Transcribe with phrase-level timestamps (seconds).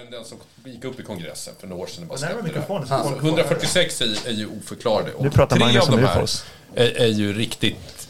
[0.00, 2.08] ärenden som gick upp i kongressen för några år sedan.
[2.18, 2.42] Släppte det.
[2.42, 5.12] mikrofonen så Alltså, folk får- 146 är, är ju oförklarade.
[5.12, 6.26] Och Nu pratar tre Magnus av de här
[6.74, 8.08] är, är ju riktigt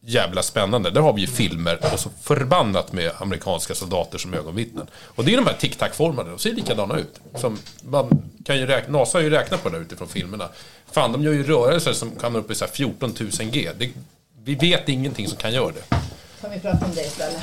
[0.00, 0.90] jävla spännande.
[0.90, 4.86] Där har vi ju filmer och så förbannat med amerikanska soldater som ögonvittnen.
[4.94, 7.20] Och det är de här tic-tac-formade, de ser likadana ut.
[7.34, 10.48] Som man kan ju räkna, NASA har ju räknat på det utifrån filmerna.
[10.92, 13.70] Fan, de gör ju rörelser som kan upp i så här 14 000 G.
[13.78, 13.90] Det,
[14.44, 15.96] vi vet ingenting som kan göra det.
[16.40, 17.42] Kan vi prata om det istället?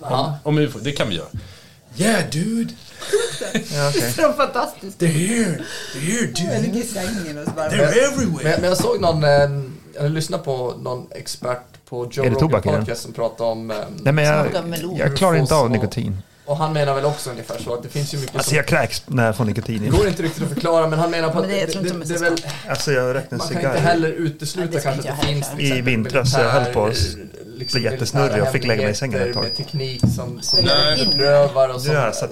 [0.00, 1.28] Om, om UFO, det kan vi göra.
[1.96, 2.74] Yeah dude!
[3.74, 4.12] Ja, okej.
[4.12, 4.98] Så fantastiskt.
[5.00, 5.64] They're here!
[5.94, 6.60] They're here Jag dude!
[6.62, 7.68] ligger i sängen och så bara...
[7.70, 8.42] They're everywhere!
[8.44, 9.22] Men, men jag såg någon,
[9.94, 12.62] jag lyssnade på någon expert på Joe Rogan?
[12.62, 13.70] Podcast som pratade om...
[13.70, 14.46] eh, Nej, men jag,
[14.98, 16.18] jag klarar inte av Och- nikotin.
[16.50, 18.56] Och han menar väl också ungefär så att det finns ju mycket Alltså som...
[18.56, 21.28] jag kräks när jag får nikotin Det går inte riktigt att förklara men han menar
[21.28, 22.36] på Men att det- det, jag det, det, de det är väl...
[22.68, 23.76] Alltså jag en Man kan inte cigarr.
[23.76, 26.84] heller Nej, utesluta ska kanske att det finns till I exempel vintras, jag höll på
[26.86, 26.96] att
[27.56, 28.38] liksom bli jättesnurrig.
[28.38, 29.42] Jag fick lägga mig i sängen ett tag.
[29.42, 31.06] Med teknik som, som Nej.
[31.10, 31.80] bedrövar och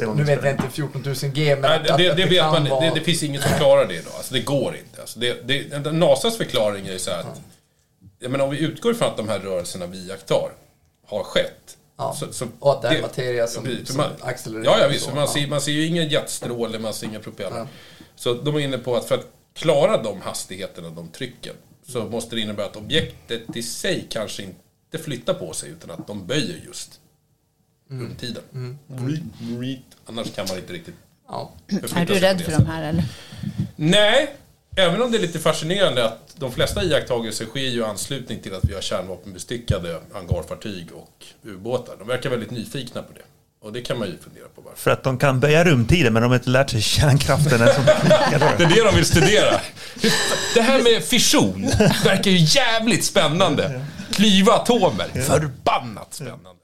[0.03, 2.45] igång Nu vet jag inte 14 000 G men Nej, det, att, det, det vet
[2.45, 4.13] man vara- det, det finns inget som klarar det idag.
[4.17, 5.01] Alltså, det går inte.
[5.01, 7.41] Alltså, det, det, NASAs förklaring är ju så här att...
[8.19, 10.51] Jag menar, om vi utgår från att de här rörelserna vi iakttar
[11.07, 11.77] har skett.
[11.99, 12.15] Ja.
[12.21, 15.05] Så, så Och att det är materia som- som man, accelererar Ja, ja visst.
[15.05, 15.27] så, Man, ja.
[15.27, 17.67] ser, man ser ju ingen jetstråle, man ser inga propeller.
[18.17, 21.55] Så de är inne på att för att klara de hastigheterna, de trycken,
[21.87, 26.07] så måste det innebära att objektet i sig kanske inte flyttar på sig, utan att
[26.07, 27.01] de böjer just
[27.91, 28.43] rumtiden.
[28.89, 29.23] Reet,
[29.61, 29.81] reet.
[30.07, 30.95] Annars kan man inte riktigt
[31.29, 31.53] Ja.
[31.97, 33.05] Är du rädd för de här eller?
[33.77, 34.35] Nej,
[34.77, 38.55] även om det är lite fascinerande att de flesta iakttagelser sker ju i anslutning till
[38.55, 41.97] att vi har kärnvapenbestyckade hangarfartyg och ubåtar.
[41.99, 43.23] De verkar väldigt nyfikna på det.
[43.61, 44.79] Och det kan man ju fundera på varför.
[44.79, 47.85] För att de kan böja rumtiden men de har inte lärt sig kärnkraften än som...
[47.85, 49.61] Det är det de vill studera.
[50.55, 51.71] Det här med fission
[52.05, 53.85] verkar ju jävligt spännande.
[54.13, 55.09] Klyva atomer.
[55.23, 56.58] Förbannat spännande.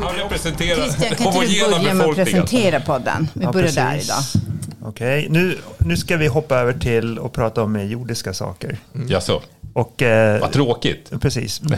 [0.00, 3.28] Han representerar Christian, kan inte du börja med att presentera podden?
[3.34, 4.34] Vi Ja, börjar där precis.
[4.34, 4.42] idag.
[4.88, 8.78] Okej, nu, nu ska vi hoppa över till och prata om jordiska saker.
[9.08, 9.42] Jaså,
[9.72, 10.02] Och...
[10.02, 11.12] Eh, vad tråkigt.
[11.20, 11.60] Precis.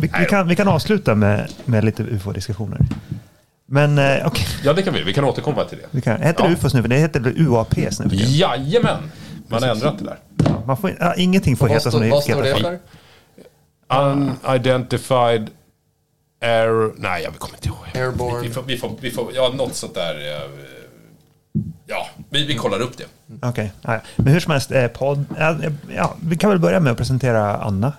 [0.00, 2.80] Vi, vi, kan, vi kan avsluta med, med lite ufo-diskussioner.
[3.66, 5.02] Men eh, okej, Ja, det kan vi.
[5.02, 5.84] Vi kan återkomma till det.
[5.90, 6.22] vi kan.
[6.22, 6.48] Heter Ja.
[6.48, 6.82] det ufos nu?
[6.82, 7.90] Det heter väl UAP nu?
[8.10, 8.96] Jajamän!
[9.48, 10.18] Man har ändrat det där.
[10.44, 12.60] Ja, man får, ja, ingenting får heta som det vad står det heter.
[12.60, 12.78] för?
[14.52, 15.50] Unidentified
[16.42, 16.92] air...
[16.96, 17.76] Nej, jag kommer inte ihåg.
[17.94, 18.40] Airborne.
[18.40, 19.34] Vi, vi, får, vi, får, vi får...
[19.34, 20.14] Ja, något sånt där...
[20.14, 20.50] eh,
[21.86, 23.04] Ja, vi, vi kollar upp det.
[23.48, 24.00] Okej, ja.
[24.16, 25.56] men hur som helst, eh, podd, ja,
[25.96, 27.92] ja, vi kan väl börja med att presentera Anna.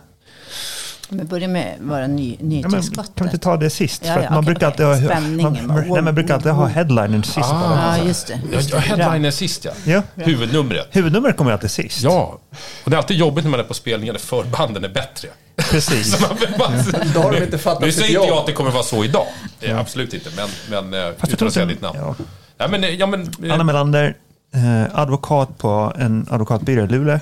[1.13, 3.15] Men börja med våra ny, Ja, men, nytillskottet.
[3.15, 4.03] kan vi inte ta det sist?
[4.05, 7.37] Ja, ja, man, brukar alltid ha, man, bara, nej, man brukar alltid ha headlinen sist.
[7.37, 8.39] Ja, just det.
[8.51, 9.71] Jag, jag headliner sist, ja.
[9.85, 10.01] Ja.
[10.15, 10.87] Huvudnumret.
[10.91, 12.03] Huvudnumret kommer alltid sist.
[12.03, 12.39] Ja.
[12.83, 15.27] Och det är alltid jobbigt när man är på spelningar där förbanden är bättre.
[15.55, 16.21] Precis.
[16.59, 16.71] Man,
[17.13, 19.03] Då har de inte fattat nu sitt säger inte jag att det kommer vara så
[19.03, 19.25] idag.
[19.59, 20.29] Det är Absolut inte.
[20.35, 21.99] Men, men eh, Fast jag utan tror att säga ditt namn.
[22.01, 22.15] ja.
[22.57, 24.17] Ja, men, eh, ja, men, eh, Anna Melander,
[24.53, 27.19] eh, advokat på en advokatbyrå i Luleå.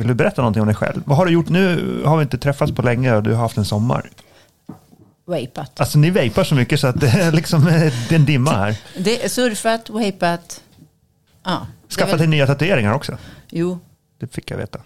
[0.00, 1.02] Vill du berätta någonting om dig själv?
[1.06, 1.48] Vad har du gjort?
[1.48, 4.10] Nu har vi inte träffats på länge och du har haft en sommar.
[5.24, 5.80] Vapat.
[5.80, 7.72] Alltså ni vejpar så mycket så att det är liksom det
[8.10, 8.76] är en dimma här.
[8.98, 10.60] Det är surfat, vapat.
[11.44, 11.66] Ja.
[11.88, 13.18] det Skaffat väl- dig nya tatueringar också.
[13.50, 13.78] Jo,
[14.20, 14.78] Det fick jag veta.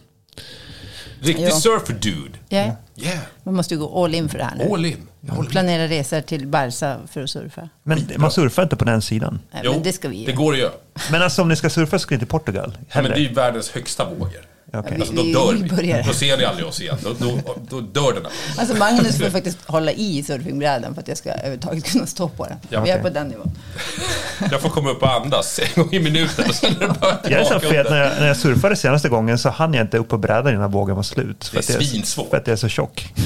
[1.21, 1.51] riktig Ja.
[1.51, 2.39] surfer dude.
[2.49, 2.77] ja.
[2.97, 4.69] Yeah, man måste ju gå all in för det här nu.
[4.73, 4.97] all in.
[5.29, 5.51] Håller med.
[5.51, 7.69] Planera resor till Barca för att surfa.
[7.83, 9.41] Men man surfar inte på den sidan.
[9.53, 10.37] Nej, Jo, men det ska vi det göra.
[10.37, 10.73] går att göra.
[11.11, 12.79] Men alltså om ni ska surfa så ska ni till Portugal.
[12.93, 14.47] Ja, men det är ju världens högsta vågor.
[14.75, 14.97] Okej.
[15.01, 15.53] Alltså, då dör
[15.83, 16.03] vi.
[16.07, 16.97] Då ser ni aldrig oss igen.
[17.03, 18.23] Då, då, då dör den.
[18.25, 18.61] här.
[18.61, 22.47] Alltså Magnus får faktiskt hålla i surfingbrädan för att jag ska överhuvudtaget kunna stå på
[22.47, 22.57] den.
[22.69, 23.51] Ja, vi är på den nivån.
[24.51, 26.45] Jag får komma upp och andas en gång i minuten
[27.23, 29.99] Jag är så fet, när jag, när jag surfade senaste gången så hann jag inte
[29.99, 31.45] upp på brädan innan vågen var slut.
[31.45, 32.31] För Det är svinsvårt.
[32.31, 33.13] För att jag är så tjock.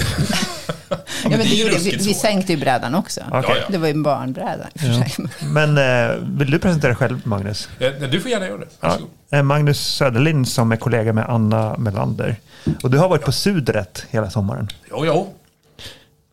[1.23, 3.21] Ja, men det gjorde, vi, vi sänkte ju brädan också.
[3.31, 3.55] Ja, ja.
[3.69, 5.15] Det var ju en barnbräda sig.
[5.53, 7.69] Men eh, vill du presentera dig själv Magnus?
[7.79, 8.67] Eh, Du får gärna göra det.
[8.81, 9.11] Ja, Varsågod.
[9.31, 12.37] Magnus Söderlind som är kollega med Anna Melander.
[12.83, 14.69] Och du har varit på Sudret hela sommaren.
[14.91, 15.35] Jo, jo.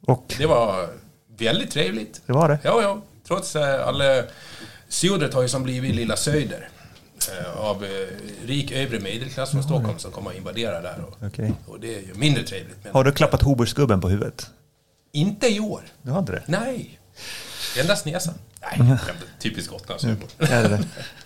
[0.05, 0.87] Och Det var
[1.37, 2.21] väldigt trevligt.
[2.25, 2.59] det var det.
[2.63, 3.01] Ja, ja.
[3.27, 4.23] Trots eh, alla...
[4.89, 6.69] Sudret har ju som blivit lilla Söder.
[7.31, 7.89] Eh, av eh,
[8.47, 11.03] rik övre medelklass från Stockholm som kommer att invadera där.
[11.07, 11.53] Och, Okej.
[11.67, 12.77] och det är ju mindre trevligt.
[12.91, 14.49] Har du klappat Hoburgsgubben på huvudet?
[15.11, 15.81] inte i år.
[16.01, 16.43] Du hade det?
[16.47, 16.99] Nej.
[17.79, 18.33] Endast näsan.
[18.77, 18.97] Nej,
[19.39, 19.73] typiskt.
[20.39, 20.83] Är det det?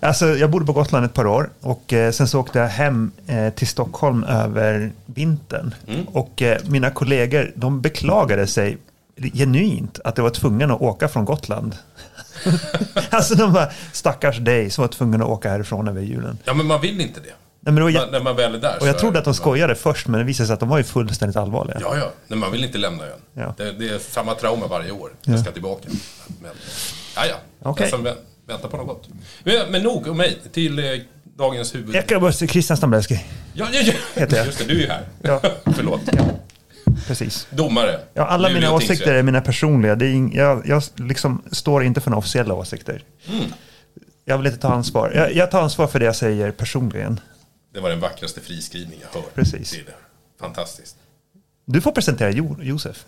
[0.00, 3.10] Alltså, jag bodde på Gotland ett par år och eh, sen så åkte jag hem
[3.26, 5.74] eh, till Stockholm över vintern.
[5.86, 6.04] Mm.
[6.08, 8.78] Och eh, mina kollegor, de beklagade sig
[9.34, 11.76] genuint att det var tvungen att åka från Gotland.
[13.10, 16.38] alltså de bara, stackars dig som var tvungen att åka härifrån över julen.
[16.44, 17.32] Ja, men man vill inte det.
[17.60, 20.08] Nej, men Man, när man väl är där och jag trodde att de skojade först,
[20.08, 21.78] men det visade sig att de var ju fullständigt allvarliga.
[21.80, 22.10] Ja, ja.
[22.26, 23.20] Nej, man vill inte lämna ön.
[23.34, 23.54] Ja.
[23.56, 25.10] Det, det är samma trauma varje år.
[25.22, 25.88] Jag ska tillbaka.
[26.42, 26.50] Men,
[27.16, 27.36] ja, ja.
[27.62, 27.90] Okej.
[28.48, 29.08] Jag som vä- väntar på något gott.
[29.44, 30.38] Men, men nog om mig.
[30.52, 30.84] Till eh,
[31.36, 31.96] dagens huvud...
[31.96, 33.14] Ekarabus Christian Stambelski.
[33.54, 33.92] Ja, ja, ja.
[34.14, 34.46] Heter jag.
[34.46, 35.08] Just det, du är ju här.
[35.22, 35.40] Ja.
[35.76, 36.00] Förlåt.
[37.06, 37.46] Precis.
[37.50, 38.00] Domare.
[38.14, 39.96] Ja, alla mina åsikter är mina personliga.
[39.96, 43.02] Det är ing, jag jag liksom står inte för några officiella åsikter.
[43.28, 43.44] Mm.
[44.24, 45.12] Jag vill inte ta ansvar.
[45.14, 47.20] Jag, jag tar ansvar för det jag säger personligen.
[47.74, 49.28] Det var den vackraste friskrivning jag hör.
[49.34, 49.70] Precis.
[49.70, 49.94] Det är det.
[50.40, 50.96] Fantastiskt.
[51.64, 53.04] Du får presentera jo, Josef.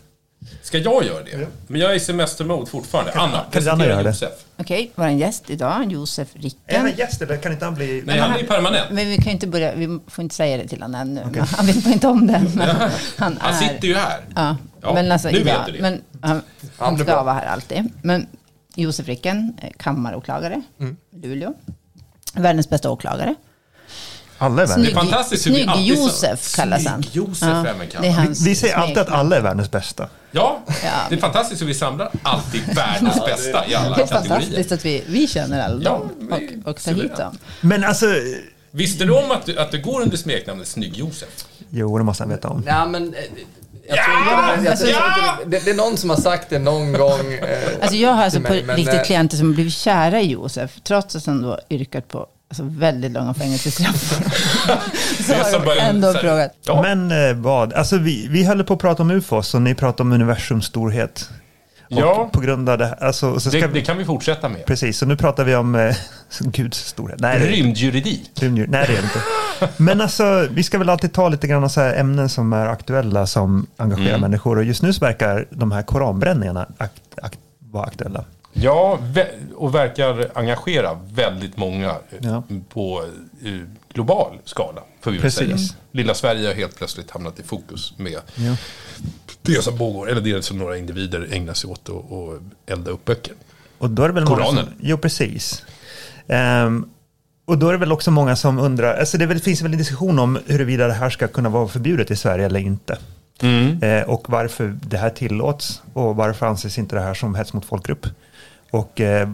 [0.63, 1.47] Ska jag göra det?
[1.67, 3.13] Men jag är i semestermode fortfarande.
[3.13, 4.09] Anna, presentera göra det?
[4.09, 4.33] Josef.
[4.57, 6.81] Okej, vår gäst idag, Josef Är Ricken.
[6.81, 8.03] han gäst eller kan inte han bli...
[8.07, 8.91] Nej, han är permanent.
[8.91, 11.41] Men vi kan ju inte börja, vi får inte säga det till honom ännu.
[11.57, 12.43] Han vet inte om det.
[12.55, 12.69] Men
[13.17, 14.21] han, Han är, sitter ju här.
[14.35, 15.83] Ja, Ja, men alltså nu vet idag, du det.
[15.83, 16.43] Men han,
[16.79, 17.23] han blir ska bra.
[17.23, 17.89] vara här alltid.
[18.03, 18.27] Men
[18.75, 20.63] Josef Ricken, eh, kammaråklagare,
[21.23, 21.55] Luleå.
[22.35, 23.35] Världens bästa åklagare.
[24.43, 24.95] Alla är Det är världens...
[24.95, 27.03] fantastiskt hur vi alltid sa- Snygg-Josef kallas han.
[27.03, 30.09] Snygg-Josef är även är hans Vi säger alltid att alla är världens bästa.
[30.33, 30.91] Ja, Ja.
[31.09, 34.29] det är fantastiskt hur vi samlar alltid världens bästa i alla Det är kategorier.
[34.41, 37.39] fantastiskt att vi, vi känner alla Ja, dem vi- och, och tar hit dem.
[37.61, 38.07] Men alltså...
[38.71, 41.29] Visste du om att du, att du går under smeknamnet Snygg-Josef?
[41.71, 42.63] Jo, det måste han veta om.
[42.67, 43.15] Nej, men...
[43.15, 43.21] eh,
[43.89, 44.03] Jag Ja!
[44.55, 45.39] tror, jag, tror, Ja!
[45.47, 47.33] det, det är någon som har sagt det någon gång.
[47.33, 50.27] Eh, Alltså jag har alltså på mig, men, riktigt eh, klienter som blivit kära i
[50.31, 54.21] Josef, trots att han då yrkat på alltså, väldigt långa fängelsestraff.
[55.27, 56.53] så har en- ändå frågat.
[56.65, 56.83] Ja.
[56.83, 57.73] Men eh, vad?
[57.73, 61.31] Alltså vi, vi höll på att prata om UFOs och ni pratade om universums storhet.
[61.91, 62.31] Och Ja.
[62.33, 64.67] på grund av det alltså, så ska Det, vi, det kan vi fortsätta med.
[64.67, 65.97] Precis, så nu pratar vi om eh,
[66.41, 67.21] Guds storhet.
[67.21, 68.31] Nej, Rymdjuridik.
[68.41, 68.67] Rymddjur.
[68.67, 69.21] Nej, det är inte.
[69.77, 73.27] Men alltså, vi ska väl alltid ta lite grann så här ämnen som är aktuella
[73.27, 74.21] som engagerar Mm.
[74.21, 74.57] människor.
[74.59, 78.25] Och just nu så verkar de här koranbränningarna akt, akt, vara aktuella.
[78.53, 78.99] Ja,
[79.57, 82.43] och verkar engagera väldigt många eh, Ja.
[82.69, 83.05] på
[83.93, 84.83] global skala.
[85.01, 85.39] Får vi Precis.
[85.71, 85.79] säga.
[85.93, 88.57] Lilla Sverige har helt plötsligt hamnat i fokus med Ja.
[89.43, 90.11] det som pågår.
[90.11, 93.35] Eller det som några individer ägnar sig åt och, och elda upp böcker.
[93.79, 94.65] Och då är det väl många Koranen.
[94.65, 95.63] som, Jo, precis.
[96.29, 96.89] Ehm,
[97.45, 99.79] och då är det väl också många som undrar, alltså det väl, finns väl en
[99.79, 102.99] diskussion om huruvida det här ska kunna vara förbjudet i Sverige eller inte.
[103.83, 107.65] Eh, och varför det här tillåts och varför anses inte det här som hets mot
[107.65, 108.07] folkgrupp.
[108.71, 109.29] Och eh,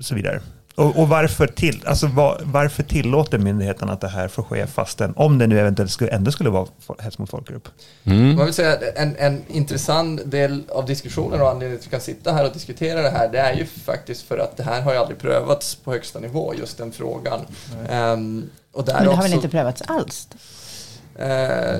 [0.00, 0.40] så vidare.
[0.74, 5.12] Och, och varför, till, alltså, var, varför tillåter myndigheten att det här får ske fastän,
[5.16, 6.66] om det nu eventuellt skulle, ändå skulle vara
[6.98, 7.68] hets mot folkgrupp?
[8.02, 11.90] Man vill säga att en, en intressant del av diskussionen och anledningen till att vi
[11.90, 14.82] kan sitta här och diskutera det här, det är ju faktiskt för att det här
[14.82, 17.40] har ju aldrig prövats på högsta nivå, just den frågan.
[17.88, 20.28] Ehm, och där Men det har också, väl inte prövats alls?
[21.18, 21.76] eh,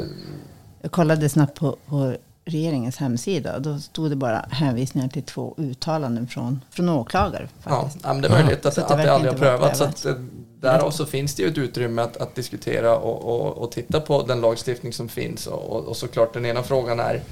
[0.83, 3.59] Jag kollade snabbt på, på regeringens hemsida.
[3.59, 7.49] Då stod det bara hänvisningar till två uttalanden från, från åklagare.
[7.65, 8.05] Ja, Faktiskt.
[8.05, 9.79] ja, men det är möjligt att, att, det det, aldrig har prövats.
[9.79, 10.15] Så att, eh,
[10.61, 14.23] därav så finns det ju ett utrymme att, att diskutera och, och, och titta på
[14.23, 15.47] den lagstiftning som finns.
[15.47, 17.23] Och, och, såklart den ena frågan är,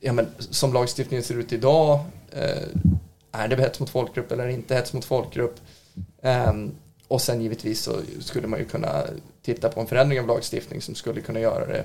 [0.00, 2.00] ja, men, som lagstiftningen ser ut idag,
[2.30, 2.62] eh,
[3.32, 5.60] är det hets mot folkgrupp eller inte hets mot folkgrupp?
[6.22, 6.74] Ehm,
[7.08, 9.02] och sen givetvis så skulle man ju kunna
[9.42, 11.84] titta på en förändring av lagstiftning som skulle kunna göra det eh,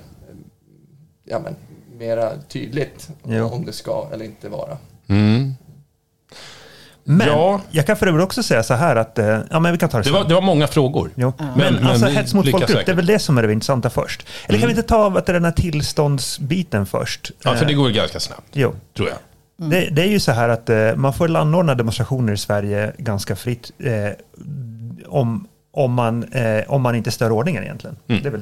[1.24, 1.56] ja, men,
[1.98, 3.46] mera tydligt Jo.
[3.50, 4.78] om det ska eller inte vara.
[7.04, 7.62] Men Ja.
[7.72, 9.98] jag kan för övrigt också säga så här att, eh, ja men vi kan ta
[9.98, 11.12] det, Det var, det var många frågor.
[11.16, 11.34] Jo.
[11.38, 12.96] Men- Men, men alltså hets mot folkgrupp, det är säkert.
[12.98, 14.28] väl det som är det intressanta först.
[14.48, 17.32] Eller kan vi inte ta du, den här tillståndsbiten först?
[17.44, 18.74] Ja, för det Eh, går ganska snabbt, Jo.
[18.98, 19.18] tror jag.
[19.70, 23.36] Det, det är ju så här att eh, man får anordna demonstrationer i Sverige ganska
[23.36, 23.94] fritt eh,
[25.08, 27.98] om, om, man, eh, om man inte stör ordningen egentligen.
[28.08, 28.22] Mm.
[28.24, 28.42] Det är väl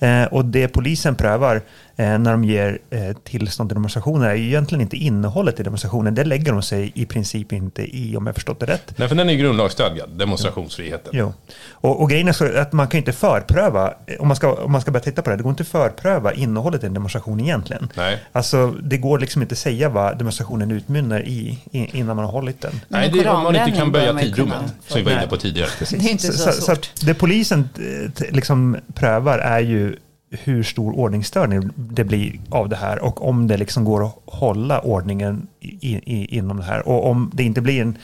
[0.00, 0.06] det.
[0.06, 1.62] Eh, och det polisen prövar
[2.02, 6.14] när de ger eh, tillstånd till demonstrationer är ju egentligen inte innehållet i demonstrationen.
[6.14, 8.98] Det lägger de sig i princip inte i om jag förstått det rätt.
[8.98, 11.12] Nej, för den är ju grundlagsstadgad, demonstrationsfriheten.
[11.14, 11.32] Jo.
[11.70, 14.80] Och, och grejen är så att man kan inte förpröva, om man, ska, om man
[14.80, 17.88] ska börja titta på det, det går inte att förpröva innehållet i en demonstration egentligen.
[17.94, 18.18] Nej.
[18.32, 22.80] Alltså det går liksom inte säga vad demonstrationen utmynnar i, innan man har hållit den.
[22.88, 25.68] Nej, det är om man inte kan böja tidrummet, som vi var inne på tidigare.
[25.90, 26.78] Det är inte så, så, svårt.
[26.78, 29.96] att det polisen eh, liksom prövar är ju
[30.30, 34.80] hur stor ordningsstörning det blir av det här och om det liksom går att hålla
[34.80, 36.88] ordningen i, i, inom det här.
[36.88, 37.98] Och om det inte blir en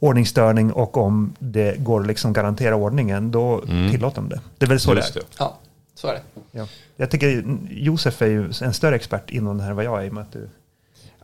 [0.00, 3.60] ordningsstörning och om det går att liksom garantera ordningen, då
[3.90, 4.40] tillåter de det.
[4.58, 5.02] Det är väl så Mm.
[5.02, 5.22] Just det är.
[5.22, 5.28] det.
[5.38, 5.58] Ja,
[5.94, 6.20] så är det.
[6.50, 6.66] Ja.
[6.96, 10.06] Jag tycker Josef är ju en större expert inom det här än vad jag är
[10.06, 10.48] i och med att du...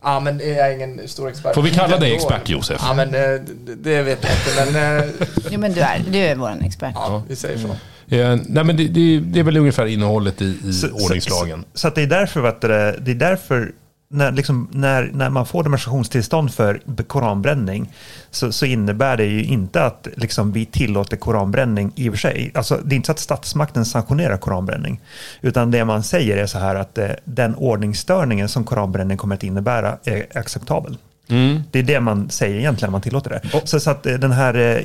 [0.03, 1.55] Ja, men jag är ingen stor expert.
[1.55, 2.81] Får vi kalla dig expert, Josef?
[2.85, 3.41] Ja, men eh,
[3.77, 5.09] det, vet jag inte, men eh,
[5.51, 6.91] Jo, men du är, du är vår expert.
[6.95, 7.67] ja, vi säger så.
[8.11, 11.65] Eh, nej, men det, det, det är väl ungefär innehållet i, i Så- ordningslagen.
[11.73, 13.71] Så, så att det är därför, vet du, det är därför
[14.13, 17.93] när, liksom, när, när man får demonstrationstillstånd för koranbränning
[18.31, 22.51] så, så innebär det ju inte att liksom, vi tillåter koranbränning i och för sig.
[22.53, 25.01] Alltså, det är inte så att statsmakten sanktionerar koranbränning.
[25.41, 29.43] Utan det man säger är så här att eh, den ordningsstörningen som koranbränning kommer att
[29.43, 30.97] innebära är acceptabel.
[31.29, 31.61] Mm.
[31.71, 33.61] Det är det man säger egentligen när man tillåter det.
[33.67, 34.81] Så, så att eh, den här, eh,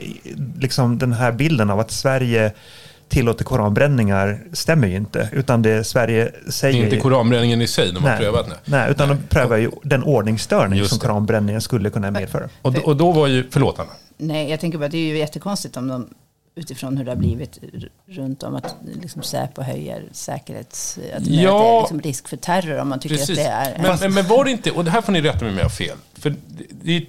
[0.58, 2.52] liksom, den här bilden av att Sverige
[3.08, 5.28] tillåter koranbränningar stämmer ju inte.
[5.32, 6.84] Utan det Sverige säger...
[6.84, 8.56] Inte koranbränningen i sig, de har nej, prövat det.
[8.64, 11.06] Nej, utan de prövar ju den ordningsstörning Just som det.
[11.06, 12.48] koranbränningen skulle kunna medföra.
[12.62, 13.90] Och, då- och då var ju, förlåt Anna.
[14.18, 16.08] Nej, jag tänker bara att det är ju jättekonstigt om de
[16.58, 17.58] utifrån hur det har blivit
[18.08, 20.98] runt om att liksom Säpo höjer säkerhets...
[21.16, 21.76] Att det Ja.
[21.76, 23.38] är liksom risk för terror om man tycker Precis.
[23.38, 23.78] att det är...
[23.82, 25.64] Men, men, men var det inte, och det här får ni rätta mig om jag
[25.64, 25.96] har fel.
[26.14, 26.36] För det,
[26.82, 27.06] det,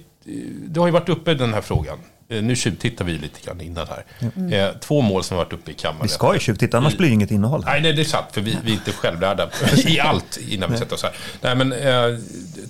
[0.68, 1.98] det har ju varit uppe den här frågan.
[2.30, 4.04] Eh, Nu tjuvtittar vi lite grann innan här.
[4.68, 6.02] Eh, två mål som har varit uppe i kammaren.
[6.02, 7.62] Vi ska ju tjuvtitta, annars blir det inget innehåll.
[7.66, 9.50] Nej, nej, det är sant, för vi, vi är inte självlärda
[9.86, 11.12] i allt innan vi sätter oss här.
[11.40, 12.18] Nej, men eh,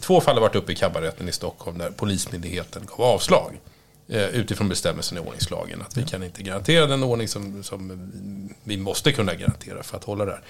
[0.00, 3.52] två fall har varit uppe i kammarrätten i Stockholm där Polismyndigheten gav avslag
[4.08, 5.82] utifrån bestämmelsen i ordningslagen.
[5.82, 8.10] Att vi kan inte garantera den ordning som, som
[8.64, 10.42] vi måste kunna garantera för att hålla det här.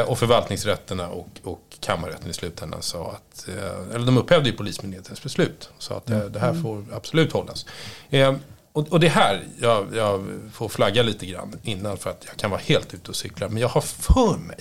[0.00, 4.56] Eh, och förvaltningsrätterna och, och kammarrätten i slutändan sa att, eh, eller de upphävde ju
[4.56, 5.70] Polismyndighetens beslut.
[5.78, 7.66] Så att eh, det här får absolut hållas.
[8.10, 8.34] Eh,
[8.72, 12.50] och, och det här, jag, jag får flagga lite grann innan för att jag kan
[12.50, 13.48] vara helt ute och cykla.
[13.48, 14.58] Men jag har för mig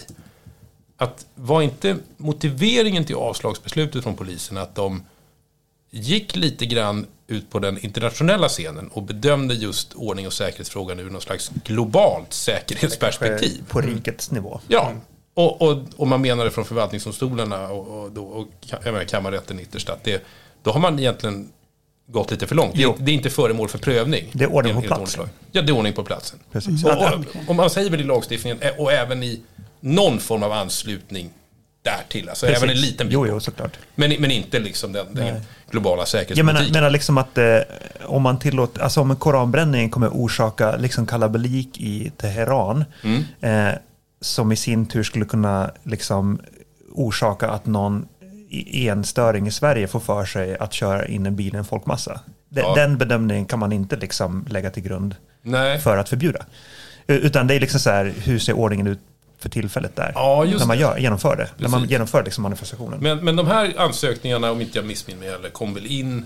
[0.97, 5.05] att var inte motiveringen till avslagsbeslutet från polisen att de
[5.89, 11.09] gick lite grann ut på den internationella scenen och bedömde just ordning och säkerhetsfrågan ur
[11.09, 13.63] någon slags globalt säkerhetsperspektiv.
[13.69, 14.59] På rikets nivå.
[14.67, 14.91] Ja,
[15.33, 18.47] och, och, och man menade från förvaltningsdomstolarna och, och, då, och
[19.07, 20.23] kammarrätten ytterst att det,
[20.63, 21.51] då har man egentligen
[22.07, 22.75] gått lite för långt.
[22.75, 24.29] Det, det är inte föremål för prövning.
[24.33, 25.29] Det är ordning på platsen.
[25.51, 26.39] Ja, det är ordning på platsen.
[26.51, 26.85] Precis.
[26.85, 29.41] Och, och, och man säger väl i lagstiftningen eh, och även i
[29.79, 31.29] någon form av anslutning
[31.83, 32.29] därtill.
[32.29, 32.63] Alltså Precis.
[32.63, 33.13] även en liten bit.
[33.13, 33.77] Jo, jo, såklart.
[33.95, 36.45] Men, men inte liksom den, den globala Jag säkerhetspolitiken.
[36.45, 37.57] menar, menar liksom att eh,
[38.05, 43.23] om man tillåter, alltså om en koranbränning kommer orsaka liksom kalabalik i Teheran, Mm.
[43.41, 43.73] eh,
[44.21, 46.39] som i sin tur skulle kunna liksom
[46.91, 48.05] orsaka att någon
[48.73, 52.19] enstöring i Sverige får för sig att köra in en bil i en folkmassa.
[52.49, 52.75] De, Ja.
[52.75, 55.79] Den bedömningen kan man inte liksom lägga till grund Nej.
[55.79, 56.45] för att förbjuda.
[57.07, 58.99] Utan det är liksom så här, hur ser ordningen ut
[59.43, 60.11] för tillfället där?
[60.15, 61.49] Ja, när man gör, genomför det.
[61.57, 61.91] När man Precis.
[61.91, 62.99] genomför liksom manifestationen.
[62.99, 66.25] Men, men de här ansökningarna, om inte jag missminner mig heller, kom väl in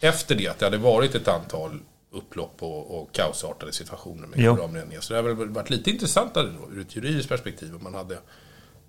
[0.00, 1.80] efter det att det hade varit ett antal
[2.12, 5.00] upplopp och, och kaosartade situationer med koranbränningar.
[5.00, 8.18] Så det har väl varit lite intressantare då, ur ett juridiskt perspektiv om man hade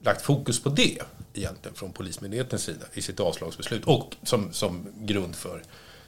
[0.03, 0.97] lagt fokus på det
[1.33, 5.61] egentligen från Polismyndighetens sida i sitt avslagsbeslut och som, som grund för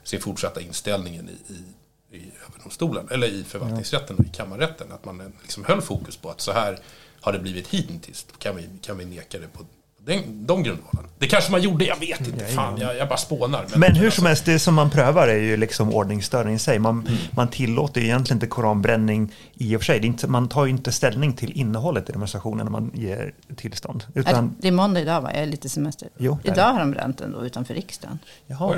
[0.03, 4.91] sin fortsatta inställningen i, i, i överdomstolen, eller i förvaltningsrätten och i kammarrätten.
[4.91, 6.80] Att man liksom höll fokus på att så här
[7.22, 8.25] har det blivit hittills.
[8.38, 9.66] Kan vi, kan vi neka det på
[10.06, 11.12] den, de grundvalen?
[11.20, 12.46] Det kanske man gjorde, jag vet inte.
[12.46, 13.66] Fan, jag, jag bara spånar.
[13.75, 16.80] Men hur alltså, som helst, det som man prövar är ju liksom ordningsstörning i sig.
[16.80, 20.06] Man, man tillåter ju egentligen inte koranbränning i och för sig.
[20.06, 24.04] Inte, man tar ju inte ställning till innehållet i demonstrationen när man ger tillstånd.
[24.16, 25.32] Är Utan, det är måndag idag va?
[25.34, 26.10] Jag är lite semester.
[26.18, 28.20] Jo, idag har de bränt den då utanför riksdagen.
[28.48, 28.75] Jaha.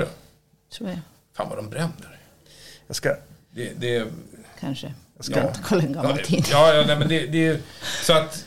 [0.72, 0.98] Tror jag.
[1.36, 2.18] Fan vad de bränner.
[2.86, 3.16] jag ska...
[3.50, 4.06] Det, det,
[4.60, 4.94] Kanske.
[5.16, 6.46] Jag ska- ska inte kolla en gammal ja, tid.
[6.50, 7.60] ja, ja, nej, men det, det,
[8.02, 8.44] så att,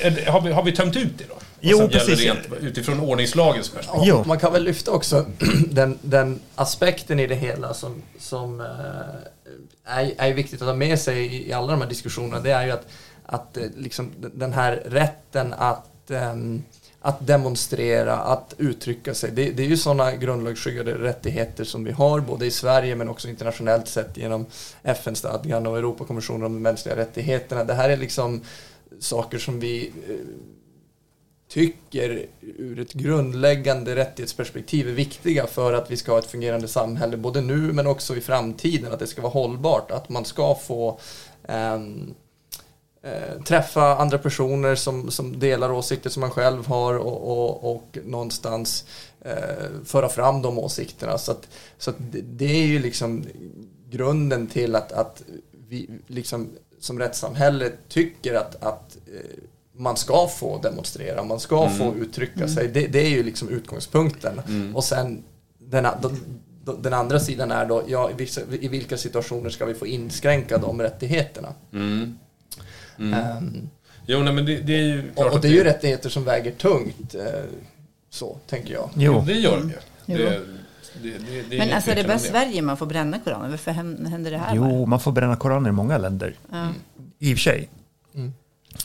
[0.00, 1.34] är har vi, har vi tömt ut det då?
[1.60, 2.20] Jo, gäller precis.
[2.20, 4.02] Rent, utifrån ordningslagens perspektiv.
[4.08, 4.24] Jo.
[4.26, 5.26] Man kan väl lyfta också
[5.70, 8.66] den, den aspekten i det hela som, som eh,
[9.84, 12.40] är, är viktigt att ha med sig i, i alla de här diskussionerna.
[12.40, 12.86] Det är ju att,
[13.26, 16.62] att eh, liksom den här rätten att, ehm,
[17.00, 19.30] att demonstrera, att uttrycka sig.
[19.30, 23.28] Det, det är ju sådana grundlagsskyddade rättigheter som vi har både i Sverige men också
[23.28, 24.46] internationellt sett genom
[24.82, 27.64] FN-stadgan och Europakonventionen om de mänskliga rättigheterna.
[27.64, 28.40] Det här är liksom
[28.98, 30.14] saker som vi eh,
[31.48, 37.16] tycker ur ett grundläggande rättighetsperspektiv är viktiga för att vi ska ha ett fungerande samhälle
[37.16, 41.00] både nu men också i framtiden, att det ska vara hållbart, att man ska få
[41.48, 42.14] ehm,
[43.02, 47.98] eh, träffa andra personer som, som delar åsikter som man själv har och, och, och
[48.04, 48.84] någonstans
[49.20, 49.34] eh,
[49.84, 51.18] föra fram de åsikterna.
[51.18, 53.24] Så, att, så att det, är ju liksom
[53.90, 55.22] grunden till att, att
[55.68, 56.48] vi liksom
[56.80, 59.42] som rättssamhälle tycker att, att eh,
[59.72, 62.68] man ska få demonstrera, man ska få uttrycka sig.
[62.68, 64.40] Det, det är ju liksom utgångspunkten.
[64.74, 65.22] Och sen
[65.58, 66.20] den, a- de-
[66.64, 69.86] de- den andra sidan är då, ja, i, vissa, i vilka situationer ska vi få
[69.86, 71.54] inskränka de rättigheterna?
[73.00, 73.14] Mm.
[73.14, 73.68] Ehm,
[74.06, 76.50] Jo, nej, men det, det är ju klart och, det är ju rättigheter som väger
[76.52, 77.22] tungt, eh,
[78.10, 78.90] så tänker jag.
[78.96, 79.76] Jo, Det gör de ju.
[80.06, 80.38] Det,
[81.02, 83.48] det, det, Men alltså är det bara om Sverige man får bränna koraner?
[83.48, 84.70] Varför hän- händer det här bara?
[84.70, 86.34] jo, man får bränna koraner i många länder.
[86.52, 86.68] Ja.
[87.18, 87.68] I och för sig.
[88.14, 88.32] Mm.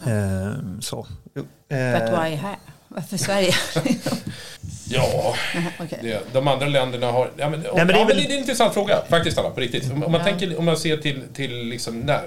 [0.05, 1.07] Eh, så.
[1.35, 1.41] Jo.
[1.69, 2.55] But why här?
[2.87, 3.53] Varför Sverige?
[4.89, 5.35] Ja,
[5.79, 5.99] Okej.
[6.01, 7.31] det, de andra länderna har...
[7.37, 9.49] Ja, men, men det är ja, men väl- det är en intressant fråga, faktiskt, Anna,
[9.49, 9.91] på riktigt.
[9.91, 10.27] Om, om, man, Ja.
[10.27, 12.21] tänker, om man ser till, till liksom när,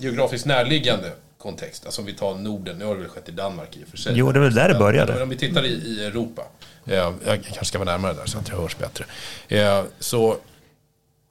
[0.00, 3.76] geografiskt närliggande kontext, alltså om vi tar Norden, nu har det väl skett i Danmark
[3.76, 4.12] i och för sig.
[4.16, 5.12] Jo, det väl där det började.
[5.12, 6.42] Men om vi tittar i, i Europa,
[6.86, 9.04] eh, jag kanske ska vara närmare där så att det hörs bättre.
[9.48, 10.36] Eh, så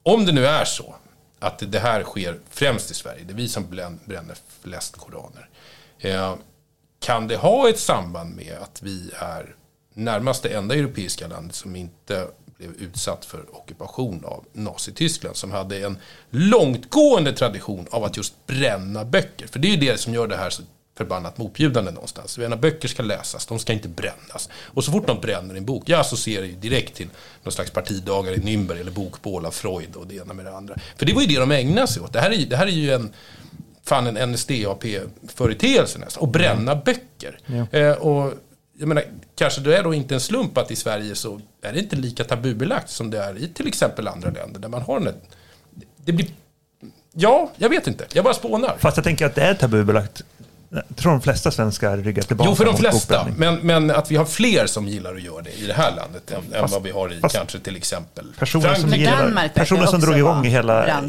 [0.02, 0.94] om det nu är så
[1.38, 3.70] att det här sker främst i Sverige, det är vi som
[4.04, 5.48] bränner flest koraner.
[5.98, 6.34] Eh,
[7.00, 9.54] kan det ha ett samband med att vi är
[9.94, 12.26] närmast det enda europeiska landet som inte
[12.60, 15.98] blev utsatt för ockupation av Nazityskland som hade en
[16.30, 19.46] långtgående tradition av att just bränna böcker.
[19.46, 20.62] För det är ju det som gör det här så
[20.96, 22.38] förbannat motbjudande någonstans.
[22.38, 24.48] Menar, böcker ska läsas, de ska inte brännas.
[24.64, 27.08] Och så fort de bränner en bok, jag associerar ju direkt till
[27.42, 30.74] någon slags partidagar i Nürnberg eller bokbål av Freud och det ena med det andra.
[30.96, 32.12] För det var ju det de ägnade sig åt.
[32.12, 33.12] Det här är, ju- det här är ju en
[33.84, 36.20] fan en NSDAP-företeelse nästan.
[36.22, 37.38] Och bränna böcker.
[37.72, 38.32] Eh, och
[38.80, 39.04] jag menar,
[39.36, 42.24] kanske det är då inte en slump att i Sverige så är det inte lika
[42.24, 45.14] tabubelagt som det är i till exempel andra länder där man har en...
[46.04, 46.26] Det blir...
[47.12, 48.06] Ja, jag vet inte.
[48.12, 48.76] Jag bara spånar.
[48.78, 50.22] Fast jag tänker att det är tabubelagt.
[50.68, 53.26] Jag tror de flesta svenskar ryggar tillbaka Jo, för de flesta.
[53.36, 56.30] Men, men att vi har fler som gillar att göra det i det här landet
[56.30, 58.90] än, än Fast- vad vi har i fast- kanske till exempel Personer som, Frankrike.
[58.90, 61.02] Men gillar, Danmark personer som drog igång hela,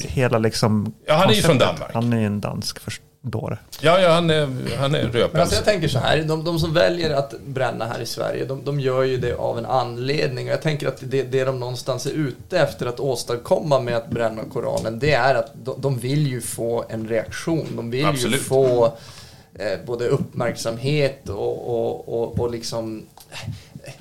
[0.00, 1.58] hela liksom Ja, han är ju från.
[1.58, 1.90] Danmark.
[1.94, 2.80] Han är ju en dansk
[3.22, 3.58] förståare.
[3.80, 4.48] Ja, ja, han är,
[4.78, 5.40] han är Men röpens.
[5.40, 8.64] alltså jag tänker så här, de, de som väljer att bränna här i Sverige, de,
[8.64, 10.46] de gör ju det av en anledning.
[10.46, 14.10] Och jag tänker att det, det de någonstans är ute efter att åstadkomma med att
[14.10, 17.66] bränna Koranen, det är att de, de vill ju få en reaktion.
[17.76, 18.40] De vill Absolut.
[18.40, 18.84] ju få
[19.54, 23.06] eh, både uppmärksamhet och, och, och, och liksom...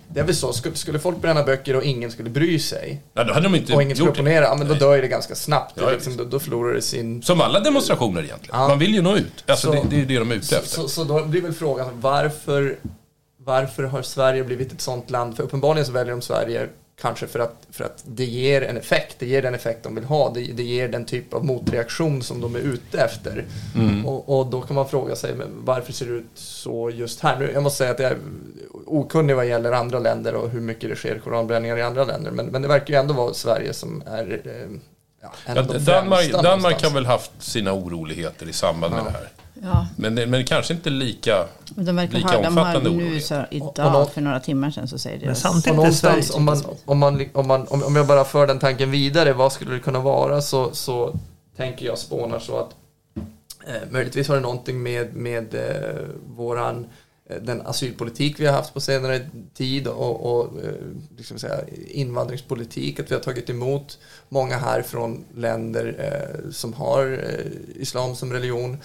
[0.07, 3.23] Det är väl så, skulle, skulle folk bränna böcker och ingen skulle bry sig Ja,
[3.23, 5.73] då hade de inte och ingen skulle opponera, ja, men då dör det ganska snabbt.
[5.79, 7.23] Ja, Det liksom, då, då förlorar det sin...
[7.23, 8.59] Som alla demonstrationer egentligen.
[8.59, 9.43] Man vill ju nå ut.
[9.47, 10.69] Alltså, Så- det, det är ju det de är ute Så, efter.
[10.69, 12.77] så, så då blir väl frågan varför,
[13.37, 15.35] varför har Sverige blivit ett sånt land?
[15.37, 16.67] För uppenbarligen så väljer de Sverige
[17.01, 19.15] kanske för att, för att det ger en effekt.
[19.19, 20.29] Det ger den effekt de vill ha.
[20.33, 23.45] Det, det ger den typ av motreaktion som de är ute efter.
[23.75, 24.05] Mm.
[24.05, 25.33] Och, och då kan man fråga sig
[25.63, 27.39] varför ser det ut så just här?
[27.39, 28.17] Nu, jag måste säga att jag är
[28.85, 32.31] okunnig vad gäller andra länder och hur mycket det sker koranbränningar i andra länder.
[32.31, 34.77] Men, men det verkar ju ändå vara Sverige som är eh,
[35.21, 39.05] ja, Ja, Danmark, Danmark har väl haft sina oroligheter i samband med Ja.
[39.05, 39.29] det här.
[39.63, 41.41] Ja, Men, det- men kanske inte lika...
[41.77, 44.87] och de verkar Lika ha, de har omfattande nu så idag, för några timmar sedan
[44.87, 48.07] så säger Men deras samtidigt är om, man, om, man, om, man, om, om jag
[48.07, 50.41] bara för den tanken vidare, vad skulle det kunna vara?
[50.41, 51.15] Så, så
[51.57, 52.75] tänker jag spånar så att
[53.67, 56.01] eh, möjligtvis har det någonting med, med eh,
[56.35, 56.85] våran,
[57.29, 59.19] eh, den asylpolitik vi har haft på senare
[59.53, 60.71] tid och, och eh,
[61.17, 61.55] liksom säga,
[61.87, 68.15] invandringspolitik, att vi har tagit emot många här från länder eh, som har eh, islam
[68.15, 68.77] som religion.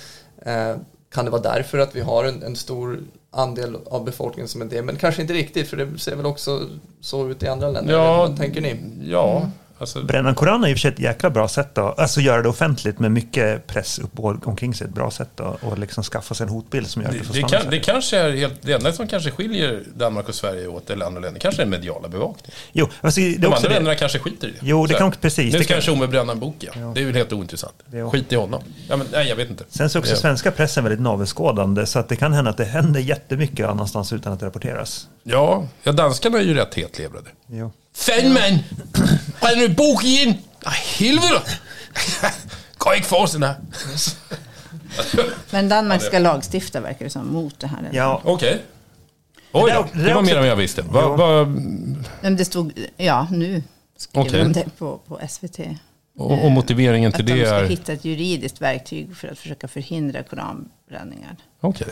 [0.46, 0.76] Eh,
[1.11, 4.64] kan det vara därför att vi har en, en stor andel av befolkningen som är
[4.64, 4.82] det?
[4.82, 6.68] Men kanske inte riktigt, för det ser väl också
[7.00, 7.92] så ut i andra länder.
[7.94, 8.76] Ja, Vad tänker ni?
[9.04, 10.02] Ja, alltså...
[10.02, 12.48] Bränna Koranen är i och för sig ett jäkla bra sätt att alltså göra det
[12.48, 14.86] offentligt med mycket press upp omkring sig.
[14.86, 17.34] Ett bra sätt att och liksom skaffa sig en hotbild som gör att Det, får
[17.34, 20.34] det, stanna i kan, det kanske är helt, det enda som kanske skiljer Danmark och
[20.34, 22.50] Sverige åt, eller andra länder, kanske är mediala bevakning.
[22.72, 23.74] Jo, alltså, det De andra det.
[23.74, 24.56] länderna kanske skiter i det.
[24.62, 25.54] Jo, det Så kan också- precis.
[25.54, 26.94] Nu ska kan- Tjomme bränna en bok igen.
[26.94, 27.74] Det är ju helt ointressant.
[27.86, 28.62] Det- Skit i honom.
[28.88, 29.64] Ja, men, nej, jag vet inte.
[29.68, 30.16] Sen så är också Ja.
[30.18, 34.32] svenska pressen väldigt navelskådande så att det kan hända att det händer jättemycket annanstans utan
[34.32, 35.08] att det rapporteras.
[35.22, 37.28] Ja, ja, danskarna är ju rätt hetlevrade.
[37.46, 37.72] Jo.
[37.96, 38.59] Fandman!
[39.40, 40.35] Bränner du bok igen?
[40.64, 41.50] Nej, helvete!
[42.78, 43.56] Kan inte få sån här.
[45.50, 47.90] Men Danmark ska lagstifta verkar det som mot det här.
[47.92, 48.62] Ja, Okej.
[49.52, 50.82] Oj Det då, är- det är det var mer än jag visste.
[50.82, 51.44] Va, va,
[52.20, 53.62] Men det stod, ja nu
[53.96, 54.42] skrev Okej.
[54.42, 55.59] de det på, på SVT.
[56.18, 57.66] och, och motiveringen till Att de det ska är...
[57.68, 61.37] hitta ett juridiskt verktyg för att försöka förhindra koranbränningar.
[61.61, 61.87] Okej.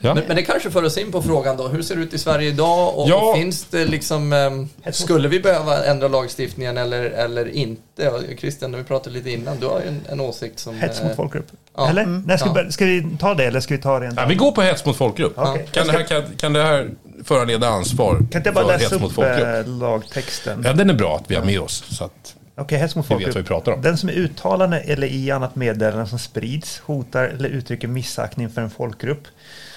[0.00, 0.14] Ja.
[0.14, 2.18] Men, men det kanske för oss in på frågan då, hur ser det ut i
[2.18, 2.98] Sverige idag?
[2.98, 3.34] Och, Ja.
[3.36, 8.10] finns det liksom, ehm, skulle vi behöva ändra lagstiftningen eller, eller inte?
[8.10, 10.74] Och Christian, vi pratade lite innan, du har ju en, en åsikt som...
[10.78, 11.46] hets eh, mot folkgrupp.
[11.76, 11.88] ja.
[11.88, 12.02] Eller?
[12.02, 12.22] Mm.
[12.26, 12.62] Nej, ska, Ja.
[12.66, 14.84] vi, ska vi ta det eller ska vi ta det Ja, vi går på hets
[14.84, 15.32] mot folkgrupp.
[15.36, 15.66] Okej.
[15.72, 16.90] Kan, det här, kan, kan det här
[17.24, 19.66] föranleda ansvar Kan inte jag bara läsa hets mot upp folkgrupp?
[19.66, 20.62] eh, lagtexten?
[20.66, 21.84] Ja, den är bra att vi har med oss.
[21.90, 23.46] Så att Okej, hets mot vi vet vad vi folkgrupp.
[23.48, 23.82] pratar om.
[23.82, 28.60] Den som är uttalande eller i annat meddelande som sprids, hotar eller uttrycker missaktning för
[28.62, 29.22] en folkgrupp,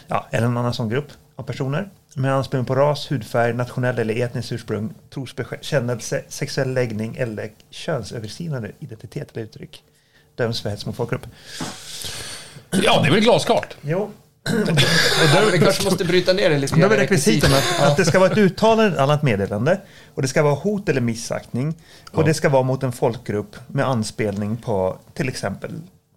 [0.09, 4.21] ja, eller en annan sån grupp av personer, med anspelning på ras, hudfärg, nationell eller
[4.21, 9.83] etniskt ursprung, trosbekännelse, sexuell läggning eller könsöverskridande identitet eller uttryck,
[10.35, 11.27] döms för hets mot folkgrupp.
[12.71, 13.75] Ja, det är väl glasklart.
[13.81, 14.11] Jo,
[15.47, 18.19] Och vi kanske måste bryta ner det lite Då är rekvisiten att, att det ska
[18.19, 19.81] vara ett uttalande eller annat meddelande
[20.15, 21.75] och det ska vara hot eller missaktning
[22.11, 22.25] och Ja.
[22.25, 25.71] det ska vara mot en folkgrupp med anspelning på till exempel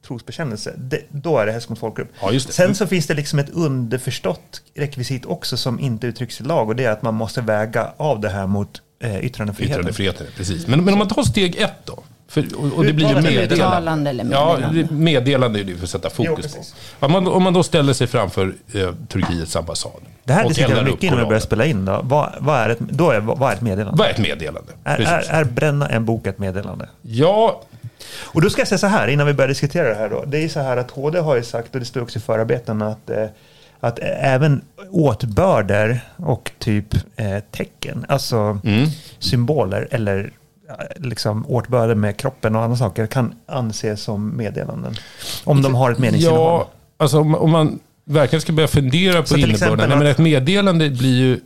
[0.07, 2.09] trosbekännelse, det, då är det hets mot folkgrupp.
[2.21, 2.53] Ja, just det.
[2.53, 6.77] Sen så finns det liksom ett underförstått rekvisit också som inte uttrycks i lag och
[6.77, 9.81] det är att man måste väga av det här mot eh, yttrandefriheten.
[9.81, 10.67] Yttrandefriheten, precis.
[10.67, 11.99] Men, men om man tar steg ett då?
[12.29, 14.11] För, och, och det blir ju meddelande.
[14.11, 14.83] Eller Ja, meddelande.
[14.83, 16.59] det- meddelande är det vi får sätta Jo, fokus på.
[16.59, 16.75] precis.
[16.99, 19.91] Om man, om man då ställer sig framför eh, Turkiets ambassad.
[20.25, 21.85] Det här vi upp mycket innan vi började spela in.
[21.85, 22.01] Då.
[22.05, 23.99] Vad, vad, är ett, då är, vad är ett meddelande?
[23.99, 24.73] Vad är ett meddelande?
[24.85, 26.88] Är, är, är bränna en bok ett meddelande?
[27.03, 27.62] Ja,
[28.20, 30.25] Och då ska jag säga så här innan vi börjar diskutera det här då.
[30.27, 32.88] Det är så här att HD har ju sagt, och det står också i förarbetena,
[32.88, 33.27] att, eh,
[33.81, 38.88] att även åtbörder och typ eh, tecken, alltså Mm.
[39.18, 40.33] symboler eller
[40.68, 44.94] eh, liksom åtbörder med kroppen och andra saker kan anses som meddelanden.
[45.44, 46.40] Om de har ett meningsinnehåll.
[46.40, 49.88] ja alltså om, om man verkligen ska börja fundera på innebörden.
[49.88, 51.40] Nej, men ett meddelande blir ju,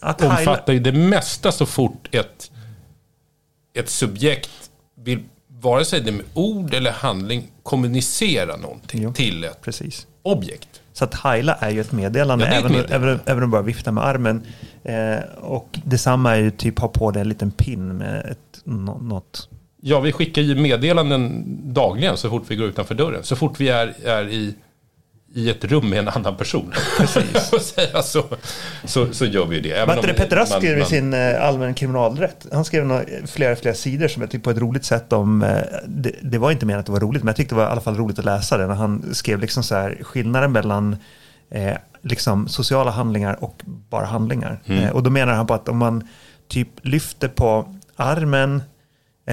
[0.00, 2.50] Att omfattar ju det mesta så fort ett,
[3.74, 4.50] ett subjekt
[5.04, 5.22] vill,
[5.60, 9.12] vare sig det med ord eller handling, kommunicera någonting Jo.
[9.12, 10.06] till ett Precis.
[10.22, 10.68] objekt.
[10.92, 13.08] Så att heila är ju ett meddelande, Ja, ett även, meddelande.
[13.10, 14.46] även, även om du bara viftar med armen.
[14.84, 18.98] Eh, och detsamma är ju typ ha på dig en liten pin med ett, nå-
[18.98, 19.48] något.
[19.82, 21.44] Ja, vi skickar ju meddelanden
[21.74, 23.22] dagligen så fort vi går utanför dörren.
[23.24, 24.54] Så fort vi är, är i,
[25.34, 26.72] i ett rum med en annan person.
[26.98, 27.52] Precis.
[27.52, 28.24] och säga så,
[28.84, 29.82] så, så gör vi ju det.
[29.82, 32.46] Om det Petter Rask skrev i sin eh, allmän kriminalrätt?
[32.52, 35.58] Han skrev några, flera, flera sidor som jag tyckte på ett roligt sätt om, eh,
[35.86, 37.70] det, det var inte menat att det var roligt, men jag tyckte det var i
[37.70, 38.66] alla fall roligt att läsa det.
[38.66, 40.96] När han skrev liksom så här, skillnaden mellan
[41.50, 44.60] eh, liksom sociala handlingar och bara handlingar.
[44.66, 44.84] Mm.
[44.84, 46.08] Eh, och då menar han på att om man
[46.48, 48.62] typ lyfter på armen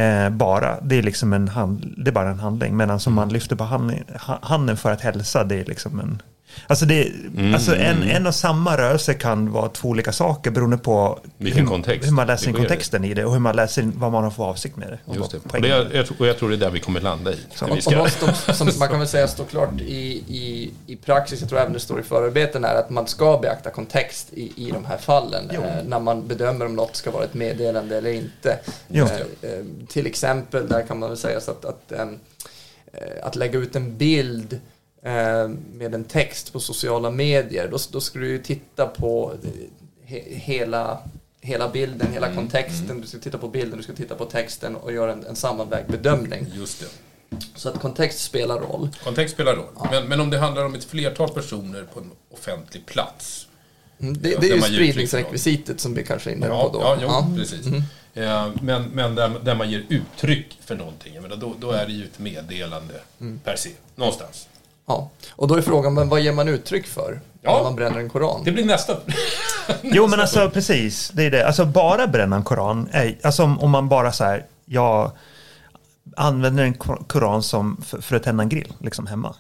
[0.02, 2.78] eh, bara, det är liksom en, hand, det är bara en handling.
[2.78, 3.16] Medan som Mm.
[3.22, 3.92] man lyfter på hand,
[4.28, 6.22] ha- handen för att hälsa, det är liksom en
[6.68, 7.54] Alltså, det, Mm.
[7.54, 11.68] alltså en, en och samma rörelse kan vara två olika saker beroende på Vilken hur,
[11.68, 14.24] kontext hur man läser in kontexten i det och hur man läser in vad man
[14.24, 15.00] har för avsikt med det.
[15.06, 15.38] Och Just det.
[15.38, 15.96] Och, det är.
[15.96, 17.36] jag, och jag tror det är där vi kommer landa i.
[17.56, 17.66] Så.
[17.68, 20.96] Och, ska, och något som, som man kan väl säga står klart i, i, i
[20.96, 24.68] praxis, jag tror även det står i förarbeten, är att man ska beakta kontext i,
[24.68, 28.12] i de här fallen eh, när man bedömer om något ska vara ett meddelande eller
[28.12, 28.60] inte.
[28.90, 32.20] Eh, eh, till exempel, där kan man väl säga så att, att, ehm,
[32.94, 34.60] eh, att lägga ut en bild eh,
[35.74, 39.50] med en text på sociala medier, då, då ska du ju titta på eh,
[40.06, 40.98] he, hela
[41.42, 44.92] hela bilden, hela kontexten, du ska titta på bilden, du ska titta på texten och
[44.94, 46.46] göra en, en sammanvägd bedömning.
[46.56, 46.88] Just det.
[47.56, 48.90] Så att kontext spelar roll.
[49.04, 49.66] Kontext spelar roll.
[49.92, 53.48] Men, men om det handlar om ett flertal personer på en offentlig plats.
[54.00, 56.84] Mm, Det, Ja, det är ju spridningsrekvisitet som vi kanske är inne Ja, på då.
[57.02, 57.68] ja, jo, precis.
[58.14, 61.86] Eh, Men, men där, där man ger uttryck för någonting, jag menar, då, då är
[61.86, 62.94] det ju ett meddelande
[63.44, 63.70] per se.
[63.96, 64.48] Någonstans.
[64.88, 65.10] Ja.
[65.32, 67.56] Och då är frågan, men vad ger man uttryck för Ja.
[67.58, 68.42] när man bränner en koran?
[68.46, 68.98] Det blir nästa.
[69.84, 71.48] Jo men alltså precis, det är det.
[71.48, 75.12] Alltså bara bränna en koran, är, alltså om, om man bara så här, jag
[76.16, 79.36] använder en kor- koran som för, för att tända en grill liksom hemma.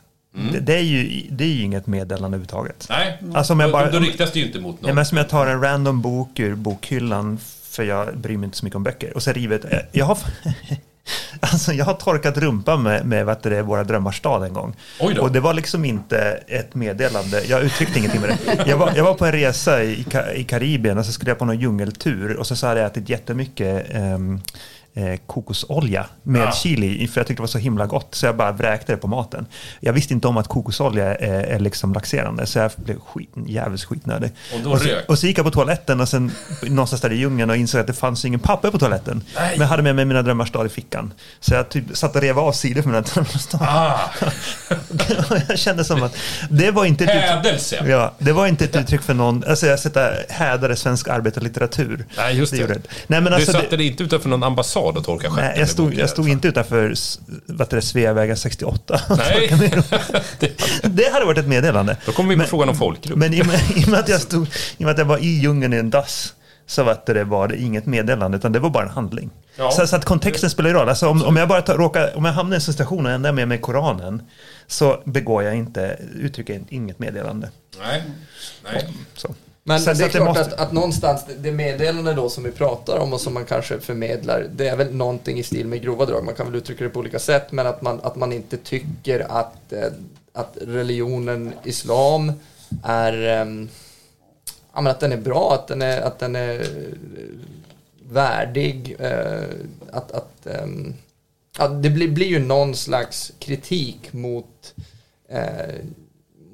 [0.53, 2.85] Det, det, är ju, det är ju inget meddelande överhuvudtaget.
[2.89, 4.95] Nej, Alltså om jag bara- då, då riktas det ju inte mot någon.
[4.95, 8.65] men som jag tar en random bok ur bokhyllan för jag bryr mig inte så
[8.65, 9.13] mycket om böcker.
[9.15, 10.17] Och så river jag ett- jag har,
[11.39, 14.75] alltså jag har torkat rumpan med, med vad det, Våra drömmars stad en gång.
[15.19, 16.17] Och det var liksom inte
[16.47, 17.43] ett meddelande.
[17.43, 18.63] Jag uttryckte ingenting med det.
[18.69, 21.45] Jag var, jag var på en resa i, i Karibien och så skulle jag på
[21.45, 22.35] någon djungeltur.
[22.35, 24.17] Och så så hade jag ätit jättemycket eh,
[25.27, 26.51] kokosolja med Ja.
[26.51, 28.15] chili för jag tyckte det var så himla gott.
[28.15, 29.45] Så jag bara vräkte det på maten.
[29.79, 32.45] Jag visste inte om att kokosolja är, är liksom laxerande.
[32.45, 34.31] Så jag blev skit, jävligt skitnödig.
[34.53, 36.31] Och då så, och så gick jag på toaletten och sen
[36.61, 39.23] någonstans där i djungeln och insåg att det fanns ingen papper på toaletten.
[39.35, 39.49] Nej.
[39.51, 41.13] Men jag hade med mig mina drömmars stad i fickan.
[41.39, 43.61] Så jag typ satt och rev av sidor för mina drömmars stad.
[43.61, 43.99] Ah,
[45.49, 46.15] jag kände som att
[46.49, 47.83] det var inte ett uttryck, hädelse.
[47.87, 52.05] ja, det var inte ett uttryck för någon, alltså jag sätter hädare svensk arbetarlitteratur.
[52.17, 52.57] Nej, just det.
[52.57, 55.49] gjorde Nej, men alltså, du det, satte dig inte utanför någon ambassad och torkade stjärten
[55.51, 56.93] nej, jag stod, jag stod inte utanför
[57.45, 59.01] vad det, Sveavägen 68.
[59.17, 59.49] Nej,
[60.83, 61.97] det hade varit ett meddelande.
[62.05, 63.17] då kommer vi på Men- frågan om folkgrupp.
[63.17, 65.05] Men i och, med, i, och med att jag stod, i och med att jag
[65.05, 66.33] var i djungeln i en dass
[66.65, 69.29] så var det, var det inget meddelande utan det var bara en handling.
[69.55, 69.71] Ja.
[69.71, 70.89] Så, så att kontexten spelar ju roll.
[70.89, 73.29] Alltså om, om jag bara tar, råkar, om jag hamnar i en situation och ändå
[73.29, 74.21] är med mig Koranen
[74.67, 77.49] så begår jag inte, uttrycker jag inget meddelande.
[77.79, 78.03] Nej,
[78.63, 78.87] nej.
[79.15, 79.35] Så.
[79.67, 82.43] Men Sen det så är att klart måste- att, att någonstans, det- meddelande då som
[82.43, 85.81] vi pratar om och som man kanske förmedlar, det är väl någonting i stil med
[85.81, 86.23] grova drag.
[86.25, 89.19] Man kan väl uttrycka det på olika sätt, men att man, att man inte tycker
[89.31, 89.87] att, eh,
[90.33, 92.31] att religionen islam
[92.83, 93.69] är, ehm,
[94.73, 96.65] ja men att den är bra, att den är, att den är eh,
[98.11, 99.41] värdig, eh,
[99.91, 100.93] att, att ehm,
[101.57, 104.73] ja, det blir, blir ju någon slags kritik mot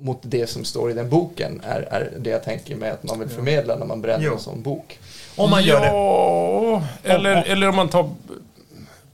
[0.04, 3.20] mot det som står i den boken är, är det jag tänker mig att man
[3.20, 4.34] vill förmedla när man bränner Jo.
[4.34, 5.00] en sån bok.
[5.36, 5.86] Om man gör det.
[5.88, 8.10] ja, Eller, Om- eller om man tar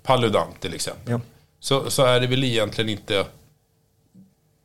[0.04, 1.12] Paludan till exempel.
[1.12, 1.20] Ja.
[1.60, 3.26] Så, så är det väl egentligen inte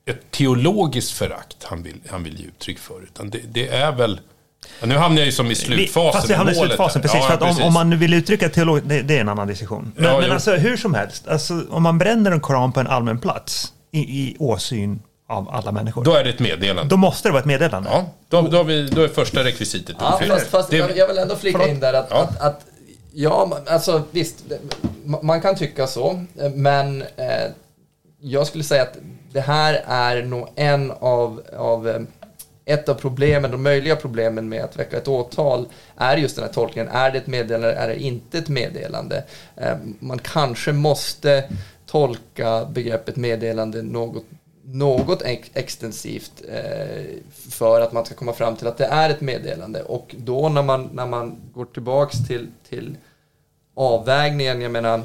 [0.05, 3.03] ett teologiskt förakt han vill, han vill ge uttryck för.
[3.03, 4.19] Utan det, det är väl...
[4.79, 6.13] Ja, nu hamnar jag ju som i slutfasen.
[6.13, 7.19] Fast jag hamnar i slutfasen, precis.
[7.21, 7.59] Ja, för att precis.
[7.61, 9.91] Om, om man nu vill uttrycka teolog, det, det är en annan diskussion.
[9.95, 12.87] Men, Ja, men alltså hur som helst, alltså, om man bränner en koran på en
[12.87, 16.95] allmän plats i, i åsyn av alla människor, då, Då är det ett meddelande.
[16.97, 17.89] måste det vara ett meddelande.
[17.91, 21.17] Ja, då, då, har vi, då är första rekvisitet Ja, fast, fast Det- jag, vill
[21.17, 21.73] ändå flika Förlåt.
[21.73, 22.17] in där att, Ja.
[22.23, 22.65] att, att
[23.13, 24.43] ja, alltså visst,
[25.21, 27.27] man kan tycka så, men eh,
[28.19, 28.97] jag skulle säga att
[29.31, 31.99] det här är nog en av, av eh,
[32.65, 36.53] ett av problemen, de möjliga problemen med att väcka ett åtal är just den här
[36.53, 36.89] tolkningen.
[36.91, 39.23] Är det ett meddelande, är det inte ett meddelande?
[39.55, 41.43] Eh, Man kanske måste
[41.85, 44.23] tolka begreppet meddelande något,
[44.65, 47.05] något ex- extensivt eh,
[47.49, 49.83] för att man ska komma fram till att det är ett meddelande.
[49.83, 52.97] Och då när man, när man går tillbaks till, till
[53.75, 55.01] avvägningen, jag menar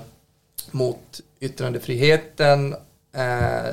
[0.70, 2.74] mot yttrandefriheten,
[3.14, 3.70] eh,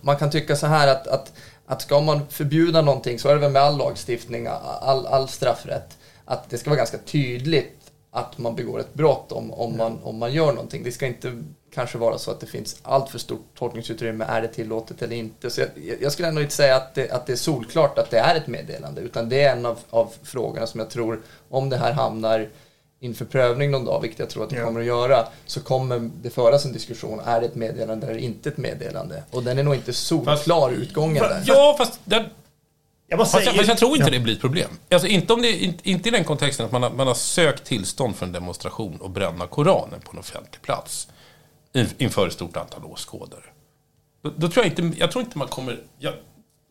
[0.00, 1.32] man kan tycka så här att, att,
[1.66, 4.46] att ska man förbjuda någonting så är det väl med all lagstiftning,
[4.80, 7.83] all, all straffrätt, att det ska vara ganska tydligt
[8.16, 10.82] att man begår ett brott om, om, man, om man gör någonting.
[10.84, 11.42] Det ska inte
[11.74, 15.50] kanske vara så att det finns allt för stort tolkningsutrymme, är det tillåtet eller inte?
[15.50, 15.68] Så jag,
[16.00, 18.46] jag skulle ändå inte säga att det, att det är solklart att det är ett
[18.46, 22.48] meddelande, utan det är en av, av frågorna som jag tror, om det här hamnar
[23.00, 26.30] inför prövning någon dag, vilket jag tror att det kommer att göra, så kommer det
[26.30, 27.20] föras en diskussion.
[27.24, 29.22] Är det ett meddelande eller inte ett meddelande?
[29.30, 31.42] Och den är nog inte solklar, utgången där.
[31.46, 32.24] Ja, fast, den,
[33.06, 34.10] Jag måste fast, jag, fast jag tror inte ja.
[34.10, 34.70] det blir ett problem.
[34.90, 37.64] Alltså, inte, om det, inte, inte i den kontexten att man har, man har sökt
[37.64, 41.08] tillstånd för en demonstration och bränna Koranen på en offentlig plats
[41.72, 43.44] in- inför ett stort antal åskådare.
[44.22, 45.80] Då, då tror jag inte, jag tror inte man kommer...
[45.98, 46.14] Jag,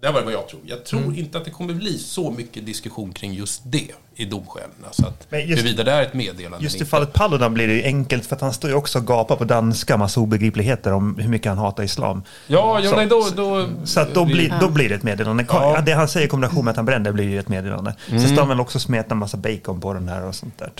[0.03, 0.61] det här var vad jag tror.
[0.65, 1.15] Jag tror Mm.
[1.19, 4.69] inte att det kommer bli så mycket diskussion kring just det i domskälen.
[4.87, 7.73] Alltså att Men just- huruvida det är ett meddelande Just i fallet Paludan blir det
[7.73, 11.15] ju enkelt för att han står ju också och gapar på danska massa obegripligheter om
[11.17, 12.23] hur mycket han hatar islam.
[12.47, 15.45] Ja, ja Så- nej, då, då, Så att då, blir, då blir det ett meddelande.
[15.49, 15.81] Ja.
[15.85, 17.95] Det han säger i kombination med att han bränner blir ju ett meddelande.
[18.09, 18.19] Mm.
[18.21, 20.57] Sen står han väl också och smetar en massa bacon på den här och sånt
[20.57, 20.71] där.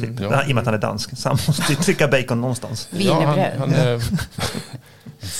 [0.00, 0.02] Typ.
[0.20, 0.42] Mm, ja.
[0.44, 1.16] I och med att han är dansk.
[1.18, 2.88] Så han måste ju trycka bacon någonstans.
[2.90, 3.38] Wienerbröd.
[3.38, 4.00] Ja, han, han,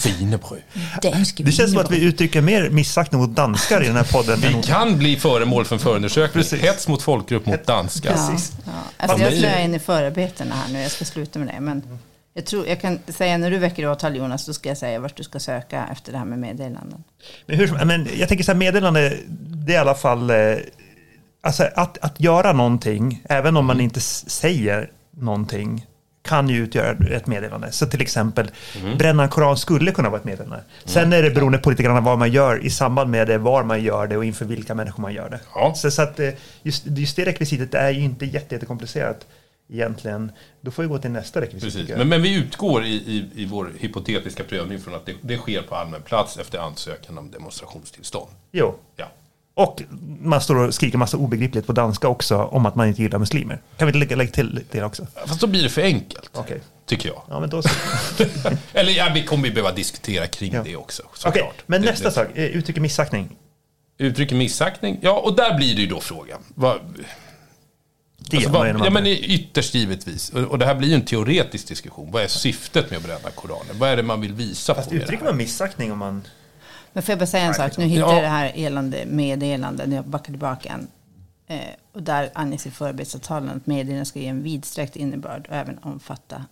[0.04, 0.62] Wienerbröd.
[1.36, 4.44] Det känns som att vi uttrycker mer missaktning mot danskar i den här podden.
[4.44, 6.42] än Vi kan bli föremål för en förundersökning.
[6.42, 6.62] Precis.
[6.62, 8.14] Hets mot folkgrupp mot danskar.
[8.16, 8.72] Ja, ja.
[8.96, 11.60] Alltså, jag snöar in i förarbetena här nu, jag ska sluta med det.
[11.60, 11.82] Men
[12.34, 15.16] jag, tror, jag kan säga när du väcker åtal Jonas, då ska jag säga vart
[15.16, 17.04] du ska söka efter det här med meddelanden.
[17.46, 20.30] Men, hur, men jag tänker så här, meddelande, det är i alla fall...
[20.30, 20.36] Eh,
[21.42, 25.86] alltså att, att göra någonting, även om man inte säger någonting,
[26.22, 27.72] kan ju utgöra ett meddelande.
[27.72, 28.50] Så till exempel,
[28.98, 30.64] bränna en koran skulle kunna vara ett meddelande.
[30.84, 33.64] Sen är det beroende på lite grann vad man gör i samband med det, var
[33.64, 35.40] man gör det och inför vilka människor man gör det.
[35.54, 35.74] Ja.
[35.74, 36.30] Så, så att eh,
[36.62, 39.26] just, just det rekvisitet är ju inte jätte, jättekomplicerat
[39.72, 40.32] egentligen.
[40.60, 41.96] Då får vi gå till nästa rekvisit.
[41.96, 45.62] Men, men vi utgår i, i, i vår hypotetiska prövning från att det, det sker
[45.62, 48.30] på allmän plats efter ansökan om demonstrationstillstånd.
[48.52, 48.74] Jo.
[48.96, 49.08] Ja.
[49.54, 49.82] Och
[50.20, 53.60] man står och skriker massa obegripligt på danska också om att man inte gillar muslimer.
[53.76, 55.06] Kan vi lägga, lägga till det också?
[55.26, 56.60] Fast då blir det för enkelt, Okej.
[56.86, 57.22] tycker jag.
[57.28, 57.68] Ja, men då så.
[58.72, 60.62] Eller ja, vi kommer ju behöva diskutera kring Ja.
[60.62, 61.62] det också, Okej, såklart.
[61.66, 62.26] men Det- nästa det- sak.
[62.34, 63.36] eh, Uttrycker missaktning.
[63.98, 64.98] Uttrycker missaktning.
[65.02, 66.40] Ja, och där blir det ju då frågan.
[66.54, 66.78] Vad,
[68.18, 70.30] Det alltså, vad, ja, men ytterst givetvis.
[70.30, 72.10] Och, och det här blir ju en teoretisk diskussion.
[72.12, 73.78] Vad är syftet med att bränna Koranen?
[73.78, 76.22] Vad är det man vill visa Fast på uttrycker man missaktning om man...
[76.92, 77.76] Men får jag bara säga en sak?
[77.76, 78.14] Nu hittar Ja.
[78.14, 80.88] jag det här elande meddelande, när jag backar tillbaka en.
[81.46, 81.60] Eh,
[81.92, 86.44] och där anges i förarbetsavtalen att meddelandet ska ge en vidsträckt innebörd och även omfatta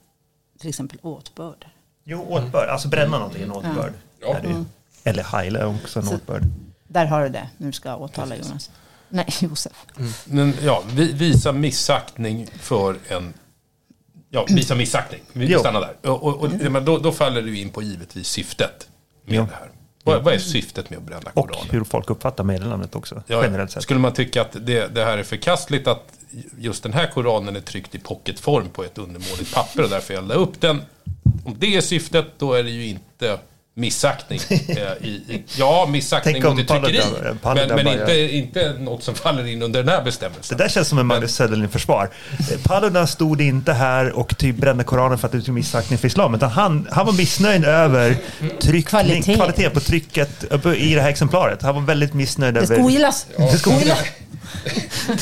[0.60, 1.66] till exempel åtbörd.
[2.04, 2.68] Jo, åtbörd.
[2.68, 3.92] Alltså bränna någonting är en åtbörd.
[4.20, 4.34] Ja.
[4.36, 4.64] Är ju.
[5.04, 6.42] Eller heila är också en Så- åtbörd.
[6.88, 8.48] Där har du det, du ska åtala Precis.
[8.48, 8.70] Jonas.
[9.08, 9.86] Nej, Josef.
[10.24, 13.34] Men, ja, vi, visa missaktning för en...
[14.30, 15.20] Ja, visa missaktning.
[15.32, 15.58] Vi Jo.
[15.58, 16.10] stannar där.
[16.10, 18.88] Och, och, och, men då, då faller du in på givetvis syftet
[19.24, 19.42] med Jo.
[19.42, 19.70] det här.
[20.04, 21.70] Vad, vad är syftet med att bränna Och Koranen?
[21.70, 23.22] hur folk uppfattar meddelandet också.
[23.26, 23.82] Ja, generellt sett.
[23.82, 26.12] Skulle man tycka att det, det här är förkastligt att
[26.58, 30.34] just den här Koranen är tryckt i pocketform på ett undermåligt papper och därför elda
[30.34, 30.82] upp den.
[31.44, 33.38] Om det är syftet, då är det ju inte
[33.74, 34.40] missaktning.
[34.50, 36.98] eh, i, ja, missaktning Tänk om mot ett tryckeri.
[37.00, 40.58] Paludan- Paludan Men, men inte, inte något som faller in under den här bestämmelsen.
[40.58, 42.10] Det där känns som en Magnus Söderlind-försvar.
[42.52, 46.34] Eh, Paludan stod inte här och typ brände Koranen för att uttrycka missaktning för islam.
[46.34, 48.16] Utan han, han var missnöjd över
[48.60, 49.34] tryckning, Kvalitet.
[49.34, 50.44] kvalitet på trycket
[50.76, 51.62] i det här exemplaret.
[51.62, 52.74] Han var väldigt missnöjd Det över...
[52.74, 53.26] ska ogillas!
[53.36, 53.98] Det ska ogillas.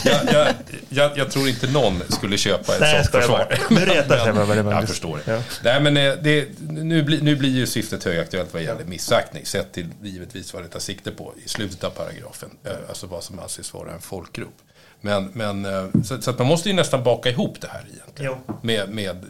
[0.05, 0.55] Jag, jag,
[0.89, 3.59] jag, jag tror inte någon skulle köpa ett Nej, jag sånt försvar.
[3.71, 4.33] Nu retar sig
[4.65, 4.73] bara.
[4.81, 5.33] Jag förstår det.
[5.33, 5.43] Ja.
[5.65, 9.47] Nej, men eh, det, nu, blir, nu blir ju syftet högaktuellt vad gäller missaktning.
[9.47, 12.51] Sett till givetvis vad det tar sikte på i slutet av paragrafen.
[12.65, 14.55] eh, Alltså vad som anses vara en folkgrupp.
[15.01, 18.33] Men, men, eh, så, så man måste ju nästan baka ihop det här egentligen.
[18.49, 18.55] Jo.
[18.63, 19.25] Med, med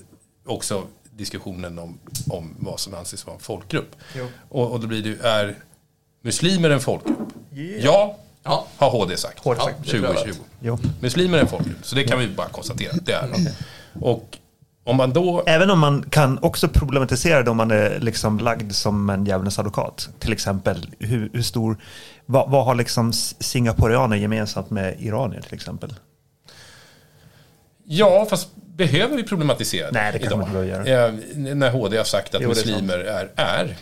[0.47, 0.83] också
[1.17, 1.99] diskussionen om,
[2.31, 3.97] om vad som anses vara en folkgrupp.
[4.15, 4.27] Jo.
[4.49, 5.55] Och, och då blir det ju, är
[6.23, 7.19] muslimer en folkgrupp?
[7.81, 9.41] Ja, Ja, har HD sagt.
[9.45, 9.77] Ja, sagt.
[9.85, 10.17] det är prövat.
[10.17, 10.43] 2020.
[10.61, 10.79] Jo.
[11.01, 12.93] Muslimer är en folkgrupp, så det kan vi bara konstatera.
[13.03, 13.49] Det är de.
[14.01, 14.39] Och
[14.85, 15.43] om man då...
[15.47, 19.59] Även om man kan också problematisera det om man är liksom lagd som en djävulens
[19.59, 20.09] advokat.
[20.19, 21.77] Till exempel, hur, hur stor,
[22.27, 25.95] vad, vad har liksom singaporeaner gemensamt med iranier till exempel?
[27.85, 30.39] Ja, fast behöver vi problematisera det Nej, det kan idag?
[30.39, 33.77] man inte behöva Eh, När HD har sagt att Jo, muslimer är, är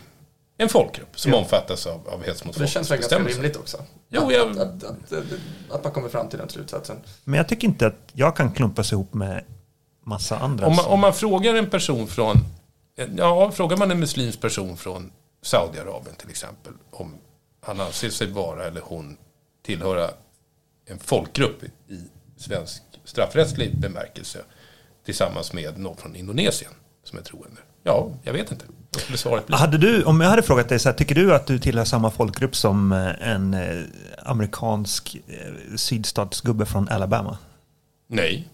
[0.59, 1.39] en folkgrupp som Ja.
[1.39, 3.85] omfattas av, av hets mot det känns väl ganska rimligt också.
[4.09, 5.25] Jo, att, jag- att, att, att,
[5.71, 6.97] att, man kommer fram till den slutsatsen.
[7.25, 9.45] Men jag tycker inte att jag kan klumpas ihop med
[10.05, 10.67] massa andra.
[10.67, 12.37] Om man, om man frågar en person från...
[13.17, 17.15] Ja, frågar man en muslimsk person från Saudiarabien till exempel om
[17.61, 19.17] han anser sig vara eller hon
[19.65, 20.11] tillhöra
[20.87, 22.01] en folkgrupp i i
[22.37, 24.39] svensk straffrättslig bemärkelse
[25.05, 26.71] tillsammans med någon från Indonesien
[27.05, 27.61] som är troende.
[27.83, 28.65] Ja, jag vet inte.
[29.01, 29.57] Skulle svaret bli?
[29.57, 32.11] Hade du, om jag hade frågat dig så här, tycker du att du tillhör samma
[32.11, 33.83] folkgrupp som eh, en eh,
[34.23, 37.39] amerikansk eh, sydstatsgubbe från Alabama?
[38.09, 38.49] Nej.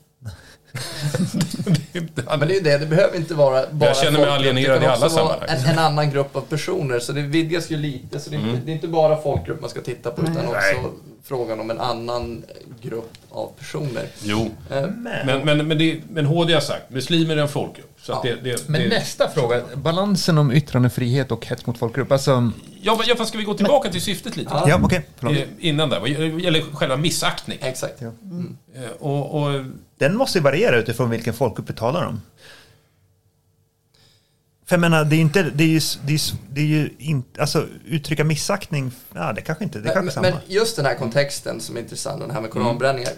[2.39, 5.07] Men det är ju det, det behöver inte vara bara känner mig alienerad i alla
[5.07, 5.49] också sammanhang.
[5.49, 8.21] En, en annan grupp av personer, så det vidgas ju lite.
[8.21, 10.53] Så det är, inte, det är inte bara folkgrupp man ska titta på, utan också
[10.53, 10.91] Nej.
[11.25, 12.45] frågan om en annan
[12.83, 14.07] grupp av personer.
[14.23, 17.92] Jo, Eh, men, men, men, det, men HD har sagt muslimer är en folkgrupp.
[18.03, 18.35] Så att Ja.
[18.43, 22.13] det, det, Men det, nästa fråga, balansen om yttrandefrihet och hets mot folkgrupp.
[22.13, 24.51] Alltså, Ja, ja, fast ska vi gå tillbaka till syftet lite?
[24.55, 24.65] Ja.
[24.69, 25.07] ja, okej.
[25.17, 25.37] förlåt.
[25.37, 26.07] Eh, Innan där,
[26.41, 27.59] gäller själva missaktning.
[27.63, 27.95] Exakt.
[27.99, 28.09] Ja.
[28.75, 29.65] Eh, Och, och,
[29.99, 32.21] Den måste ju variera utifrån vilken folkgrupp vi talar om.
[34.67, 36.21] För jag menar, det är ju inte, det är ju, det är,
[36.53, 40.21] det är ju inte, alltså uttrycka missaktning, ja det kanske inte, det är Men, kanske
[40.21, 40.43] men samma.
[40.47, 43.13] just den här kontexten som är intressant, den här med koranbränningar.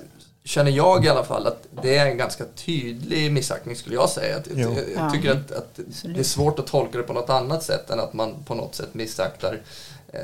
[0.46, 4.36] Känner jag i alla fall att det är en ganska tydlig missaktning skulle jag säga.
[4.36, 5.10] Att, jag, jag Ja.
[5.10, 5.80] tycker att, att
[6.14, 8.74] det är svårt att tolka det på något annat sätt än att man på något
[8.74, 9.60] sätt missaktar
[10.12, 10.20] eh,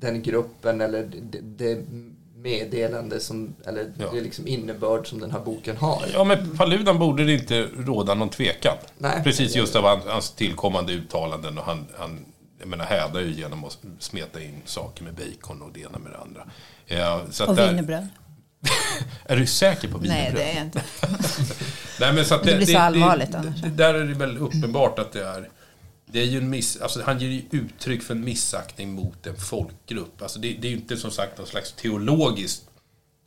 [0.00, 1.84] den gruppen eller det, det
[2.36, 4.06] meddelande som, eller Ja.
[4.12, 6.04] det liksom innebörd som den här boken har.
[6.12, 8.76] ja, med Paludan borde det inte råda någon tvekan.
[8.98, 9.20] Nej.
[9.24, 11.58] Precis just av hans, tillkommande uttalanden.
[11.58, 12.24] Och han, han
[12.58, 16.12] jag menar, hädar ju genom att smeta in saker med bacon och det ena med
[16.12, 16.46] det andra.
[16.86, 18.08] Ja, så att Och där- wienerbröd.
[19.24, 20.34] Är du säker på Nej, wienerbröd?
[20.34, 20.82] det är jag inte.
[22.00, 23.60] Nej, men så att Det blir så allvarligt det, annars.
[23.60, 25.48] det, Där är det väl uppenbart att det är...
[26.06, 29.36] Det är ju en miss, alltså han ger ju uttryck för en missaktning mot en
[29.36, 30.22] folkgrupp.
[30.22, 32.64] Alltså det, det är ju inte som sagt någon slags teologiskt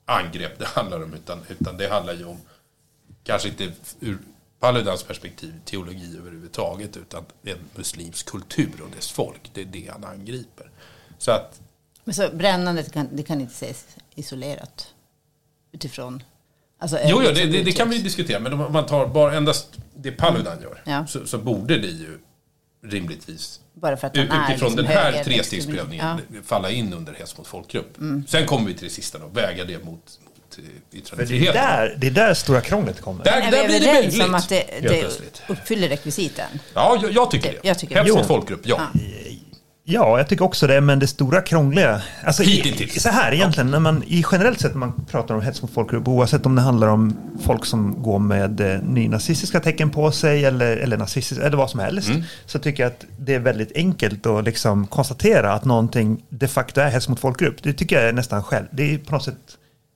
[0.05, 2.37] angrepp det handlar om, utan, utan det handlar ju om,
[3.23, 4.17] kanske inte ur
[4.59, 9.51] Paludans perspektiv, teologi överhuvudtaget, utan en muslimsk kultur och dess folk.
[9.53, 10.69] Det är det han angriper.
[11.17, 11.61] Så att,
[12.03, 14.93] Men så brännandet kan, det kan inte ses isolerat.
[15.75, 16.23] Utifrån...
[16.79, 19.67] Alltså, jo, jo, det, det, det kan vi diskutera, men om man tar bara endast
[19.95, 21.07] det Paludan gör, Ja.
[21.07, 22.17] så, så borde det ju
[22.87, 26.39] rimligtvis Bara för att han är Utifrån liksom den här höger- trestegsprövningen Ja.
[26.45, 27.97] falla in under hets mot folkgrupp.
[28.27, 30.19] Sen kommer vi till det sista då, väga det mot,
[30.57, 33.23] eh, För det, är där, det är där stora krånglet kommer.
[33.23, 34.23] Där, Är där blir det möjligt.
[34.23, 36.47] om att det, det uppfyller rekvisiten?
[36.73, 37.59] Ja, jag, jag tycker det.
[37.67, 38.81] Jag tycker hets mot folkgrupp, ja.
[38.93, 38.99] Ja.
[39.87, 42.01] Ja, jag tycker också det, men det stora krångliga...
[42.23, 43.01] Alltså, Hittills.
[43.03, 46.07] så här egentligen, när man, i generellt sett när man pratar om hets mot folkgrupp,
[46.07, 50.77] oavsett om det handlar om folk som går med eh, nynazistiska tecken på sig eller,
[50.77, 52.23] eller nazistiska, eller vad som helst, Mm.
[52.45, 56.81] så tycker jag att det är väldigt enkelt att liksom konstatera att någonting de facto
[56.81, 57.63] är hets mot folkgrupp.
[57.63, 58.65] Det tycker jag är nästan själv.
[58.71, 59.37] Det är på något sätt...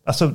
[0.06, 0.34] Alltså,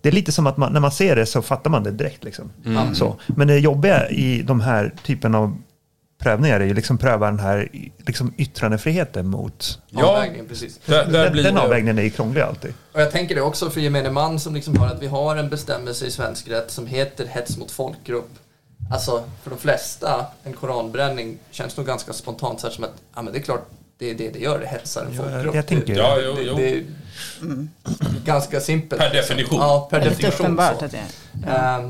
[0.00, 2.24] det är lite som att man, när man ser det så fattar man det direkt.
[2.24, 2.50] Liksom.
[2.66, 2.94] Mm.
[2.94, 3.16] Så.
[3.26, 5.56] Men det jobbiga i de här typen av
[6.22, 7.68] prövningar är ju liksom pröva den här
[8.06, 9.78] liksom yttrandefriheten mot...
[9.90, 10.80] Ja, Avvägningen, precis.
[10.86, 12.74] där, där den blir den det- avvägningen är ju krånglig alltid.
[12.92, 15.48] Och jag tänker det också för gemene man som liksom har att vi har en
[15.48, 18.30] bestämmelse i svensk rätt som heter hets mot folkgrupp.
[18.92, 23.22] Alltså för de flesta, en koranbränning känns nog ganska spontant så här som att ja,
[23.22, 23.66] men det är klart
[23.98, 25.54] det är det det gör, det hetsar en Ja, folkgrupp.
[25.54, 26.56] jag tänker- det, Ja, jo, det, jo.
[26.56, 26.84] det är
[28.24, 29.00] ganska simpelt.
[29.02, 29.58] Per definition.
[29.60, 30.40] Ja, per definition.
[30.46, 30.84] uppenbart så.
[30.84, 30.98] att det
[31.46, 31.80] är.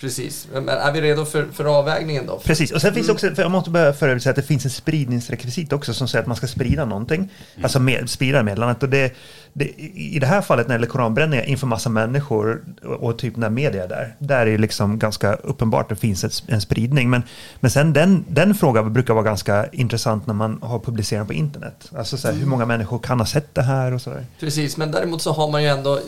[0.00, 2.38] Precis, men är vi redo för, för avvägningen då?
[2.38, 4.64] Precis, och sen finns det också, för jag måste börja förut säga att det finns
[4.64, 7.32] en spridningsrekvisit också som säger att man ska sprida någonting.
[7.62, 8.82] Alltså med, sprida meddelandet.
[8.82, 9.14] Och det,
[9.52, 13.36] det, I det här fallet när det gäller koranbränningar inför massa människor och, och typ
[13.36, 16.60] när media är där, där är det liksom ganska uppenbart att det finns ett, en
[16.60, 17.10] spridning.
[17.10, 17.22] Men,
[17.60, 21.90] men sen den, den frågan brukar vara ganska intressant när man har publicerat på internet.
[21.96, 24.26] Alltså så här, hur många människor kan ha sett det här och sådär.
[24.40, 26.00] Precis, men däremot så har man ju ändå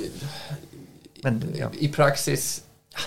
[1.22, 1.66] Men, ja.
[1.78, 2.62] i praxis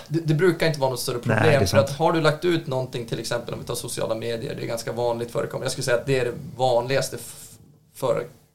[0.08, 1.38] det, det brukar inte vara något större problem.
[1.42, 4.54] Nej, för att har du lagt ut någonting, till exempel om vi tar sociala medier,
[4.54, 5.64] det är ganska vanligt förekommande.
[5.64, 7.40] Jag skulle säga att det är det vanligaste f-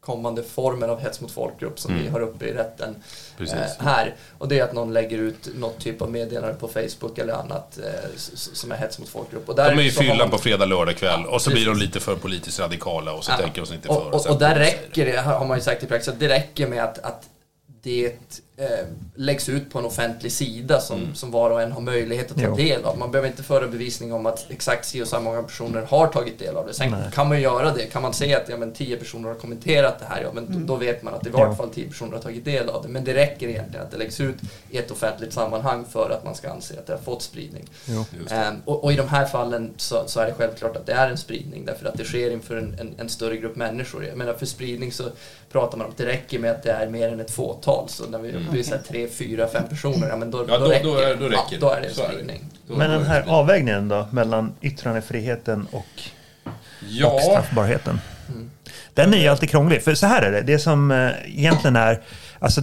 [0.01, 2.13] kommande formen av hets mot folkgrupp som vi Mm.
[2.13, 2.95] har uppe i rätten
[3.37, 3.55] Precis.
[3.55, 4.15] eh, här.
[4.37, 7.77] Och det är att någon lägger ut något typ av meddelande på Facebook eller annat
[7.77, 9.49] eh, som är hets mot folkgrupp.
[9.49, 11.71] Och där De är i fyllan man- på fredag, lördag kväll och så blir de
[11.71, 11.83] Precis.
[11.87, 13.37] lite för politiskt radikala och så Ja.
[13.37, 14.07] tänker de sig inte för.
[14.07, 16.29] och, och, sen och där räcker det, har man ju sagt i praxis, att det
[16.29, 17.23] räcker med att, att
[17.83, 18.05] det
[18.57, 21.15] eh, läggs ut på en offentlig sida som, Mm.
[21.15, 22.55] som var och en har möjlighet att ta Jo.
[22.55, 22.97] del av.
[22.97, 26.39] Man behöver inte föra bevisning om att exakt si och så många personer har tagit
[26.39, 26.73] del av det.
[26.73, 26.99] Sen Nej.
[27.13, 27.85] kan man ju göra det.
[27.85, 30.73] Kan man se att ja, men, tio personer har kommenterat det här, ja, men då,
[30.73, 32.87] då vet man att i vart fall tio personer har tagit del av det.
[32.89, 34.35] Men det räcker egentligen att det läggs ut
[34.69, 37.65] i ett offentligt sammanhang för att man ska anse att det har fått spridning.
[38.29, 41.09] Ehm, och, och i de här fallen så, så är det självklart att det är
[41.09, 44.05] en spridning därför att det sker inför en, en, en större grupp människor.
[44.05, 45.03] Jag menar för spridning så
[45.51, 47.68] pratar man om att det räcker med att det är mer än ett fåtal.
[47.87, 48.63] Så när vi Mm.
[48.63, 51.25] så här tre, fyra, fem personer, ja men då, Ja, då- räcker, då är- då
[51.25, 51.57] räcker ja, det.
[51.57, 52.13] då är det en Så är det.
[52.13, 52.45] spridning.
[52.67, 55.85] Då- Men då den är här avvägningen då mellan yttrandefriheten och, och
[56.89, 57.99] Ja, straffbarheten.
[58.29, 58.51] Mm.
[58.93, 59.83] Den är ju alltid krånglig.
[59.83, 62.01] För så här är det, det som eh, egentligen är,
[62.39, 62.61] alltså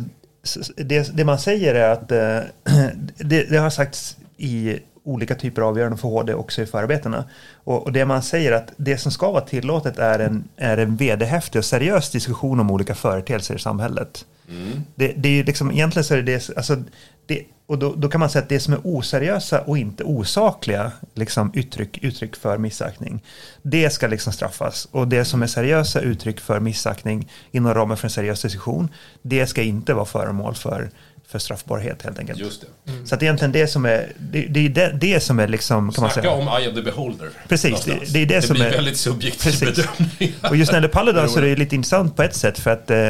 [0.77, 2.39] det, det man säger är att eh,
[3.17, 7.25] det, det har sagts i olika typer av avgöranden för HD också i förarbetena.
[7.65, 10.97] Och, och det man säger att det som ska vara tillåtet är en, är en
[10.97, 14.25] vederhäftig och seriös diskussion om olika företeelser i samhället.
[14.49, 14.83] Mm.
[14.95, 16.83] Det, det är ju liksom, egentligen så är det det, alltså
[17.27, 20.93] det och då, då kan man säga att det som är oseriösa och inte osakliga
[21.15, 23.23] liksom uttryck, uttryck för missaktning,
[23.63, 24.89] det ska liksom straffas.
[24.91, 28.89] Och det som är seriösa uttryck för missaktning inom ramen för en seriös diskussion,
[29.23, 30.91] det ska inte vara föremål för,
[31.39, 32.39] för straffbarhet helt enkelt.
[32.39, 32.93] just det.
[33.09, 36.03] Så att egentligen det som är, det, det är det, det som är liksom, kan
[36.03, 36.31] man Snacka säga.
[36.33, 37.29] om Eye of the Beholder.
[37.49, 39.77] Precis, det- det är det som blir är- väldigt subjektiv Precis.
[39.77, 40.35] bedömning.
[40.51, 42.71] Och just när det gäller Paludan så är det lite intressant på ett sätt för
[42.71, 43.09] att eh,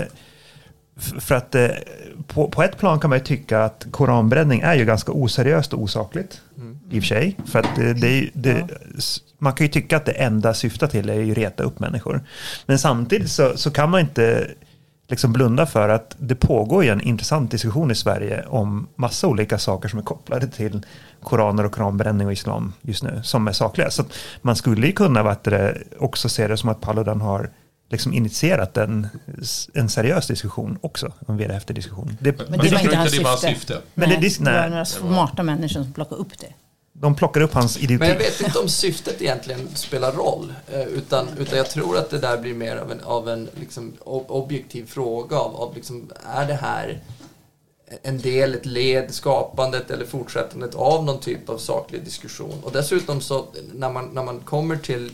[1.20, 1.68] för att eh,
[2.27, 5.83] på, på ett plan kan man ju tycka att koranbränning är ju ganska oseriöst och
[5.83, 6.41] osakligt.
[6.91, 7.37] I och för sig.
[7.47, 8.68] För att det, det, är det,
[8.99, 12.24] s- man kan ju tycka att det enda syftar till är ju reta upp människor.
[12.66, 14.49] Men samtidigt så, så kan man inte
[15.09, 19.59] liksom blunda för att det pågår ju en intressant diskussion i Sverige om massa olika
[19.59, 20.87] saker som är kopplade till
[21.23, 23.91] koraner och koranbränning och islam just nu som är sakliga.
[23.91, 27.51] Så att man skulle ju kunna det, också se det som att Paludan har
[27.91, 29.09] liksom initierat en,
[29.75, 32.17] en seriös diskussion också, en vederhäftig diskussion.
[32.21, 33.49] Det, Men det var inte hans det syfte.
[33.49, 33.81] syfte.
[33.95, 34.61] Men nej, det- det, nej.
[34.63, 36.53] var några smarta människor som plockade upp det
[37.01, 40.55] de plockar upp hans Men jag vet inte om syftet egentligen spelar roll.
[40.73, 43.93] Eh, utan, utan jag tror att det där blir mer av en, av en liksom
[44.27, 45.39] objektiv fråga.
[45.39, 47.01] Av, av liksom, är det här
[48.03, 52.61] en del, ett led, skapandet eller fortsättandet av någon typ av saklig diskussion?
[52.63, 55.13] Och dessutom så när man, när man kommer till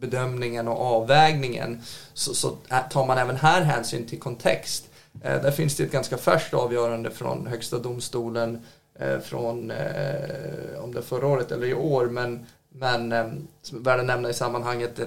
[0.00, 1.82] bedömningen och avvägningen
[2.14, 2.56] så, så
[2.90, 4.84] tar man även här hänsyn till kontext.
[5.22, 8.62] Eh, där finns det ett ganska färskt avgörande från Högsta domstolen
[8.98, 13.32] Eh, från, eh, om det är förra året eller i år, men, men eh,
[13.62, 15.06] som är värd att nämna i sammanhanget, eh,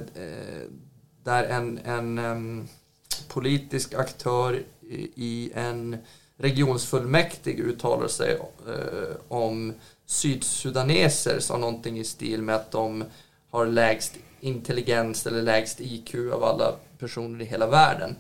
[1.24, 2.68] där en, en
[3.28, 5.98] politisk aktör i, i en
[6.38, 9.74] regionsfullmäktige uttalar sig eh, om
[10.06, 13.04] sydsudaneser, sa någonting i stil med att de
[13.50, 18.16] har lägst intelligens eller lägst IQ av alla personer i hela världen.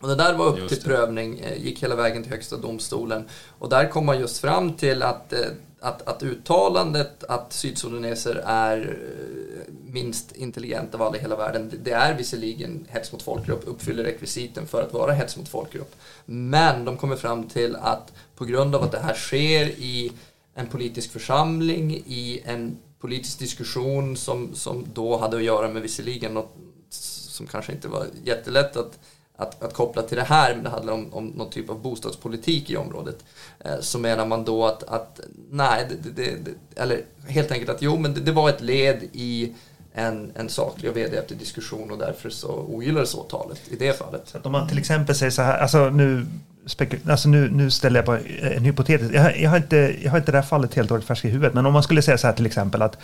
[0.00, 0.84] Och det där var upp Just till det.
[0.84, 3.28] prövning, eh, gick hela vägen till Högsta domstolen.
[3.58, 5.38] Och där kom man just fram till att, eh,
[5.80, 11.76] att, att uttalandet att sydsudaneser är eh, minst intelligenta av alla i hela världen, det-
[11.76, 15.94] det är visserligen hets mot folkgrupp, uppfyller rekvisiten för att vara hets mot folkgrupp.
[16.26, 20.12] Men de kommer fram till att på grund av att det här sker i
[20.54, 26.34] en politisk församling, i en politisk diskussion som, som då hade att göra med visserligen
[26.34, 26.54] något
[26.90, 28.98] som kanske inte var jättelätt att,
[29.40, 32.70] att, att koppla till det här, men det handlar om, om någon typ av bostadspolitik
[32.70, 33.24] i området.
[33.60, 35.20] Eh, så menar man då att, att
[35.50, 39.02] nej, det, det, det, eller helt enkelt att jo, men det, det var ett led
[39.12, 39.54] i
[39.92, 44.28] en, en saklig och vederhäftig diskussion och därför så ogillades åtalet i det fallet.
[44.28, 46.26] Så att om man till exempel säger så här, alltså nu,
[46.68, 50.10] spekul- alltså nu, nu ställer jag bara en hypotetisk, jag, har- jag, har inte, jag
[50.10, 52.18] har inte det här fallet helt och färskt i huvudet, men om man skulle säga
[52.18, 52.98] så här till exempel att,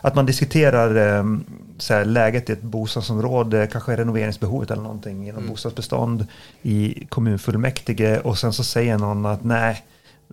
[0.00, 1.24] att man diskuterar eh,
[1.78, 5.50] så här, läget i ett bostadsområde, kanske renoveringsbehovet eller någonting inom Mm.
[5.50, 6.26] bostadsbestånd
[6.62, 9.84] i kommunfullmäktige och sen så säger någon att nej,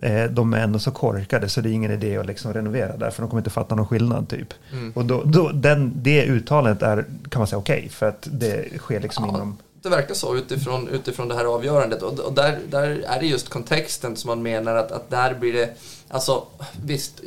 [0.02, 3.10] eh, de är ändå så korkade så det är ingen idé att liksom renovera där
[3.10, 4.48] för de kommer inte fatta någon skillnad typ.
[4.72, 4.92] Mm.
[4.94, 9.00] Och då, då, den, det uttalandet är, kan man säga okej, för att det sker
[9.00, 12.02] liksom Ja, inom det verkar så utifrån, utifrån det här avgörandet.
[12.02, 15.52] Och, och där, där är det just kontexten som man menar att, att där blir
[15.52, 15.74] det...
[16.08, 16.46] Alltså
[16.84, 17.20] visst,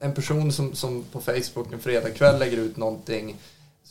[0.00, 3.36] en person som, som på Facebook en fredagkväll lägger ut någonting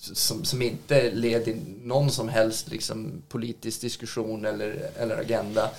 [0.02, 5.70] som, som inte leder till någon som helst liksom, politisk diskussion eller, eller agenda.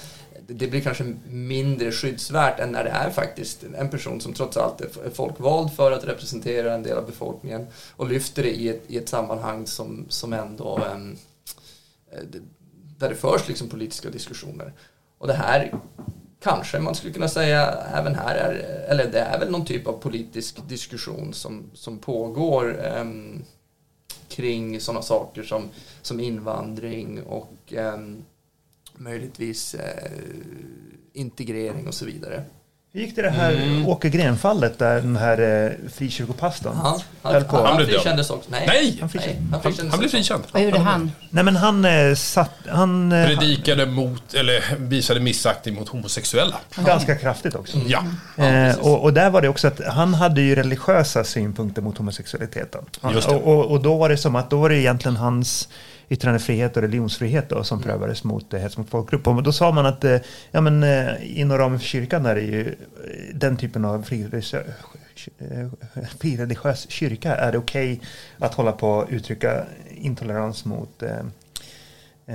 [0.47, 4.81] Det, blir kanske mindre skyddsvärt än när det är faktiskt en person som trots allt
[4.81, 8.97] är folkvald för att representera en del av befolkningen och lyfter det i ett, i
[8.97, 11.17] ett sammanhang som, som ändå um,
[12.13, 12.41] Eh,
[12.99, 14.73] där det förs liksom politiska diskussioner.
[15.19, 15.75] Och det här
[16.41, 18.55] kanske man skulle kunna säga även här är,
[18.89, 23.45] eller det är väl någon typ av politisk diskussion som, som pågår ehm,
[24.29, 25.69] kring sådana saker som,
[26.03, 28.25] som invandring och ehm,
[28.95, 30.13] möjligtvis eh,
[31.13, 32.45] integrering och så vidare.
[32.93, 37.67] Hur gick det det här Åke Gren-fallet där den här eh, frikyrkopastorn Han, han, han,
[37.67, 38.51] Han frikändes också.
[38.51, 38.99] Nej, Nej!
[39.01, 40.45] Han nej, han Han, frikändes han blev frikänd.
[40.53, 41.13] Vad gjorde han?
[41.31, 46.57] Nej men han eh, satt, han eh, Predikade mot, eller visade missaktning mot homosexuella.
[46.77, 47.79] ganska kraftigt också.
[47.87, 48.05] Ja.
[48.45, 52.85] Eh, och, och där var det också att han hade ju religiösa synpunkter mot homosexualiteten.
[53.15, 53.35] Just det.
[53.35, 55.69] Och, och, och då var det som att då var det egentligen hans
[56.09, 59.27] yttrandefrihet och religionsfrihet då, som prövades mot eh, hets mot folkgrupp.
[59.27, 60.19] Och då sa man att eh,
[60.51, 62.75] ja, men, eh, inom ramen för kyrkan är det ju eh,
[63.35, 65.69] den typen av frireligiös, eh,
[66.19, 68.01] frireligiös kyrka är det okej
[68.39, 69.65] att hålla på och uttrycka
[69.97, 71.19] intolerans mot eh,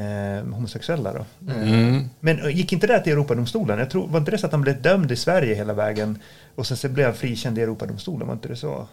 [0.01, 1.13] eh, homosexuella.
[1.13, 1.51] Då.
[1.53, 2.09] Mm.
[2.19, 3.79] Men eh, gick inte det till Europadomstolen?
[3.79, 6.19] Jag tror, var inte det så att han blev dömd i Sverige hela vägen
[6.55, 8.27] och sen så blev han frikänd i Europadomstolen?
[8.27, 8.87] Var inte det så?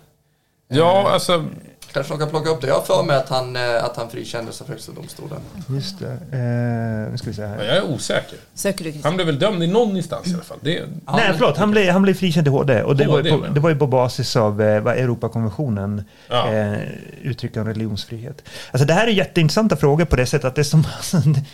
[0.69, 1.45] Ja, alltså.
[1.93, 2.67] Kanske de kan plocka upp det.
[2.67, 5.39] Jag har för mig att han, eh, att han frikändes av Högsta domstolen.
[5.69, 6.07] Just det.
[6.07, 7.65] Eh, nu ska vi se här.
[7.65, 8.39] Jag är osäker.
[8.55, 10.59] Söker du Han blev väl dömd i någon instans i alla fall.
[10.61, 11.57] Det, Ja, Nej, men- förlåt.
[11.57, 12.83] Han blev, han blev frikänd i HD.
[12.83, 16.05] Och det, var, ju HD, på, det var ju på basis av eh, vad Europakonventionen
[16.29, 16.53] Ja.
[16.53, 16.79] eh,
[17.23, 18.43] uttrycker om religionsfrihet.
[18.71, 20.85] Alltså det här är jätteintressanta frågor på det sättet att det är som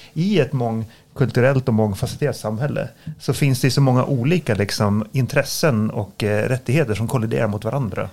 [0.12, 2.88] i ett mångkulturellt och mångfacetterat samhälle
[3.20, 8.08] så finns det så många olika liksom, intressen och eh, rättigheter som kolliderar mot varandra.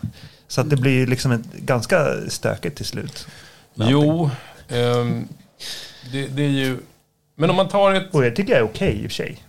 [0.54, 3.28] Så att det blir ju liksom ett, ganska stökigt till slut.
[3.74, 4.30] jo,
[4.70, 5.28] ehm,
[6.12, 6.78] det, det är ju...
[7.36, 8.14] Men om man tar ett...
[8.14, 9.43] Och det tycker jag är okej i och för sig.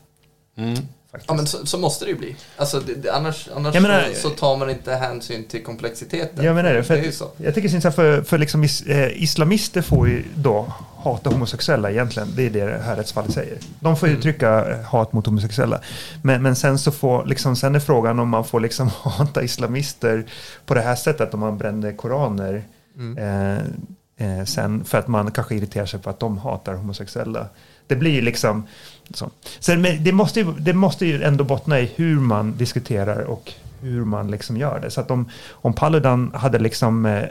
[0.57, 0.75] Mm.
[1.15, 1.29] Faktiskt.
[1.31, 2.37] Ja men så, så måste det ju bli.
[2.57, 6.45] Alltså, det, annars annars menar- så, tar man inte hänsyn till komplexiteten.
[6.45, 6.85] Jag menar det.
[6.85, 7.31] För det är ju så.
[7.37, 12.29] Jag tycker så för, för liksom is, eh, islamister får ju då hata homosexuella egentligen.
[12.37, 13.59] Det är det här rättsfallet säger.
[13.81, 14.19] De får Mm.
[14.19, 15.81] uttrycka eh, hat mot homosexuella.
[16.23, 20.25] Men, men sen så får, liksom, sen är frågan om man får liksom hata islamister
[20.67, 22.65] på det här sättet om man bränner koraner.
[22.99, 23.19] Mm.
[23.19, 27.47] Eh, eh, sen för att man kanske irriterar sig på att de hatar homosexuella.
[27.87, 28.67] Det blir ju liksom
[29.15, 29.31] så.
[29.61, 33.53] Sen, men det, måste ju, det måste ju ändå bottna i hur man diskuterar och
[33.81, 34.91] hur man liksom gör det.
[34.91, 37.07] Så att om, om Paludan hade liksom...
[37.07, 37.23] Eh,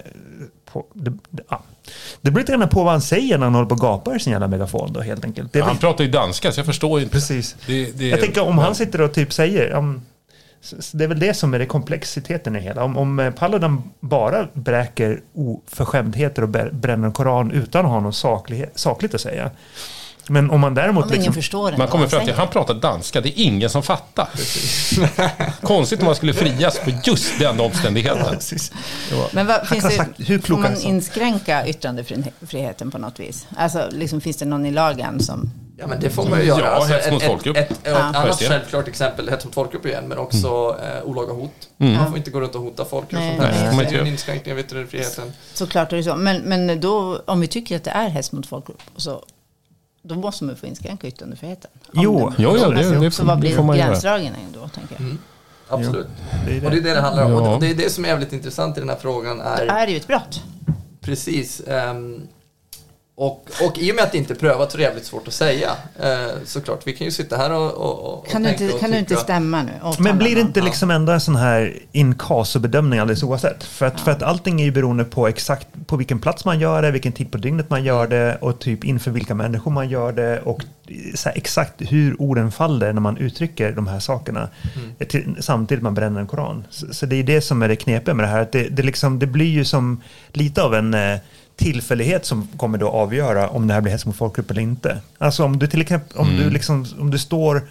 [0.66, 1.64] på, det, det, ja.
[2.22, 4.20] det beror lite grann på vad han säger när han håller på och gapar i
[4.20, 5.56] sin jävla megafon då helt enkelt.
[5.56, 7.12] Är Han pratar ju danska, så jag förstår inte.
[7.12, 7.56] precis.
[7.68, 9.72] Det, Jag tänker om han sitter och typ säger...
[9.72, 10.02] Um,
[10.94, 12.84] det är väl det som är det komplexiteten i det hela.
[12.84, 18.16] Om, om eh, Paludan bara bräker oförskämdheter och bränner en koran utan att ha något
[18.16, 19.52] saklighet, sakligt att säga.
[20.28, 21.04] Men om man däremot...
[21.04, 22.38] Om ingen liksom, förstår Man vad kommer fram till säger.
[22.40, 24.28] han pratar danska, det är ingen som fattar.
[25.62, 28.40] Konstigt om man skulle frias på just den omständigheten.
[29.32, 33.48] Men vad, finns kan det, hur får man inskränka yttrandefriheten på något vis?
[33.58, 35.52] Alltså, liksom, finns det någon i lagen som...
[35.78, 36.70] Ja men det får man ju göra.
[36.70, 37.58] Alltså, Ja, hets mot ett, folkgrupp.
[37.58, 37.98] Ett, ett, ett, Ja.
[37.98, 38.46] annat det.
[38.46, 41.52] självklart exempel, hets mot folkgrupp igen, men också eh, olaga hot.
[41.80, 41.94] Mm.
[41.94, 43.06] Man får inte gå runt och hota folk.
[43.14, 43.76] hur Nej, som helst.
[43.76, 45.34] man Det är en inskränkning av yttrandefriheten.
[45.54, 46.16] Såklart är det så.
[46.16, 49.24] Men, men då, om vi tycker att det är hets mot folkgrupp, så,
[50.04, 51.72] då måste man få inskränka yttrandefriheten.
[51.94, 52.34] Jo.
[52.38, 53.88] Jo, jo, det- alltså, det så vad det blir får man göra.
[53.88, 55.02] gränsdragningen då, tänker jag?
[55.02, 55.18] Mm.
[55.70, 56.08] Absolut.
[56.46, 56.66] Det är det.
[56.66, 57.32] Och det är det det handlar om.
[57.32, 57.54] Ja.
[57.56, 59.38] Och det är det som är jävligt intressant i den här frågan.
[59.38, 60.42] Det Är, är ju ett brott.
[61.02, 61.60] Precis.
[61.68, 62.28] ehm,
[63.16, 65.28] och, och i och med att det inte är prövat så är det jävligt svårt
[65.28, 65.70] att säga.
[66.00, 68.92] Eh, såklart, vi kan ju sitta här och, och, och Kan du inte, och kan
[68.92, 69.72] du inte stämma nu?
[70.00, 70.48] Men blir det någon?
[70.48, 73.64] inte liksom ändå en sån här in casu-bedömning alldeles oavsett?
[73.64, 76.82] För att, för att allting är ju beroende på exakt på vilken plats man gör
[76.82, 80.12] det, vilken tid på dygnet man gör det och typ inför vilka människor man gör
[80.12, 80.64] det och
[81.16, 84.50] så här, exakt hur orden faller när man uttrycker de här sakerna
[85.08, 86.64] till, samtidigt man bränner en koran.
[86.70, 88.42] Så, så det är det som är det knepiga med det här.
[88.42, 90.02] Att det, det, liksom, det blir ju som
[90.32, 91.18] lite av en eh,
[91.64, 94.98] tillfällighet som kommer då avgöra om det här blir hets mot folkgrupp eller inte.
[95.18, 97.62] Alltså om du till exempel, om du liksom, om du står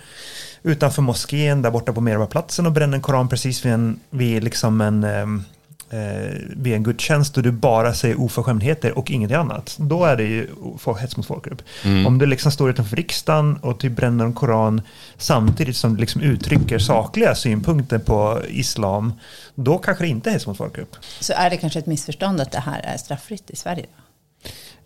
[0.63, 4.81] utanför moskén där borta på Mervaplatsen och bränner en koran precis vid en, vid liksom
[4.81, 5.45] en, ehm,
[5.93, 9.77] eh, vid en gudstjänst och du bara säger oförskämdheter och ingenting annat.
[9.81, 11.63] Då är det ju få- hets mot folkgrupp.
[12.07, 14.83] Om du liksom står utanför riksdagen och typ bränner en koran
[15.17, 19.13] samtidigt som du liksom uttrycker sakliga synpunkter på islam,
[19.55, 20.97] då kanske det inte är hets mot folkgrupp.
[21.21, 23.87] Så är det kanske ett missförstånd att det här är straffritt i Sverige?
[23.97, 24.02] Då?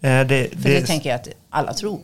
[0.01, 2.01] Eh, det, För det, tänker jag att alla tror.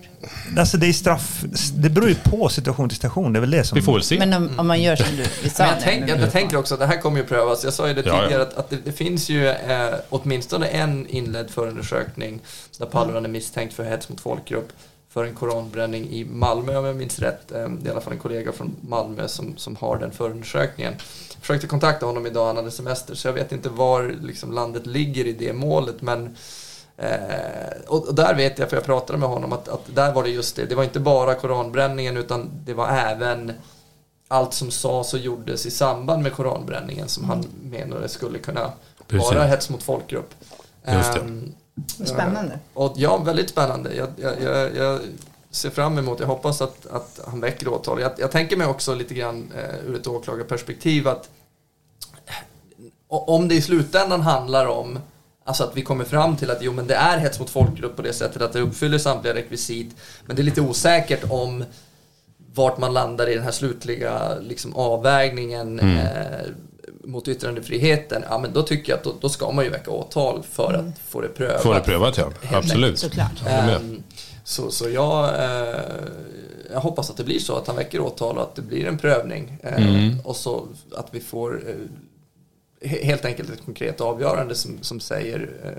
[0.58, 3.64] alltså det är straff, det beror ju på situation till station, det är väl det
[3.64, 3.76] som...
[3.76, 4.18] Vi får väl se.
[4.18, 6.74] Men om, om man gör som du sa jag, nu, tänk, jag, jag tänker också
[6.74, 7.64] att det här kommer ju prövas.
[7.64, 8.22] Jag sa ju det Ja, ja.
[8.22, 12.40] tidigare att, att det, det finns ju eh, åtminstone en inledd förundersökning
[12.78, 14.72] där Paludan är misstänkt för hets mot folkgrupp
[15.08, 17.52] för en koranbränning i Malmö om jag minns rätt.
[17.52, 20.92] Eh, det är i alla fall en kollega från Malmö som, som har den förundersökningen.
[21.34, 24.86] Jag försökte kontakta honom idag, han hade semester, så jag vet inte var liksom, landet
[24.86, 26.02] ligger i det målet.
[26.02, 26.36] Men,
[27.02, 30.30] eh, och där vet jag, för jag pratade med honom, att, att där var det
[30.30, 30.64] just det.
[30.66, 33.52] Det var inte bara koranbränningen utan det var även
[34.28, 38.72] allt som sades och gjordes i samband med koranbränningen som han menade skulle kunna
[39.06, 39.32] Precis.
[39.32, 40.30] vara hets mot folkgrupp.
[40.86, 41.20] Just det.
[41.20, 41.54] Ehm,
[42.04, 42.58] Spännande.
[42.74, 43.94] och ja, väldigt spännande.
[43.94, 45.00] Jag, jag, jag, jag
[45.50, 48.00] ser fram emot, jag hoppas att, att han väcker åtal.
[48.00, 51.30] Jag, jag tänker mig också lite grann eh, ur ett åklagarperspektiv att
[53.08, 54.98] o- om det i slutändan handlar om
[55.44, 58.02] Alltså att vi kommer fram till att jo men det är hets mot folkgrupp på
[58.02, 59.96] det sättet att det uppfyller samtliga rekvisit.
[60.26, 61.64] Men det är lite osäkert om
[62.54, 66.46] vart man landar i den här slutliga liksom, avvägningen eh,
[67.04, 68.24] mot yttrandefriheten.
[68.28, 70.98] Ja men då tycker jag att då, då ska man ju väcka åtal för att
[71.08, 71.62] få det prövat.
[71.62, 72.98] Får det prövat ja, absolut.
[72.98, 73.32] Såklart.
[73.46, 74.02] Ehm,
[74.44, 75.80] Så, så jag, eh,
[76.72, 78.98] jag hoppas att det blir så att han väcker åtal och att det blir en
[78.98, 79.58] prövning.
[79.62, 80.20] Eh, Mm.
[80.24, 81.74] Och så att vi får eh,
[82.84, 85.70] helt enkelt ett konkret avgörande som, som säger eh,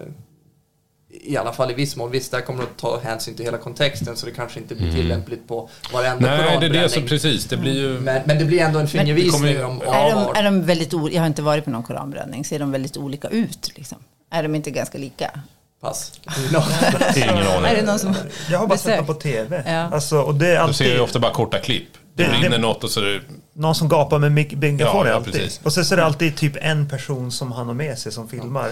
[1.24, 3.58] i alla fall i viss mån, visst där kommer det att ta hänsyn till hela
[3.58, 6.46] kontexten så det kanske inte blir tillämpligt på varenda Mm.
[6.46, 7.08] Nej, det är det som koranbränning.
[7.10, 8.00] precis, det blir ju...
[8.00, 11.10] men, men det blir ändå en fingervisning ju- om, Är de, är de väldigt o-
[11.12, 12.46] jag har inte varit på någon koranbränning.
[12.46, 13.72] Ser de väldigt olika ut?
[13.76, 13.98] Liksom?
[14.32, 15.40] Är de inte ganska lika?
[15.82, 16.20] Pass.
[17.16, 17.72] Ingen aning.
[17.72, 18.16] Är det någon som
[18.52, 19.64] Jag har bara sett dem på tv.
[19.68, 19.72] Ja.
[19.96, 21.88] Alltså, och det är Du alltid ser ju ofta bara korta klipp.
[22.16, 23.22] Det Det- något och så är det...
[23.54, 25.02] någon som gapar med mig- megafon.
[25.02, 25.34] Ja, ja, alltid.
[25.34, 25.60] precis.
[25.64, 28.28] Och sen så är det alltid typ en person som han har med sig som
[28.30, 28.70] filmar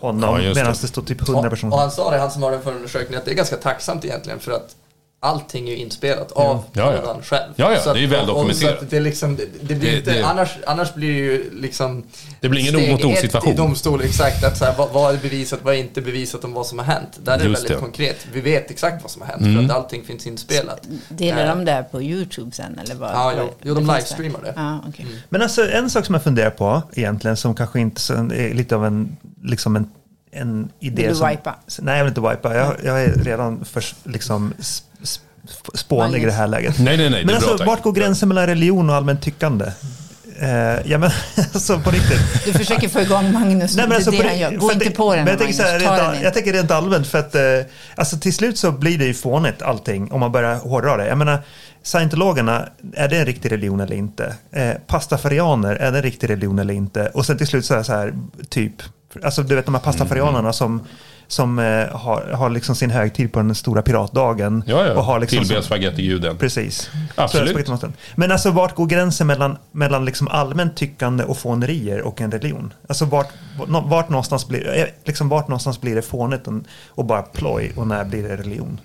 [0.00, 0.22] honom.
[0.22, 0.80] Ja, medan det.
[0.80, 1.72] det står typ hundra Och, personer.
[1.74, 4.40] och han sa det, han som har den förundersökningen, att det är ganska tacksamt egentligen
[4.40, 4.76] för att
[5.22, 6.96] allting är ju inspelat av Ja, ja.
[6.96, 7.52] Jordan själv.
[7.56, 8.90] Ja, ja, Så att- det är ju väl dokumenterat.
[8.90, 12.02] Det, är liksom, det, det blir Det- inte, det- Annars, annars blir det ju liksom...
[12.40, 13.52] Det blir ingen steg mot ett situation.
[13.52, 14.44] i domstol, exakt.
[14.44, 16.86] Att så här, vad, vad är bevisat, vad är inte bevisat om vad som har
[16.86, 17.18] hänt.
[17.22, 17.74] Där är det Just väldigt det.
[17.74, 17.84] Mm.
[17.84, 18.26] konkret.
[18.32, 20.86] Vi vet exakt vad som har hänt för att allting finns inspelat.
[21.08, 22.78] Delar Eh, de det på YouTube sen?
[22.84, 24.52] Eller vad, Ja, jo, jo, de livestreamar det.
[24.56, 25.06] Ja, okej.
[25.28, 28.84] Men alltså en sak som jag funderar på egentligen som kanske inte är lite av
[28.86, 29.90] en, liksom en,
[30.32, 31.28] en idé Vill du som...
[31.28, 31.54] wipa?
[31.80, 32.54] Nej, jag vill inte wipa.
[32.56, 34.52] Jag, jag är redan för, liksom
[35.74, 36.78] spånig i det här läget.
[36.78, 37.20] Nej, nej, nej.
[37.20, 39.72] det Men alltså, bra, vart går gränsen mellan religion och allmänt tyckande?
[40.38, 40.50] Eh,
[40.90, 42.44] ja, men alltså på riktigt.
[42.44, 43.76] Du försöker få igång Magnus.
[43.76, 44.50] Nej, men det alltså, är det han det- gör.
[44.52, 45.80] Gå inte det- på den men här, jag tänker, Magnus.
[45.82, 46.24] så här, den rent, inte.
[46.24, 47.42] jag tänker rent allmänt för att eh,
[47.94, 51.06] alltså, till slut så blir det ju fånigt allting om man börjar hårdra det.
[51.06, 51.38] Jag menar,
[51.82, 54.34] scientologerna, är det en riktig religion eller inte?
[54.52, 57.06] Eh, pastafarianer, är det en riktig religion eller inte?
[57.08, 58.14] Och sen till slut så är det så här,
[58.48, 58.74] typ,
[59.22, 60.86] alltså du vet de här pastafarianerna som
[61.28, 64.64] som eh, har, har liksom sin högtid på den stora piratdagen.
[64.66, 64.92] Ja, ja.
[64.94, 66.36] Och har liksom Tillbe som- spagettiguden.
[66.38, 66.90] Precis.
[67.14, 67.66] Absolut.
[67.66, 67.92] Så.
[68.16, 72.72] Men alltså vart går gränsen mellan, mellan liksom allmänt tyckande och fånerier och en religion?
[72.88, 73.28] Alltså vart,
[73.84, 76.48] vart, någonstans, blir, eh, liksom vart någonstans blir det fånigt
[76.88, 78.80] och bara ploj och när blir det religion?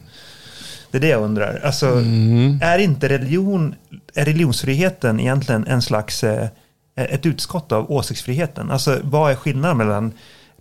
[0.92, 1.62] Det är det jag undrar.
[1.64, 2.60] Alltså, Mm.
[2.62, 3.76] är inte religion,
[4.14, 6.48] är religionsfriheten egentligen en slags, eh,
[6.96, 8.72] ett utskott av åsiktsfriheten?
[8.72, 10.12] Alltså vad är skillnaden mellan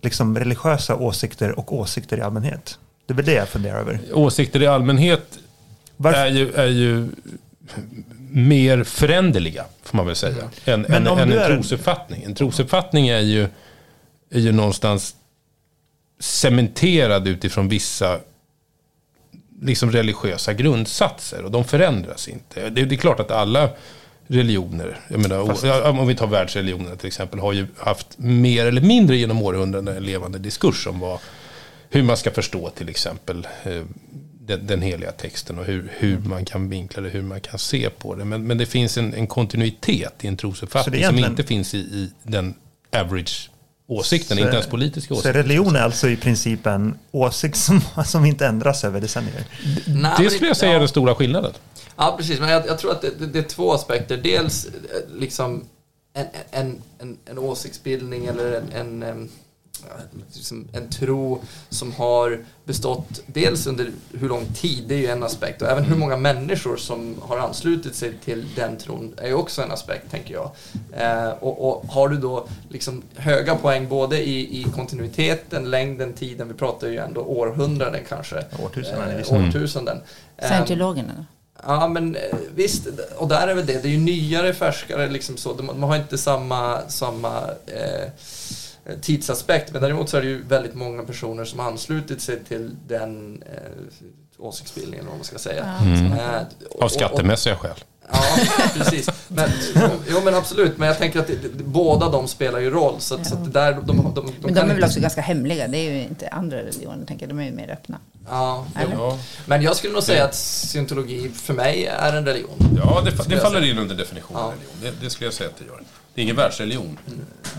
[0.01, 2.79] liksom, religiösa åsikter och åsikter i allmänhet?
[3.05, 3.99] Det är väl det jag funderar över.
[4.13, 5.39] Åsikter i allmänhet
[5.97, 7.09] Varför- är ju, är ju
[8.31, 12.23] mer föränderliga, får man väl säga, än, Men än, än du en är en- trosuppfattning.
[12.23, 13.47] En trosuppfattning är ju,
[14.31, 15.15] är ju någonstans
[16.19, 18.19] cementerad utifrån vissa
[19.61, 22.69] liksom religiösa grundsatser och de förändras inte.
[22.69, 23.69] Det, det är klart att alla
[24.27, 28.81] religioner, jag menar, o- om vi tar världsreligionerna till exempel, har ju haft mer eller
[28.81, 31.19] mindre genom århundraden en levande diskurs om vad,
[31.89, 33.81] hur man ska förstå till exempel eh,
[34.41, 37.89] den, den heliga texten och hur, hur man kan vinkla det, hur man kan se
[37.89, 38.25] på det.
[38.25, 41.73] Men, men det finns en, en kontinuitet i en trosuppfattning är som egentligen- inte finns
[41.73, 42.53] i, i den
[42.95, 43.49] average
[43.87, 45.33] åsikten, Så- inte ens politiska Så åsikten.
[45.33, 49.45] religion är alltså i princip en åsikt som, som inte ändras över decennier.
[49.87, 50.79] Nej, Det skulle jag säga är ja.
[50.79, 51.51] den stora skillnaden.
[51.97, 52.39] Ja, precis.
[52.39, 54.17] Men jag, jag tror att det, det, det är två aspekter.
[54.17, 54.71] Dels eh,
[55.19, 55.63] liksom
[56.13, 59.29] en, en, en, en åsiktsbildning eller en, en,
[60.73, 65.61] en tro som har bestått dels under hur lång tid, det är ju en aspekt.
[65.61, 69.61] Och även hur många människor som har anslutit sig till den tron är ju också
[69.61, 70.51] en aspekt, tänker jag.
[70.97, 76.47] Eh, och, och har du då liksom höga poäng både i, i kontinuiteten, längden, tiden,
[76.47, 78.45] vi pratar ju ändå århundraden kanske.
[78.63, 79.35] Årtusenden Eh, vissa.
[79.35, 79.97] årtusenden.
[80.37, 81.23] Ehm, Scientologerna då?
[81.67, 82.21] Ja, men eh,
[82.55, 82.87] visst.
[83.17, 83.81] Och där är väl det.
[83.81, 85.53] Det är ju nyare, färskare, liksom så.
[85.53, 88.09] De har inte samma, samma eh,
[89.01, 89.71] tidsaspekt.
[89.73, 93.43] Men däremot så är det ju väldigt många personer som har anslutit sig till den
[93.45, 93.59] eh,
[94.37, 95.63] åsiktsbildningen, vad man ska säga.
[95.81, 96.05] Mm.
[96.11, 96.17] Eh,
[96.69, 97.75] och- Av och- skattemässiga skäl.
[98.11, 98.19] Ja,
[98.73, 99.09] precis.
[99.27, 99.49] Men,
[100.09, 100.77] jo, men absolut.
[100.77, 102.95] Men jag tänker att det, det, båda de spelar ju roll.
[102.99, 104.85] Så, att- så att det där, de, de, de, de Men de är väl inte-
[104.87, 105.67] också ganska hemliga.
[105.67, 107.35] Det är ju inte andra religioner, tänker jag.
[107.35, 107.97] De är ju mer öppna.
[108.27, 108.65] Ja?
[108.91, 112.77] Ja, Men jag skulle nog säga att scientologi för mig är en religion.
[112.77, 113.71] ja det, det faller säga.
[113.71, 114.45] in under definitionen Ja.
[114.45, 114.75] av religion.
[114.81, 115.81] Det, det skulle jag säga att det gör.
[116.13, 116.97] Det är ingen världsreligion.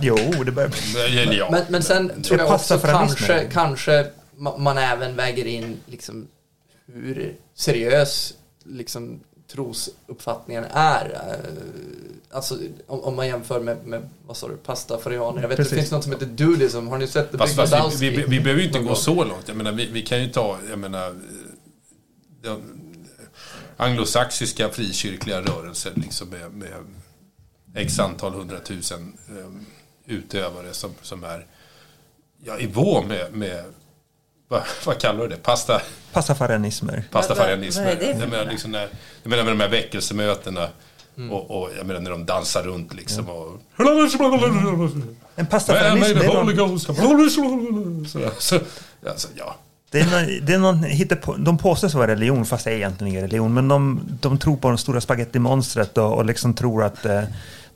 [0.00, 1.42] Jo, det börjar bli...
[1.50, 4.06] Men, men sen tror jag också kanske, kanske
[4.38, 6.28] ma- man även väger in liksom
[6.94, 11.04] hur seriös liksom trosuppfattningen är.
[11.14, 15.42] Eh, Alltså om, om man jämför med, med vad sa du, pastafarianer.
[15.42, 15.70] Jag vet Precis.
[15.70, 16.86] det finns något som heter Dudism.
[16.86, 19.48] Har ni sett The Fast, fast vi, vi, vi behöver ju inte gå så långt.
[19.48, 21.14] Jag menar, vi, vi kan ju ta, jag menar, eh,
[22.42, 22.80] den
[23.76, 26.72] anglosaxiska frikyrkliga rörelser liksom med, med
[27.74, 29.66] x antal hundratusen um,
[30.06, 31.46] utövare som, som är
[32.44, 33.64] ja, i vå med, med
[34.48, 35.36] vad, vad kallar du det?
[35.36, 35.80] Pasta,
[36.12, 37.04] Pastafarianismer.
[37.10, 37.84] pastafarianismer.
[37.84, 38.88] Vad- vad är det för jag, menar, liksom när,
[39.22, 40.68] jag menar med de här väckelsemötena
[41.18, 41.32] Mm.
[41.32, 43.60] och, och jag menar när de dansar runt liksom och...
[45.36, 46.78] En pastafarianism, det är någon,
[48.08, 48.58] Sådär, så,
[49.08, 49.56] alltså, ja.
[49.90, 53.08] det är någon, det är någon hittepå, de påstås vara religion, fast det är egentligen
[53.12, 53.54] ingen religion.
[53.54, 57.22] Men de, de tror på det stora spagettimonstret och, och liksom tror att eh,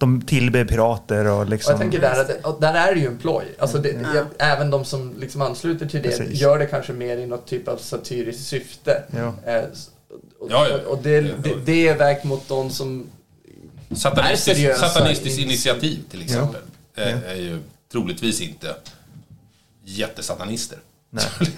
[0.00, 1.72] de tillber pirater och Och liksom...
[1.72, 3.44] jag tänker där, att, och där är det ju en ploj.
[3.58, 6.40] Alltså det, jag, även de som liksom ansluter till det Precis.
[6.40, 9.02] gör det kanske mer i något typ av satiriskt syfte.
[9.16, 9.34] Ja.
[9.52, 9.62] Eh,
[10.40, 10.76] och, Ja, ja.
[10.76, 13.06] och, och det, det, det är vägt mot de som...
[13.96, 16.60] Satanistisk, Är seriösa satanistiskt initiativ till exempel
[16.94, 17.02] Ja.
[17.02, 17.58] Är, är ju
[17.92, 18.74] troligtvis inte
[19.84, 20.78] jättesatanister.
[21.10, 21.24] Nej.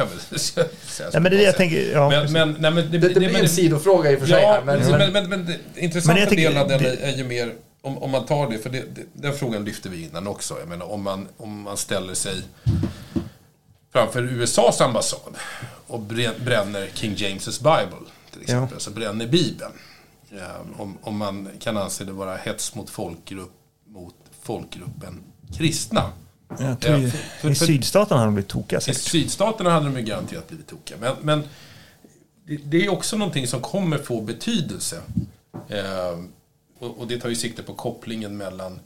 [1.12, 2.32] Men det är det jag tänker, ja, men, precis.
[2.32, 4.90] men, nej, men Det, det blir en sidofråga i och för sig Ja, här, men,
[4.90, 7.53] men, men, men, men, intressanta Men jag tycker- delen är ju mer,
[7.83, 10.59] om, om man tar det, för det, det, den frågan lyfte vi innan också.
[10.59, 12.43] Jag menar om man, om man ställer sig
[13.93, 15.35] framför USAs ambassad
[15.87, 17.99] och brä- bränner King James' Bible,
[18.33, 18.74] till exempel, Ja.
[18.74, 19.72] alltså bränner Bibeln.
[20.30, 23.53] Ja, om, om man kan anse det vara hets mot folkgrupp
[23.87, 25.20] mot folkgruppen
[25.57, 26.12] kristna.
[26.59, 27.11] Ja, för- I
[27.41, 29.01] för- sydstaterna har de blivit tokiga I säkert.
[29.03, 30.97] sydstaterna hade de garanterat blivit tokiga.
[31.01, 31.43] Men, men
[32.47, 35.01] det, det är också någonting som kommer få betydelse.
[35.68, 36.18] Eh,
[36.83, 38.80] och, och det tar ju sikte på kopplingen mellan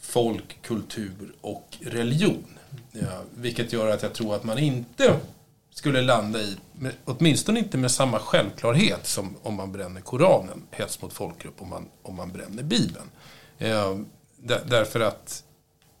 [0.00, 2.44] folk, kultur och religion.
[2.92, 5.16] Ja, vilket gör att jag tror att man inte
[5.70, 11.02] skulle landa i, med, åtminstone inte med samma självklarhet som om man bränner Koranen, hets
[11.02, 13.10] mot folkgrupp, om man, om man bränner Bibeln.
[13.58, 13.98] Eh,
[14.36, 15.44] där, därför att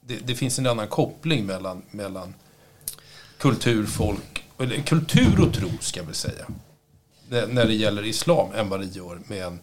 [0.00, 2.34] det, det finns en annan koppling mellan, mellan
[3.38, 6.46] kultur, folk, eller kultur och tro ska jag väl säga.
[7.28, 9.60] När när det gäller islam än vad det gör med en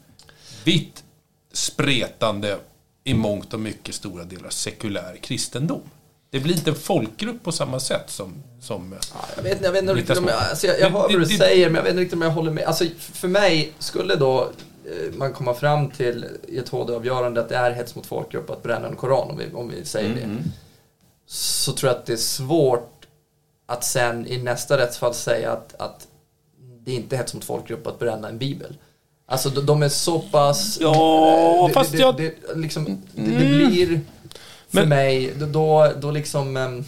[0.64, 1.04] vitt
[1.58, 2.58] spretande,
[3.04, 5.82] i mångt och mycket stora delar sekulär kristendom.
[6.30, 8.34] Det blir inte en folkgrupp på samma sätt som...
[8.62, 11.12] som Ja, jag, vet, jag vet inte riktigt om jag, alltså jag, jag hör vad
[11.12, 12.64] du säger, men jag vet inte riktigt om jag håller med.
[12.64, 14.42] Alltså, för mig skulle då
[14.86, 18.64] eh, man komma fram till i ett HD-avgörande att det är hets mot folkgrupp att
[18.64, 20.44] bränna en koran, om vi, om vi säger Mm, det.
[21.26, 23.08] Så tror jag att det är svårt
[23.66, 26.08] att sen i nästa rättsfall säga att, att
[26.86, 28.78] det är inte hets mot folkgrupp att bränna en bibel.
[29.30, 30.78] Alltså de, är så pass...
[30.82, 32.24] Ja, eh, fast det, jag- det,
[32.54, 33.70] det, liksom, det, det Mm.
[33.70, 33.88] blir
[34.70, 36.84] för Men- mig, då, då liksom...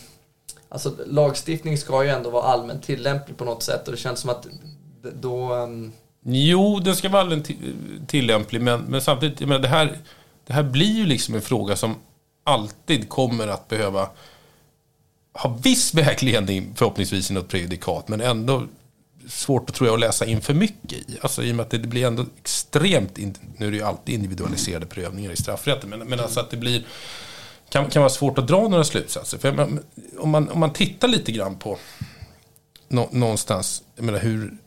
[0.70, 4.30] Alltså lagstiftning ska ju ändå vara allmänt tillämplig på något sätt och det känns som
[4.30, 4.48] att
[5.22, 5.50] då...
[6.26, 7.74] Jo, den ska vara allmänt ti-
[8.08, 9.98] tillämplig, men, men samtidigt, jag menar, det, här,
[10.48, 11.96] det här blir ju liksom en fråga som
[12.44, 14.10] alltid kommer att behöva
[15.34, 18.64] ha viss vägledning, förhoppningsvis i något prejudikat, men ändå
[19.30, 21.18] svårt att, tror jag, att läsa in för mycket i.
[21.22, 24.16] Alltså i och med att det blir ändå extremt, in, nu är det ju alltid
[24.16, 26.86] individualiserade prövningar i straffrätten, men, men alltså att det blir
[27.70, 29.38] kan, kan vara svårt att dra några slutsatser.
[29.38, 29.84] För menar,
[30.18, 31.78] om, man, om man tittar lite grann på
[32.88, 34.58] nå, någonstans, jag menar hur,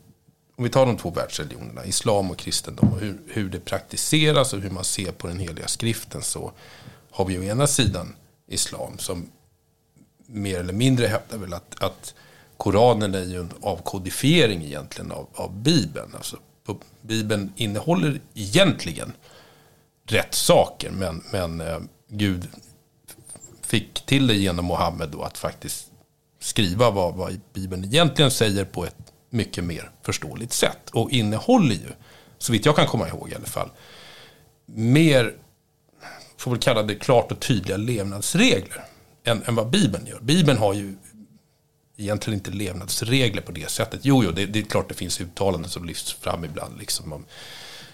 [0.55, 4.59] om vi tar de två världsreligionerna, islam och kristendom, och hur, hur det praktiseras och
[4.59, 6.51] hur man ser på den heliga skriften, så
[7.11, 8.15] har vi å ena sidan
[8.47, 9.29] islam som
[10.25, 12.13] mer eller mindre hävdar väl att, att
[12.63, 16.11] Koranen är ju en avkodifiering egentligen av, av Bibeln.
[16.15, 16.37] Alltså,
[17.01, 19.13] Bibeln innehåller egentligen
[20.07, 22.47] rätt saker, men, men eh, Gud
[23.61, 25.91] fick till det genom Mohammed då att faktiskt
[26.39, 30.89] skriva vad, vad Bibeln egentligen säger på ett mycket mer förståeligt sätt.
[30.89, 31.91] Och innehåller ju,
[32.37, 33.69] så vitt jag kan komma ihåg i alla fall,
[34.65, 35.33] mer,
[36.37, 38.85] får väl kalla det klart och tydliga levnadsregler
[39.23, 40.19] än, än vad Bibeln gör.
[40.21, 40.95] Bibeln har ju
[41.97, 43.99] egentligen inte levnadsregler på det sättet.
[44.03, 47.25] Jo, jo, det, det är klart det finns uttalanden som lyfts fram ibland, liksom om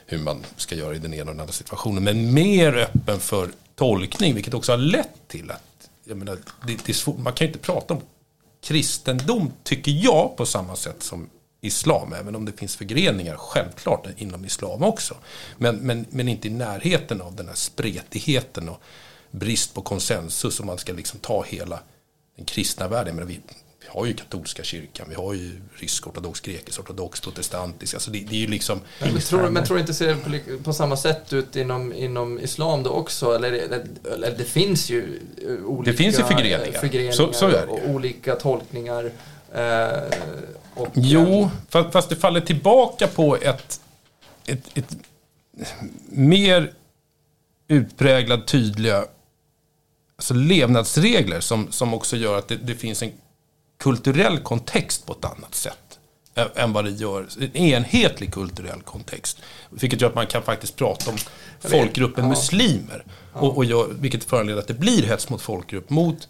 [0.06, 2.04] hur man ska göra i den ena och den andra situationen.
[2.04, 6.38] Men mer öppen för tolkning, vilket också har lett till att, jag menar,
[6.68, 8.02] det, det är svårt, man kan ju inte prata om
[8.64, 11.30] kristendom, tycker jag, på samma sätt som
[11.62, 15.16] islam, även om det finns förgreningar, självklart, inom islam också.
[15.58, 18.82] Men, men, men inte i närheten av den här spretigheten och
[19.32, 21.80] brist på konsensus om man ska liksom ta hela
[22.36, 23.16] den kristna världen.
[23.16, 23.40] Men vi
[23.90, 27.94] har ju katolska kyrkan, vi har ju rysk-ortodox, grekisk-ortodox, protestantisk.
[27.94, 28.80] Alltså det, det är ju liksom...
[29.00, 32.40] Men tror, men tror du inte ser det på, på samma sätt ut inom, inom
[32.40, 33.36] islam då också?
[33.36, 33.84] Eller, eller,
[34.14, 36.80] eller det finns ju eh, olika Det finns ju förgreningar.
[36.80, 37.68] förgreningar Så- så är det ju.
[37.68, 39.12] och olika tolkningar.
[39.54, 40.04] Eh,
[40.76, 43.82] och, Jo, fa- fast det faller tillbaka på ett,
[44.46, 44.98] ett, ett
[46.10, 46.74] mer
[47.68, 49.06] utpräglad tydliga
[50.16, 53.12] alltså levnadsregler som, som också gör att det, det finns en
[53.80, 55.78] kulturell kontext på ett annat sätt
[56.56, 59.38] än vad det gör, en enhetlig kulturell kontext.
[59.70, 61.18] Vilket gör att man kan faktiskt prata om
[61.60, 63.04] folkgruppen muslimer.
[63.34, 66.30] Och, och gör, vilket föranleder att det blir hets mot folkgrupp mot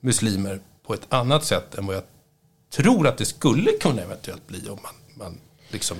[0.00, 2.02] muslimer på ett annat sätt än vad jag
[2.74, 5.38] tror att det skulle kunna eventuellt bli om man, man
[5.68, 5.96] liksom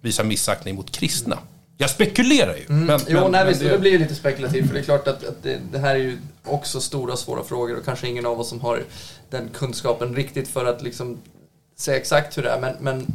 [0.00, 1.38] visar missaktning mot kristna.
[1.76, 2.64] Jag spekulerar ju.
[2.68, 4.84] Men, Jo, men, nej, men visst, det- det blir ju lite spekulativt för det är
[4.84, 8.26] klart att, att det, det här är ju också stora svåra frågor och kanske ingen
[8.26, 8.82] av oss som har
[9.32, 11.18] den kunskapen riktigt för att liksom
[11.76, 12.60] säga exakt hur det är.
[12.60, 13.06] Men, men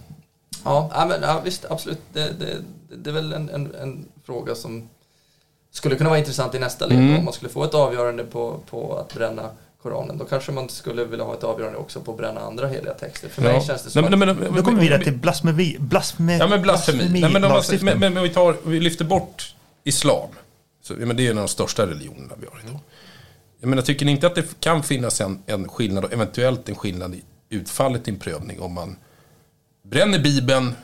[0.64, 2.00] ja, ja, men, ja visst, absolut.
[2.14, 2.58] Det, det,
[3.04, 4.90] det är väl en, en, en fråga som
[5.72, 6.98] skulle kunna vara intressant i nästa led.
[7.00, 7.18] Mm.
[7.20, 9.50] Om man skulle få ett avgörande på, på att bränna
[9.82, 12.94] Koranen, då kanske man skulle vilja ha ett avgörande också på att bränna andra heliga
[12.94, 13.30] texter.
[13.30, 13.62] För mig Ja.
[13.62, 14.38] känns det som Nej, men- att...
[14.38, 15.76] men- men- Då kommer vi vidare till blasfemi.
[15.80, 17.10] blasfemi Ja men blasfemi.
[17.10, 20.30] Nej, men, om man, men, men, men vi, tar, vi lyfter bort islam.
[20.82, 22.80] Så, ja, men det är en av de största religionerna vi har idag.
[23.60, 26.76] Jag menar, tycker ni inte att det kan finnas en, en skillnad, och eventuellt en
[26.76, 28.96] skillnad i utfallet i en prövning om man
[29.90, 30.76] bränner Bibeln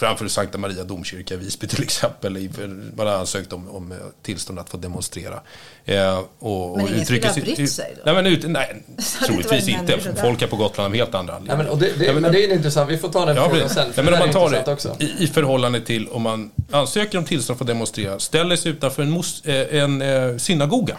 [0.00, 2.48] framför Sankta Maria domkyrka i Visby till exempel.
[2.96, 5.40] Man har ansökt om, om eh, tillstånd att få demonstrera.
[5.84, 8.02] Eh, och, Men och ingen skulle ha brytt sig då?
[8.04, 8.82] Nej, men ut, nej
[9.26, 9.98] troligtvis inte.
[10.20, 11.64] Folk är på Gotland av helt andra Ja, anledningar.
[11.64, 13.48] men, och det, det, Ja, men- men det är intressant, vi får ta den Ja,
[13.50, 13.92] frågan sen.
[13.96, 14.96] Ja, men om man tar det också.
[14.98, 19.02] i, i förhållande till om man ansöker om tillstånd för att demonstrera, ställer sig utanför
[19.02, 20.98] en, mos, eh, en eh, synagoga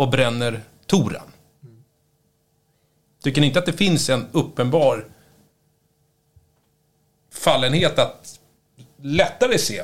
[0.00, 1.32] och bränner Toran.
[3.22, 5.08] Tycker ni inte att det finns en uppenbar
[7.32, 8.40] fallenhet att
[9.02, 9.82] lättare se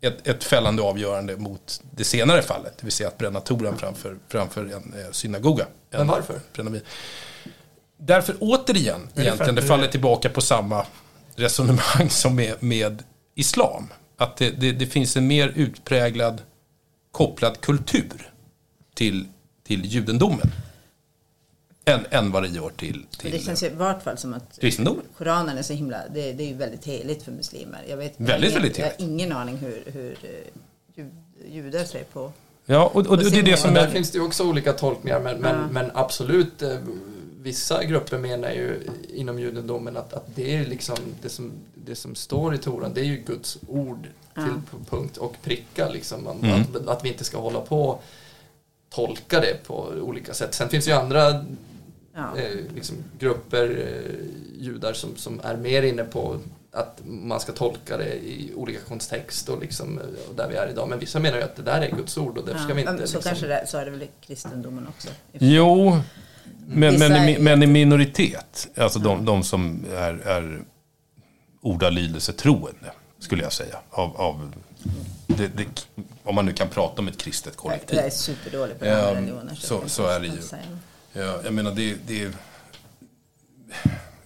[0.00, 4.18] ett, ett fällande avgörande mot det senare fallet, det vill säga att bränna Toran framför,
[4.28, 5.66] framför en eh, synagoga.
[5.90, 6.40] Men varför?
[6.52, 6.80] bränna.
[7.96, 10.86] Därför återigen, det egentligen, det faller tillbaka på samma
[11.36, 13.02] resonemang som med, med
[13.34, 13.92] islam.
[14.16, 16.42] Att det, det, det finns en mer utpräglad
[17.12, 18.30] kopplad kultur
[18.94, 19.28] till,
[19.64, 20.50] till judendomen.
[21.86, 24.58] Än, än vad det gör till, till det känns ju i vart fall som att
[24.60, 25.02] kristendomen.
[25.18, 27.84] Koranen är så himla, det, det är ju väldigt heligt för muslimer.
[27.88, 30.30] Jag vet, Väldigt, jag, väldigt Jag har ingen aning hur, hur eh,
[30.94, 31.10] jud,
[31.48, 32.32] judar ser på.
[32.66, 33.90] Ja, och, och det, det är det som där är...
[33.90, 35.68] finns det ju också olika tolkningar, men, men, Ja.
[35.70, 36.78] men absolut eh,
[37.40, 42.14] vissa grupper menar ju inom judendomen att, att det är liksom det som, det som
[42.14, 44.02] står i Toran, det är ju Guds ord
[44.34, 44.42] till
[44.72, 44.78] Ja.
[44.90, 46.26] punkt och pricka liksom.
[46.26, 46.60] Att, Mm.
[46.60, 48.04] att, att vi inte ska hålla på och
[48.94, 50.54] tolka det på olika sätt.
[50.54, 51.44] Sen finns det ju andra
[52.16, 52.38] Ja.
[52.38, 56.38] eh, liksom, grupper eh, judar som, som är mer inne på
[56.72, 60.68] att man ska tolka det i olika kontext och liksom, eh, och där vi är
[60.70, 60.88] idag.
[60.88, 62.92] Men vissa menar ju att det där är Guds ord och därför ska vi inte...
[62.92, 65.08] men så liksom, kanske det, så är det väl i kristendomen också.
[65.32, 65.98] Jo,
[66.66, 68.68] men, men, i, är- men i minoritet.
[68.76, 70.62] Alltså de, de som är, är
[71.60, 73.76] ordalydelsetroende, skulle jag säga.
[73.90, 74.52] Av, av
[75.26, 75.66] det, det,
[76.24, 77.96] om man nu kan prata om ett kristet kollektiv.
[77.96, 79.54] Jag är superdålig på de här Ehm, religioner.
[79.54, 80.38] så- så är det ju.
[81.12, 82.32] Ja, jag menar, det, det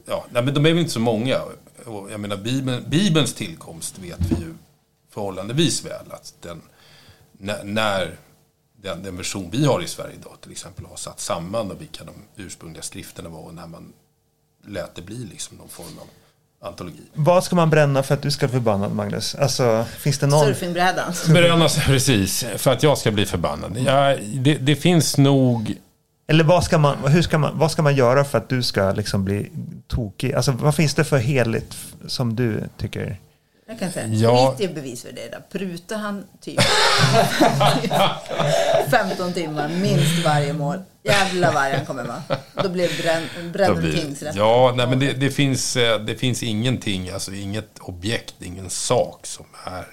[0.05, 1.41] Ja, nej, men de är väl inte så många.
[2.11, 4.55] Jag menar, Bibeln, Bibelns tillkomst vet vi ju
[5.11, 6.13] förhållandevis väl.
[6.13, 6.63] Att den,
[7.33, 8.17] när, när
[8.77, 12.05] den, den version vi har i Sverige idag till exempel har satt samman och vilka
[12.05, 13.93] de ursprungliga skrifterna var och när man
[14.67, 16.07] lät det bli liksom någon form av
[16.63, 17.03] antologi.
[17.15, 19.35] Vad ska man bränna för att du ska bli förbannad, Magnus?
[19.35, 20.47] Alltså, finns det någon...
[20.47, 21.13] Surfingbrädan.
[21.29, 23.79] Bränna sig precis för att jag ska bli förbannad.
[23.87, 25.75] Ja, det, det finns nog
[26.27, 28.93] Eller vad ska, man, hur ska man, vad ska man göra för att du ska
[28.93, 29.51] liksom bli
[29.87, 30.35] tokig?
[30.35, 33.19] Alltså, vad finns det för heligt som du tycker?
[33.71, 34.55] Jag kan säga, Ja.
[34.59, 35.29] skit i bevis för det.
[35.33, 35.39] Då.
[35.59, 36.61] Prutar han typ
[38.91, 40.79] 15 timmar minst varje mål.
[41.03, 42.23] Jävlar vad arg han kommer vara.
[42.63, 43.29] Då blir bränn,
[43.77, 44.37] blir- tingsrätt.
[44.37, 49.27] Ja, nej, men det, det, finns, eh, det finns ingenting, alltså inget objekt, ingen sak
[49.27, 49.87] som är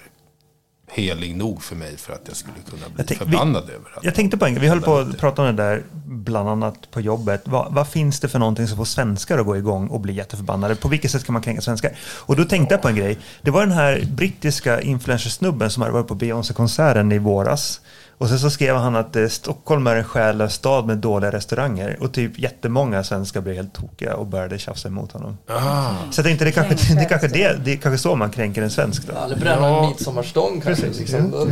[0.88, 3.90] helig nog för mig för att jag skulle kunna bli tänk- vi- förbannad över.
[3.96, 6.90] Att Jag tänkte på en vi höll på att prata om det där bland annat
[6.90, 7.42] på jobbet.
[7.44, 10.74] Vad, vad finns det för någonting som får svenskar att gå igång och bli jätteförbannade?
[10.76, 11.96] På vilket sätt kan man kränka svenskar?
[12.00, 13.18] Och då tänkte jag på en grej.
[13.42, 17.80] Det var den här brittiska influencersnubben som hade varit på Beyoncé-konserten i våras.
[18.18, 21.96] Och sen så skrev han att eh, Stockholm är en själlös stad med dåliga restauranger.
[22.00, 25.38] Och typ jättemånga svenskar blev helt tokiga och började tjafsa emot honom.
[25.48, 28.16] Ah, Så jag tänkte det är kanske, det är kanske, det, det är kanske så
[28.16, 29.12] man kränker en svensk då.
[29.16, 29.82] Ja, eller bränna Ja.
[29.82, 30.82] en midsommarstång kanske.
[30.86, 31.00] Precis.
[31.00, 31.30] Liksom.
[31.30, 31.48] Då-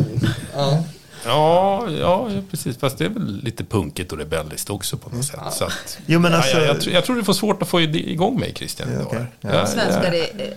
[0.57, 0.83] Ja.
[1.27, 2.79] ja, ja, ja, precis.
[2.79, 5.41] Fast det är väl lite punkigt och rebelliskt också på något sätt.
[5.53, 7.69] Så att, Jo men ja, alltså, ja, jag, tror- jag tror du får svårt att
[7.69, 8.89] få igång mig, Christian.
[8.93, 9.27] Ja, här.
[9.41, 9.55] Ja.
[9.55, 10.25] Ja, Svenskar ja.
[10.25, 10.55] är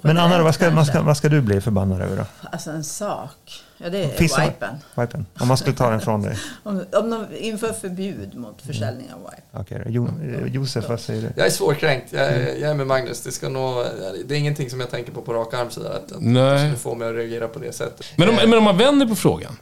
[0.00, 2.24] Men Anna, vad, ska, vad, ska, vad ska du bli förbannad över då?
[2.52, 3.62] Alltså en sak.
[3.78, 4.76] Ja, det är Finns det- wipen.
[4.94, 5.26] Wipen.
[5.40, 6.36] Om man skulle ta den från dig.
[6.62, 9.42] Om, om de inför förbud mot försäljning av wipe.
[9.52, 9.90] Okej, då.
[9.90, 11.28] jo, eh, Josef, vad säger du?
[11.36, 12.12] Jag är svårkränkt.
[12.12, 13.22] Jag, är- jag är med Magnus.
[13.22, 13.84] Det, ska nog,
[14.26, 15.90] det är ingenting som jag tänker på på rak arm sådär.
[15.90, 16.52] Att, att Nej.
[16.52, 18.06] det skulle få mig att reagera på det sättet.
[18.16, 19.56] Men om, men om man vänder på frågan.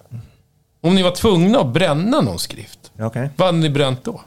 [0.80, 4.20] Om ni var tvungna att bränna någon skrift, Okej, vad hade ni bränt då?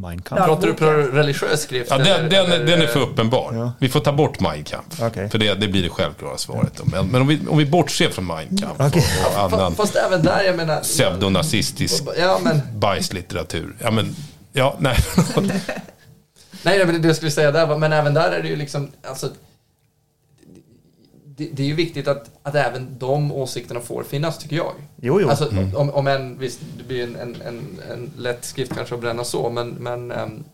[0.00, 0.22] Mein.
[0.22, 0.44] Kampf.
[0.44, 1.90] Pratar du på religiös skrift?
[1.90, 3.50] Ja, den, den, eller- den är för uppenbar.
[3.54, 3.72] Ja.
[3.78, 5.02] Vi får ta bort Mein Kampf.
[5.02, 5.30] Okej.
[5.30, 6.72] För det, det blir det självklara svaret.
[6.76, 6.84] då.
[6.84, 9.04] Men, men om, vi, om vi bortser från Mein Kampf Okej.
[9.26, 10.80] och, och annan Fa- Fast även där, jag menar...
[10.80, 12.60] pseudonazistisk Ja, men...
[12.74, 13.76] bajslitteratur.
[13.82, 14.16] Ja, men...
[14.52, 14.96] Ja, nej.
[16.62, 18.90] Nej, men det jag skulle säga där var, men även där är det ju liksom,
[19.08, 19.28] alltså...
[21.38, 24.72] Det, det är ju viktigt att, att även de åsikterna får finnas, tycker jag.
[25.02, 25.28] Jo, jo.
[25.28, 29.00] Alltså, om, om en, visst, det blir en, en, en, en lätt skrift kanske att
[29.00, 30.44] bränna så, men, men ehm,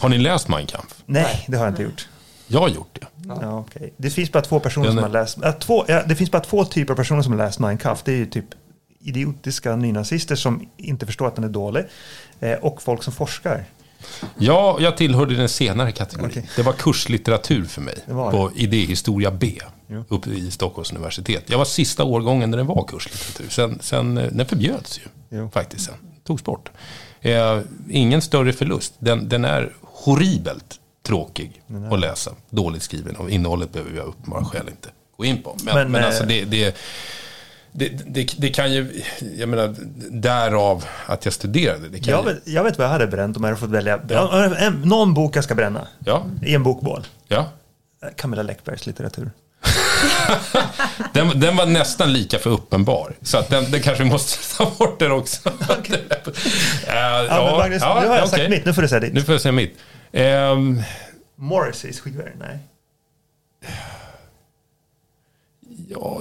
[0.00, 0.94] Har ni läst Mein Kampf?
[1.06, 2.08] Nej, det har jag inte gjort.
[2.46, 3.06] Jag har gjort det.
[3.28, 3.94] Ja, okej.
[3.96, 5.42] Det finns bara två personer Den som är- har läst...
[5.44, 8.02] Äh, två, ja, det finns bara två typer av personer som har läst Mein Kampf.
[8.04, 8.44] Det är ju typ
[9.00, 11.84] idiotiska nynazister som inte förstår att den är dålig.
[12.40, 13.64] Eh, och folk som forskar.
[14.38, 16.30] Ja, jag tillhörde den senare kategorin.
[16.30, 16.50] Okej.
[16.56, 20.04] Det var kurslitteratur för mig på idéhistoria B Ja.
[20.08, 21.44] uppe i Stockholms universitet.
[21.46, 23.48] Jag var sista årgången när det var kurslitteratur.
[23.50, 25.02] Sen, sen eh, den förbjöds ju
[25.38, 25.50] Jo.
[25.54, 25.94] faktiskt sen.
[26.24, 26.70] Togs bort.
[27.20, 27.60] Eh,
[27.90, 28.94] ingen större förlust.
[28.98, 31.62] Den, den är horribelt tråkig
[31.92, 32.30] att läsa.
[32.50, 35.56] Dåligt skriven och innehållet behöver av uppenbara skäl inte gå in på.
[35.64, 36.76] Men, Men, men, eh, alltså det, det,
[37.72, 39.02] det, det, det kan ju,
[39.38, 39.74] jag menar,
[40.10, 41.88] därav att jag studerade.
[41.88, 44.00] Det kan Jag vet, jag vet vad jag hade bränt om jag hade fått välja.
[44.08, 44.44] Ja.
[44.58, 45.86] En, någon bok jag ska bränna.
[45.98, 47.06] Ja, I en bokbål.
[47.28, 47.48] ja.
[48.02, 49.30] Eh, Camilla Läckbergs litteratur.
[51.12, 53.14] Den, den var nästan lika för uppenbar.
[53.22, 55.48] Så att den, den kanske vi måste ta bort den också.
[56.88, 56.94] Eh,
[57.28, 58.48] Ja, men Magnus, nu har jag sagt okej.
[58.50, 58.64] mitt.
[58.64, 59.12] Nu får du säga ditt.
[59.14, 59.78] Nu får jag säga mitt.
[60.12, 60.82] Ehm,
[61.36, 62.34] Morrisseys skivor?
[62.38, 62.58] Nej.
[65.88, 66.20] ja,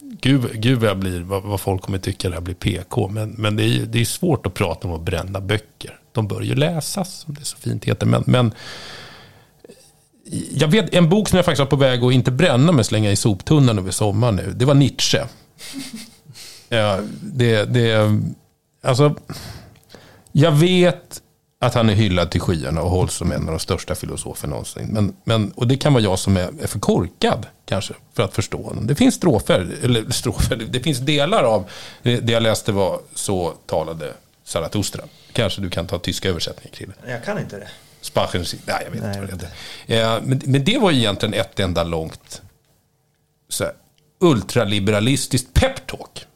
[0.00, 3.08] gud, gud vad, jag blir, vad, vad folk kommer tycka det här blir PK.
[3.08, 5.98] Men, men det, är, ju- det är svårt att prata om att bränna böcker.
[6.12, 8.06] De bör ju läsas, som det så fint heter.
[8.06, 8.52] Men, men
[10.52, 13.10] jag vet en bok som jag faktiskt var på väg att inte bränna men slänga
[13.10, 14.52] i soptunnan över sommaren nu.
[14.56, 15.24] Det var Nietzsche.
[16.72, 18.20] Ja, det, det,
[18.82, 19.14] alltså,
[20.32, 21.22] jag vet
[21.60, 24.86] att han är hyllad till skyarna och hålls som en av de största filosofer någonsin.
[24.92, 28.34] Men, men, och det kan vara jag som är, är för korkad kanske för att
[28.34, 28.86] förstå honom.
[28.86, 31.70] Det finns strofer, eller strofer, det finns delar av
[32.02, 34.12] det det jag läste var så talade
[34.44, 35.02] Zarathustra.
[35.32, 36.92] Kanske du kan ta tyska översättningen Krille.
[37.06, 37.68] Jag kan inte det.
[38.00, 39.50] Spachen, nej jag vet Nej, inte vad
[39.86, 40.00] det.
[40.00, 42.42] Eh, men, men det var ju egentligen ett enda långt
[43.48, 43.72] så här,
[44.20, 46.26] ultraliberalistiskt peptalk.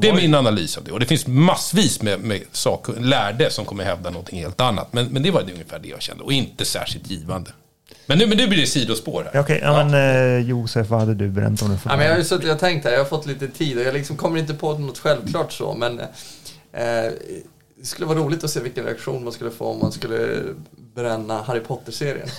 [0.00, 0.92] Det är min analys av det.
[0.92, 4.92] Och det finns massvis med, med sak, lärde som kommer hävda någonting helt annat.
[4.92, 6.24] Men, men det var det ungefär det jag kände.
[6.24, 7.50] Och inte särskilt givande.
[8.06, 9.40] Men nu, men nu blir det sidospår här.
[9.40, 9.94] Okej, ja, men
[10.38, 12.58] eh, Josef, vad hade du bränt om du får Ja, men jag har suttit och
[12.58, 15.52] tänkt här, jag har fått lite tid och jag liksom kommer inte på något självklart
[15.52, 17.12] så, men eh,
[17.80, 20.42] det skulle vara roligt att se vilken reaktion man skulle få om man skulle
[20.94, 22.28] bränna Harry Potter-serien.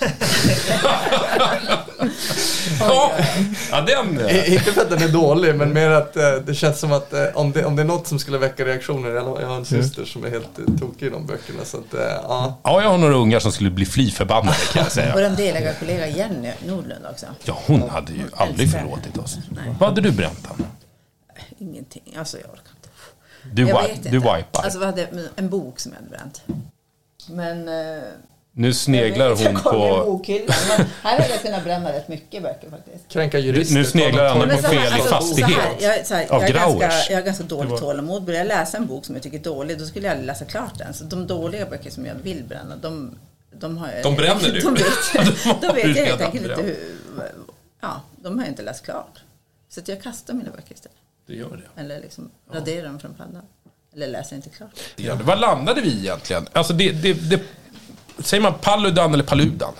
[3.70, 4.18] Ja, den...
[4.26, 7.12] eh, Inte för att den är dålig, men mer att eh, det känns som att
[7.12, 9.64] eh, om, det, om det är något som skulle väcka reaktioner, jag jag har en
[9.64, 11.84] syster som är helt tokig i de böckerna, så att
[12.22, 12.60] ja.
[12.62, 15.12] Ja, jag har några ungar som skulle bli fly förbannade kan jag säga.
[15.14, 17.26] Vår delägarkollega kollega Jenny Nordlund också.
[17.44, 19.36] Ja, hon hade ju aldrig förlåtit oss.
[19.80, 20.68] Vad hade du bränt, Anna?
[21.58, 22.02] Ingenting.
[22.18, 22.71] Alltså jag orkar.
[23.52, 24.10] Du, jag vet du inte.
[24.10, 24.62] wipar.
[24.62, 26.42] Alltså vad hade jag- en bok som jag hade bränt.
[27.28, 27.68] Men...
[27.96, 28.02] eh,
[28.54, 30.04] nu sneglar jag vet, hon jag kollar i på...
[30.12, 33.08] bokhyllan, men Här hade jag kunnat bränna rätt mycket böcker faktiskt.
[33.08, 33.74] Kränka jurister.
[33.74, 35.50] Nu sneglar Anna på dem- Men så här, fel alltså, fastighet.
[35.80, 37.10] så här, jag, så här, Av jag, är ganska, Grauers.
[37.10, 38.24] jag har ganska dåligt tålamod.
[38.24, 40.44] Börjar jag läsa en bok som jag tycker är dålig, då skulle jag aldrig läsa
[40.44, 40.94] klart den.
[40.94, 43.18] Så de dåliga böcker som jag vill bränna, de,
[43.52, 44.02] de har jag...
[44.02, 44.60] De bränner du?
[44.60, 44.84] De vet,
[45.60, 46.66] De har vet du jag helt redan enkelt inte bränt.
[46.68, 46.78] hur...
[47.80, 49.18] Ja, de har jag inte läst klart.
[49.68, 50.96] Så att jag kastar mina böcker istället.
[51.32, 51.80] Du gör det.
[51.80, 53.42] Eller liksom raderar dem från paddan.
[53.94, 54.70] Eller läser inte klart.
[54.96, 56.46] Ja, vad landade vi egentligen?
[56.52, 57.40] Alltså det, det, det,
[58.18, 59.74] säger man Paludan eller Paludan?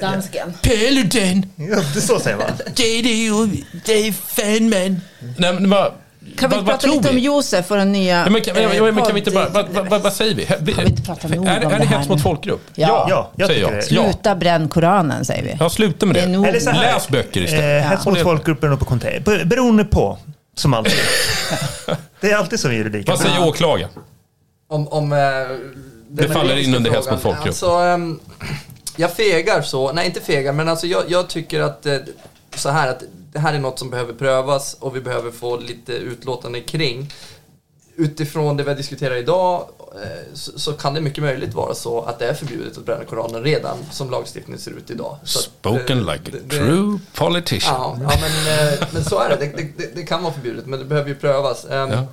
[0.00, 0.54] Dansken.
[0.62, 2.46] Paludan, Ja, det så säger man.
[2.76, 5.00] det är det, det är fan man.
[5.38, 5.92] Nej, men vad,
[6.38, 7.20] Kan vi vad prata lite om vi?
[7.20, 9.68] Josef och den nya Ja, men, kan, eh, men, men kan vi inte bara, vad,
[9.68, 10.44] vad, vad säger vi?
[10.44, 12.60] Kan vi inte prata nog är, om är det det hets mot folkgrupp?
[12.74, 13.06] Ja.
[13.10, 13.72] Ja, jag säger jag.
[13.72, 13.82] det.
[13.82, 15.56] Sluta bränn Koranen, säger vi.
[15.60, 16.48] Ja, sluta med Det det.
[16.48, 17.84] Eller så här, Läs böcker istället.
[17.84, 19.24] Eh, hets mot folkgrupp beror på kontext.
[19.24, 20.18] Be- Beroende på,
[20.56, 20.92] som alltid.
[22.20, 23.12] det är alltid som i juridiken.
[23.12, 23.90] Vad säger åklagaren?
[24.68, 25.18] Om, om, eh,
[26.08, 27.46] den faller in under hets mot folkgrupp.
[27.46, 28.20] Alltså, ehm,
[28.96, 31.96] jag fegar så, nej inte fegar, men alltså jag, jag tycker att eh,
[32.54, 33.02] så här att
[33.34, 37.12] det här är något som behöver prövas och vi behöver få lite utlåtande kring.
[37.96, 39.68] utifrån det vi diskuterar idag
[40.02, 43.04] eh, så, så kan det mycket möjligt vara så att det är förbjudet att bränna
[43.04, 45.16] Koranen redan som lagstiftningen ser ut idag.
[45.24, 47.74] Så att, Spoken eh, like a det- true politician.
[47.74, 49.36] Ja, ja men, eh, men så är det.
[49.36, 49.94] Det, det.
[49.94, 51.64] det kan vara förbjudet, men det behöver ju prövas.
[51.64, 52.04] Ehm, Ja.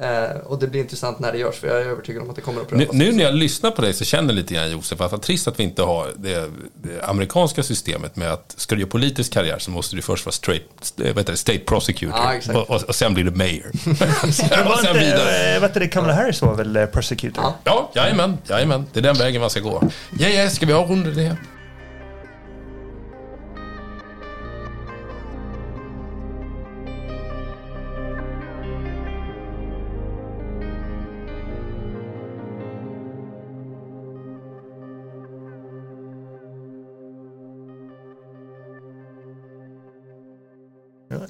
[0.00, 2.42] Eh, och det blir intressant när det görs, för jag är övertygad om att det
[2.42, 2.94] kommer att Nu, prövas.
[2.94, 5.58] nu när jag lyssnar på dig så känner lite grann Josef att vad trist att
[5.60, 9.70] vi inte har det, det amerikanska systemet med att ska du göra politisk karriär så
[9.70, 12.56] måste du först vara straight, eh, heter det, state prosecutor exakt.
[12.58, 13.66] och, och, och sen blir du mayor.
[13.86, 13.86] Och
[14.66, 15.54] var sen inte, vidare.
[15.54, 17.44] eh, vet du, det, Kamala Harris var väl eh, prosecutor?
[17.44, 17.54] Ja.
[17.64, 18.86] Ja, jajamän, jajamän.
[18.92, 19.82] Det är den vägen man ska gå.
[20.18, 21.36] Ja, ja, ska vi avrunda det?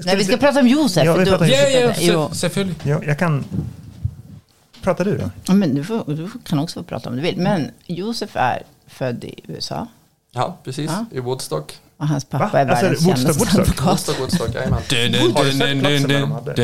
[0.04, 1.04] Nej, vi ska prata om Josef.
[1.04, 2.76] Ja, vi Du- pratar om Ja, ja, selvfølgelig.
[2.84, 3.44] Ja, jag kan...
[4.82, 5.30] Pratar du då?
[5.44, 7.36] Ja, men du, får, du kan också få prata om du vill.
[7.36, 9.86] Men Josef är född i USA.
[10.32, 10.90] Ja, precis.
[10.90, 11.04] Ja.
[11.16, 11.78] I Woodstock.
[12.02, 12.58] Och hans pappa Va?
[12.58, 13.86] är Alltså, världens Woodstock, kändaste advokat.
[13.86, 14.72] Woodstock, Woodstock, jajamän.
[15.34, 16.54] Har du sett platsen där de hade?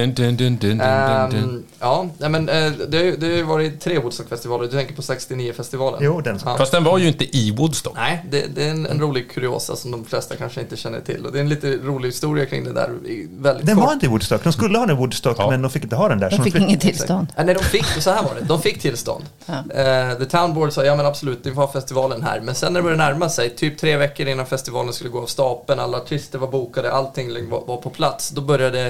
[0.85, 4.65] Ehm, ja, nej, men eh, det har ju det har ju varit tre Woodstock-festivaler.
[4.65, 6.01] Du tänker på 69-festivalen?
[6.03, 6.39] Jo, den.
[6.45, 6.57] Ja.
[6.59, 7.93] Fast den var ju inte i Woodstock.
[7.97, 11.27] Nej, det, det är en, en rolig kuriosa som de flesta kanske inte känner till.
[11.27, 12.91] Och det är en lite rolig historia kring det där.
[13.07, 13.85] i- Väldigt Den kort.
[13.87, 14.45] var inte i Woodstock.
[14.45, 15.51] De skulle ha den i Woodstock, Ja.
[15.51, 16.31] men de fick inte ha den där.
[16.31, 17.27] så De fick flytt- inget tillstånd.
[17.37, 19.25] Nej, nej, de fick, så här var det, de fick tillstånd.
[19.47, 22.41] Eh, the Town Board sa, ja men absolut, ni får ha festivalen här.
[22.41, 25.27] Men sen när det började närma sig, typ tre veckor innan festivalen skulle gå av
[25.29, 28.31] stapeln, alla artister var bokade, allting var, var på plats.
[28.31, 28.87] Då började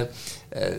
[0.51, 0.73] eh,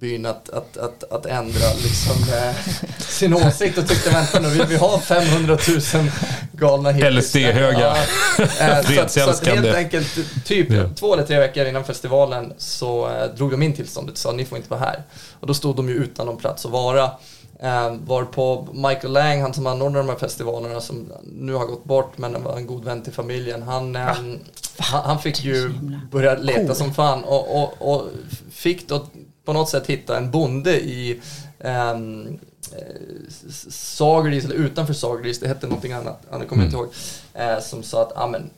[0.00, 2.54] byn att, att, att, att ändra liksom, eh,
[2.98, 5.58] sin åsikt och tyckte, vänta nu, vi, vi har 500
[5.94, 6.10] 000
[6.52, 7.14] galna hippies.
[7.14, 7.96] LSD-höga.
[8.38, 10.90] Ja, eh, så, att, så att helt enkelt, typ Ja.
[10.96, 14.44] två eller tre veckor innan festivalen så eh, drog de in tillståndet och sa ni
[14.44, 15.02] får inte vara här.
[15.40, 17.10] Och då stod de ju utan någon plats att vara.
[17.58, 21.84] Eh, var på Michael Lang, han som anordnar de här festivalerna som nu har gått
[21.84, 23.62] bort men var en god vän till familjen.
[23.62, 24.40] Han, eh, han,
[24.78, 25.72] han fick ju
[26.10, 28.08] börja leta som fan och, och, och
[28.50, 29.06] fick då
[29.44, 31.20] på något sätt hitta en bonde i
[31.60, 32.38] ehm,
[32.72, 33.30] eh,
[33.70, 36.88] Sageris, eller utanför Sageris, det hette någonting annat, det kommer jag inte ihåg,
[37.34, 38.50] eh, som sa att ah, men,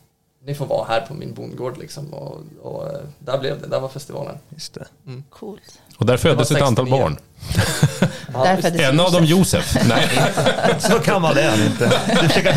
[0.44, 2.14] ni får vara här på min bondgård liksom.
[2.14, 4.38] Och, och eh, där blev det, där var festivalen.
[4.48, 4.86] Just det.
[5.30, 5.80] Coolt.
[5.98, 7.00] Och där föddes ett antal 69.
[7.00, 7.16] barn.
[8.38, 8.68] Ja, Där visst.
[8.68, 9.76] föddes En av dem Josef.
[9.88, 10.08] Nej,
[10.78, 11.92] Så gammal är han inte.
[12.22, 12.52] Du försöker,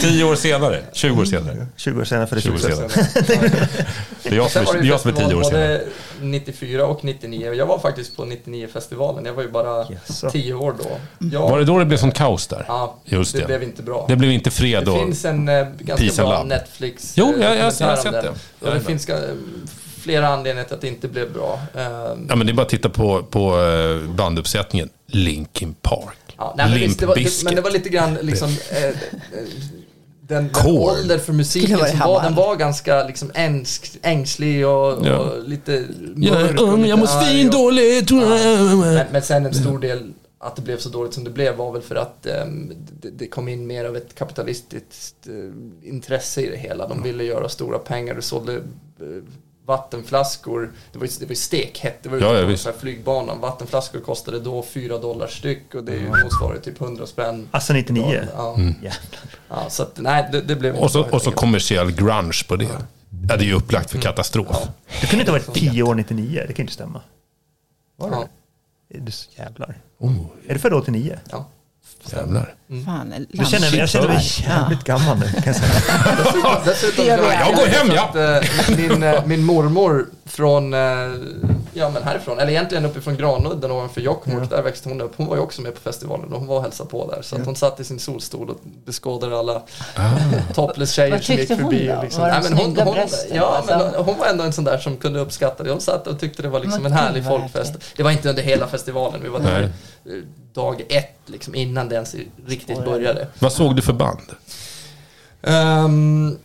[0.00, 0.82] 10 år senare.
[0.92, 1.66] 20 år senare.
[1.76, 2.88] 20 år senare för det 20 år 20 senare.
[4.22, 5.78] Det är jag som det det är ju jag som är 10 festival år senare.
[6.20, 7.52] både 94 och 99.
[7.52, 9.24] Jag var faktiskt på 99-festivalen.
[9.24, 10.30] Jag var ju bara Jaså.
[10.30, 10.98] 10 år då.
[11.32, 12.64] Jag, Var det då det blev sånt kaos där?
[12.68, 13.46] Ja, Just det, det.
[13.46, 14.04] blev inte bra.
[14.08, 14.98] Det blev inte fred Det då.
[14.98, 16.42] finns en eh, ganska bra.
[16.44, 18.32] Netflix Jo, jag- jag- jag har sett det.
[18.60, 19.06] Och det finns
[20.06, 21.60] flera anledningar till att det inte blev bra.
[21.74, 24.88] Ehm, Ja, men det är bara att titta på, på eh, banduppsättningen.
[25.06, 26.18] Linkin Park.
[26.36, 28.48] Ja, nej, men, visst, det var, det, men det var lite grann liksom...
[28.70, 28.92] Eh, eh,
[30.28, 35.16] den, ålder för musiken som var, den var ganska liksom ängsk, ängslig och, Ja.
[35.16, 35.72] och lite
[36.16, 38.10] Jag mörk och lite jag mår och- svindåligt.
[38.10, 41.72] Men, men sen en stor del att det blev så dåligt som det blev var
[41.72, 46.50] väl för att ehm, det, det kom in mer av ett kapitalistiskt eh, intresse i
[46.50, 46.88] det hela.
[46.88, 48.60] De ville göra stora pengar, du sålde
[49.66, 52.78] vattenflaskor, det var ju, det var ju stekhett, det var ju Ja, ja, så här
[52.78, 53.40] flygbanan.
[53.40, 57.48] Vattenflaskor kostade då 4 dollar styck och det är ju motsvarar typ 100 spänn.
[57.50, 58.28] Alltså 99?
[58.36, 58.74] Ja, Mm.
[59.48, 62.64] Ja, så att nej, det, det blev Och så, och så kommersiell grunge på det.
[63.28, 64.46] Ja, det är ju upplagt för katastrof.
[64.50, 64.68] Ja.
[65.00, 67.00] Du kunde inte ha varit 10 år 99, det kan inte stämma.
[67.96, 68.96] Var det?
[68.96, 69.78] Är du jävlar.
[69.98, 70.16] Oh,
[70.48, 71.18] Är du född 89?
[71.30, 71.46] Ja,
[72.12, 72.18] ja.
[72.18, 72.54] jävlar.
[72.84, 75.72] Fan, Jag känner, jag känner mig jävligt gammal nu, kan jag säga.
[76.24, 78.04] Dessutom, dessutom vi Jag går hem, ja.
[78.04, 78.16] att,
[78.70, 80.80] eh, min, eh, min mormor från, eh,
[81.72, 85.12] ja men härifrån, eller egentligen uppifrån Granudden ovanför Jokkmokk, där växte hon upp.
[85.16, 87.22] Hon var ju också med på festivalen och hon var och hälsade på där.
[87.22, 89.62] Så att hon satt i sin solstol och beskådade alla
[90.54, 91.86] topless tjejer Vad som gick tyckte hon förbi.
[91.86, 92.02] då?
[92.02, 92.22] Liksom.
[92.22, 93.36] Var Nej, men hon, hon, brösten?
[93.36, 95.70] ja, men Alltså- hon var ändå en sån där som kunde uppskatta det.
[95.70, 97.72] Hon satt och tyckte det var liksom en härlig vad folkfest.
[97.96, 99.72] Det var inte under hela festivalen, vi var där
[100.04, 100.22] Nej.
[100.56, 102.14] Dag ett, liksom, innan det ens
[102.46, 103.28] riktigt började.
[103.38, 104.20] Vad såg du för band?
[105.42, 106.38] Ehm,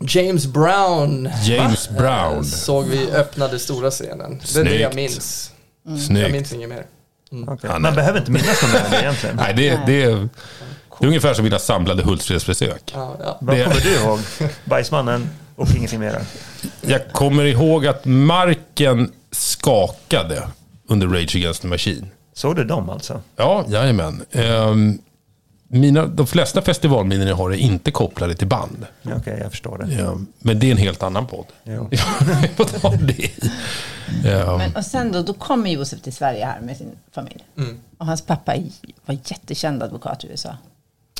[0.00, 2.44] James Brown James eh, Brown.
[2.44, 4.40] såg vi öppnade stora scenen.
[4.54, 5.12] Det är det jag Snyggt.
[5.12, 5.52] minns.
[5.86, 6.32] Jag Snyggt.
[6.32, 6.86] minns inget mer.
[7.30, 7.80] Ja, nej.
[7.80, 9.36] Man behöver inte minnas någon av det egentligen.
[9.36, 10.28] Nej, det, det, är,
[11.00, 12.82] det är ungefär som mina samlade Hultsfredsbesök.
[12.94, 13.38] Ja, ja.
[13.40, 14.18] Vad det- kommer du ihåg?
[14.64, 16.20] Bajsmannen och ingenting mer?
[16.80, 20.48] Jag kommer ihåg att marken skakade
[20.88, 22.06] under Rage Against the Machine.
[22.38, 23.20] Såg du dem alltså?
[23.36, 24.24] Ja, jajamän.
[24.30, 24.98] Ehm,
[25.68, 28.86] mina, de flesta festivalminnen jag har är inte kopplade till band.
[29.02, 29.94] Ja, Okej, jag förstår det.
[29.94, 31.46] Ja, men det är en helt annan podd.
[31.64, 31.90] Jo.
[34.24, 34.58] Ja.
[34.58, 37.44] Men, och sen då, då kommer Josef till Sverige här med sin familj.
[37.56, 37.80] Mm.
[37.98, 38.54] Och hans pappa
[39.06, 40.56] var jättekänd advokat i USA.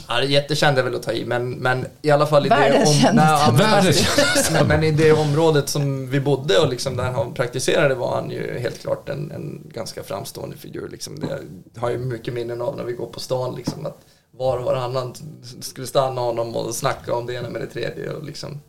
[0.08, 3.00] Ja, jättekänd är väl att ta i, men, men i alla fall i Världens det,
[3.00, 4.52] kändaste.
[4.52, 8.30] nej, men, i det området som vi bodde och liksom där han praktiserade var han
[8.30, 10.88] ju helt klart en, en ganska framstående figur.
[10.88, 11.20] Liksom.
[11.20, 13.98] Det har ju mycket minnen av när vi går på stan, liksom, att
[14.30, 15.14] var och varannan
[15.60, 18.10] skulle stanna honom och snacka om det ena med det tredje.
[18.10, 18.60] Och liksom.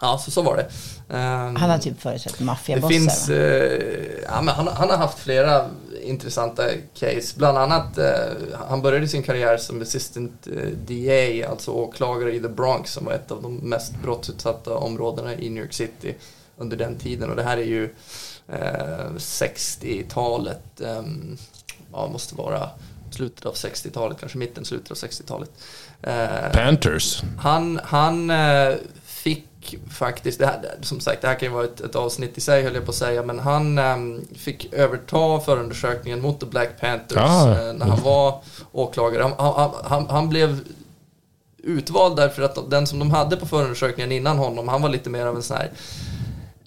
[0.00, 0.62] Ja, så, så var det.
[1.16, 2.88] Ehm, Han har typ företrätt det maffiabossar.
[2.88, 3.82] finns, eh,
[4.28, 5.70] ja, men han, han har haft flera
[6.04, 6.62] intressanta
[6.94, 7.34] case.
[7.36, 8.14] Bland annat, eh,
[8.68, 13.12] han började sin karriär som assistant eh, DA, alltså åklagare i The Bronx, som var
[13.12, 16.14] ett av de mest brottsutsatta områdena i New York City
[16.56, 17.30] under den tiden.
[17.30, 17.84] Och det här är ju
[18.48, 21.02] eh, 60-talet, eh,
[21.92, 22.70] ja, måste vara
[23.10, 25.50] slutet av 60-talet, kanske mitten, slutet av 60-talet.
[26.02, 27.22] Eh, Panthers.
[27.38, 28.30] han, han
[29.24, 32.40] fick faktiskt, det här, som sagt det här kan ju vara ett, ett avsnitt i
[32.40, 33.96] sig höll jag på att säga, men han eh,
[34.36, 37.50] fick överta förundersökningen mot The Black Panthers Ah.
[37.50, 38.40] eh, när han var
[38.72, 39.22] åklagare.
[39.22, 40.60] Han, han, han, han blev
[41.62, 45.26] utvald därför att den som de hade på förundersökningen innan honom, han var lite mer
[45.26, 45.70] av en sån här,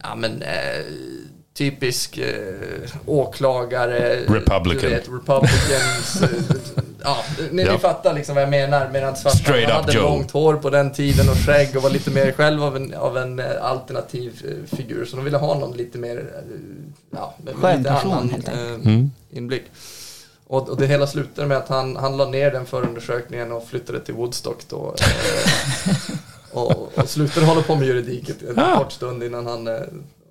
[0.04, 0.86] ja men eh,
[1.58, 4.20] typisk eh, åklagare.
[4.28, 4.90] Republican.
[4.90, 6.24] Vet, Republicans.
[7.08, 7.18] Ja,
[7.52, 7.72] ni, Ja.
[7.72, 8.90] ni fattar liksom vad jag menar.
[8.94, 10.02] Medan svarta Straight hade Joe.
[10.04, 13.18] långt hår på den tiden och skägg och var lite mer själv av en, av
[13.18, 15.06] en eh, alternativ eh, figur.
[15.06, 16.56] Så de ville ha någon lite mer, eh,
[17.12, 19.12] ja, Skön lite person, annan helt eh, Mm.
[19.32, 19.64] inblick.
[20.48, 24.00] Och, och det hela slutade med att han, han la ner den förundersökningen och flyttade
[24.00, 24.96] till Woodstock då.
[25.00, 26.16] Eh,
[26.58, 28.78] och, och slutade hålla på med juridiket en Ah.
[28.78, 29.68] kort stund innan han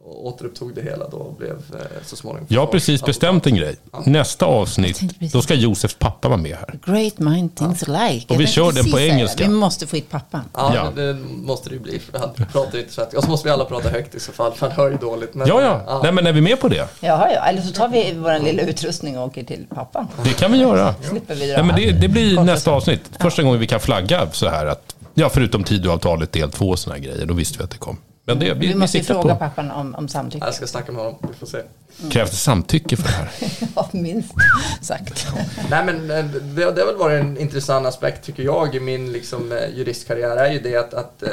[0.07, 3.55] eh, återupptog det hela då och blev eh, så småningom Jag har precis bestämt en
[3.57, 3.77] grej.
[4.05, 5.01] Nästa avsnitt,
[5.33, 6.79] då ska Josefs pappa vara med här.
[6.87, 8.35] Great mind things alike.
[8.35, 9.45] Och vi kör den på engelska.
[9.45, 10.41] Vi måste få hit pappan.
[10.55, 10.91] Ja, Ja.
[10.97, 13.19] Det, det måste det ju bli för han pratar ju inte svenska.
[13.19, 15.35] Och så måste vi alla prata högt i så fall för han hör ju dåligt.
[15.35, 16.01] Men, Ja, ja.
[16.03, 16.89] Nej, men är vi med på det?
[17.01, 17.41] Jaha, ja.
[17.47, 20.07] Eller så tar vi vår lilla utrustning och åker till pappan.
[20.25, 20.95] Det kan vi göra.
[21.03, 23.11] Slipper vi Nej, men det, det blir Kort nästa avsnitt.
[23.21, 26.99] Första gången vi kan flagga så här att, ja förutom Tidöavtalet del två och här
[26.99, 27.97] grejer, då visste vi att det kom.
[28.29, 29.39] Men det, vi, Vi vi måste ju siktar fråga på.
[29.39, 30.45] pappan om, om samtycke.
[30.45, 31.63] Jag ska snacka med honom, vi får se.
[32.11, 33.31] Krävs det samtycke för det här?
[33.77, 34.35] Ja, minst
[34.83, 35.27] sagt.
[35.71, 39.13] Nej men eh, det, det har väl varit en intressant aspekt tycker jag i min
[39.13, 41.31] liksom, eh, juristkarriär är ju det att, att eh,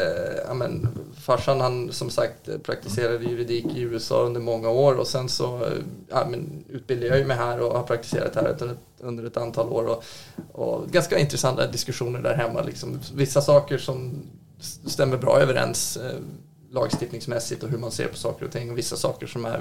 [0.48, 0.88] ja, men,
[1.22, 5.68] farsan han som sagt praktiserade juridik i USA under många år och sen så
[6.10, 9.38] ja, men, utbildade jag ju mig här och har praktiserat här under ett, under ett
[9.38, 10.03] antal år och,
[10.52, 12.99] och ganska intressanta diskussioner där hemma liksom.
[13.15, 14.24] Vissa saker som
[14.86, 15.99] stämmer bra överens
[16.74, 19.60] lagstiftningsmässigt och hur man ser på saker och ting och vissa saker som är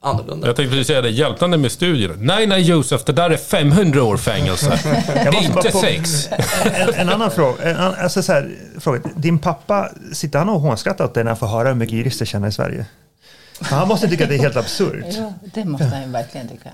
[0.00, 0.46] annorlunda.
[0.46, 2.14] Jag tänkte precis säga det, hjälpande med studierna.
[2.18, 4.80] Nej, nej Josef, det där är 500 år fängelse.
[5.14, 6.28] Det är inte sex.
[6.64, 7.62] En, en annan fråga.
[7.62, 9.00] En, alltså så här, fråga.
[9.16, 12.24] Din pappa, sitter han och hånskrattar åt dig när han får höra hur mycket jurister
[12.24, 12.86] känner i Sverige?
[13.60, 15.04] Han måste tycka att det är helt absurt.
[15.08, 16.70] Ja, det måste han ju verkligen tycka.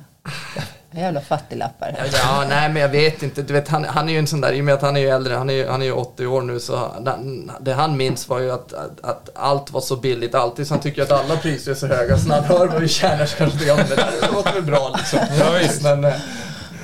[0.93, 1.95] Jävla fattiglappar.
[2.13, 3.43] Ja, nej men jag vet inte.
[3.43, 5.01] Du vet, han, han är ju en sån där, i och med att han är
[5.01, 7.97] ju äldre, han är ju, han är ju 80 år nu, så han- det han
[7.97, 11.11] minns var ju att, att, att allt var så billigt alltid, så han tycker att
[11.13, 13.65] alla priser är så höga, så när han hör vad vi tjänar så kanske det,
[13.65, 15.19] ja, det där låter väl bra liksom.
[15.39, 15.83] Ja, visst.
[15.83, 16.13] Men, eh,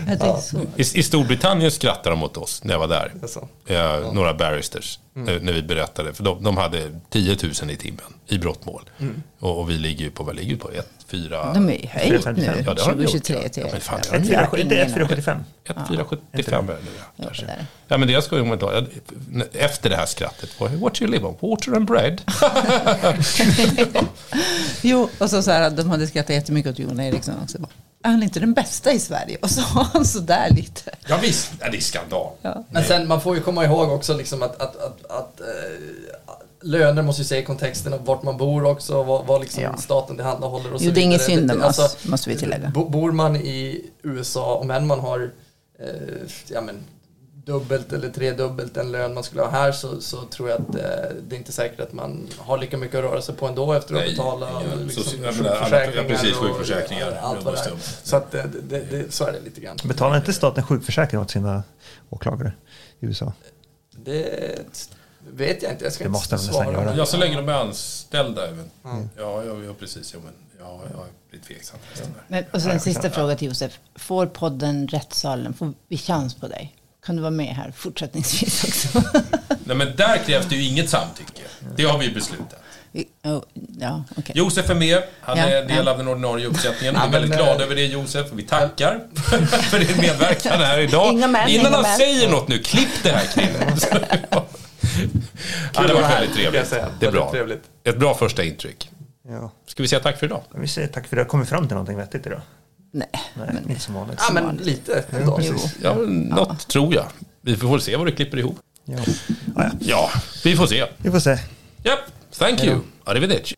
[0.09, 0.57] Ja, det är så.
[0.77, 3.12] I, I Storbritannien skrattade de åt oss när jag var där.
[3.23, 3.49] alltså.
[3.66, 6.15] Eh, Några barristers, eh, när vi berättade.
[6.15, 8.83] För de, de hade 10 000 i timmen i brottmål.
[9.41, 10.70] Och, och vi ligger ju på, vad ligger på?
[11.07, 11.53] 1, 4...
[11.55, 12.55] De är ju höjt 455.
[12.57, 13.49] nu, Ja, det har de gjort, 2023 ja.
[13.49, 13.62] till...
[13.62, 15.39] Ja, men fan, Ja, det det har är Inte ingen- 1475.
[15.65, 17.47] 1, 4, 75 är det kanske.
[17.89, 18.83] Ja, men det ska jag ta.
[19.53, 20.51] Efter det här skrattet.
[20.61, 21.37] What you live on?
[21.51, 22.20] Water and bread?
[24.83, 27.59] Jo, och så, så här, de hade skrattat jättemycket åt Jon Eriksson också.
[28.03, 29.39] Är han inte den bästa i Sverige?
[29.43, 30.91] Och så har han sådär lite.
[31.09, 31.51] Ja, visst.
[31.61, 32.33] Ja, det är skandal.
[32.43, 32.65] Ja.
[32.70, 35.47] Men sen, man får ju komma ihåg också liksom att, att, att, att eh,
[36.67, 39.77] löner måste ju se i kontexten av vart man bor också, vad, vad liksom Ja.
[39.77, 41.37] staten tillhandahåller och så Jo, det är ingen vidare.
[41.37, 42.69] synd om Alltså, oss, måste vi tillägga.
[42.71, 45.31] Bo- Bor man i USA, om än man har
[45.79, 45.87] eh,
[46.49, 46.77] ja, men,
[47.47, 51.17] dubbelt eller tredubbelt den lön man skulle ha här så, så tror jag att eh,
[51.29, 53.95] det är inte säkert att man har lika mycket att röra sig på ändå efter
[53.95, 57.19] att Nej, betala ja, liksom, så- sjukförsäkringar ja, precis, och sjukförsäkringar.
[57.23, 57.73] allt vad det är.
[58.03, 59.77] Så att det, det, det, så är det lite grann.
[59.85, 61.63] Betalar inte staten sjukförsäkring åt sina
[62.11, 62.53] åklagare
[63.01, 63.33] i USA?
[63.97, 64.23] Det
[65.32, 66.73] vet jag inte, jag ska Det inte måste nästan svara.
[66.73, 66.94] göra.
[66.97, 68.70] Ja, så länge de är anställda även.
[68.85, 70.15] Ja, ja, ja precis.
[70.15, 71.78] Ja, men, ja, jag blir tveksam.
[72.28, 73.78] Men, och sen en sista fråga till Josef.
[73.94, 76.74] Får podden Rättssalen, får vi chans på dig?
[77.07, 79.03] Kan du vara med här fortsättningsvis också?
[79.65, 81.43] Nej, men där krävs det ju inget samtycke.
[81.77, 82.61] Det har vi beslutat.
[83.24, 83.43] Oh,
[83.81, 84.32] ja, okej.
[84.39, 85.03] Josef är med.
[85.20, 85.93] Han Ja, är del ja.
[85.93, 86.94] av den ordinarie uppsättningen.
[86.94, 88.27] Vi är väldigt glada eh, över det Josef.
[88.32, 89.01] Vi tackar
[89.70, 91.12] för din medverkan här idag.
[91.12, 91.97] Inga män, Innan inga han män.
[91.97, 93.77] säger något nu, klipp det här Krille.
[95.02, 95.20] Ja.
[95.74, 96.70] ja, det var väldigt trevligt.
[97.01, 97.31] Det är bra.
[97.31, 97.62] trevligt.
[97.85, 98.90] Ett bra första intryck.
[99.28, 99.52] Ja.
[99.66, 100.43] Ska vi säga tack för idag?
[100.55, 101.23] Vi säger tack för det.
[101.23, 102.40] Har kommit fram till någonting vettigt idag?
[102.93, 104.20] Nej, Nej, men inte som vanligt.
[104.28, 105.05] Ja, men lite.
[105.82, 107.06] Ja, men något tror jag.
[107.40, 108.59] Vi får se vad det klipper ihop.
[108.85, 108.98] Ja.
[109.06, 109.12] Ja,
[109.56, 109.70] ja.
[109.81, 110.10] Ja,
[110.44, 110.85] vi får se.
[110.97, 111.39] Vi får se.
[111.82, 111.98] Japp,
[112.39, 112.81] thank you.
[113.05, 113.55] Arrivederci.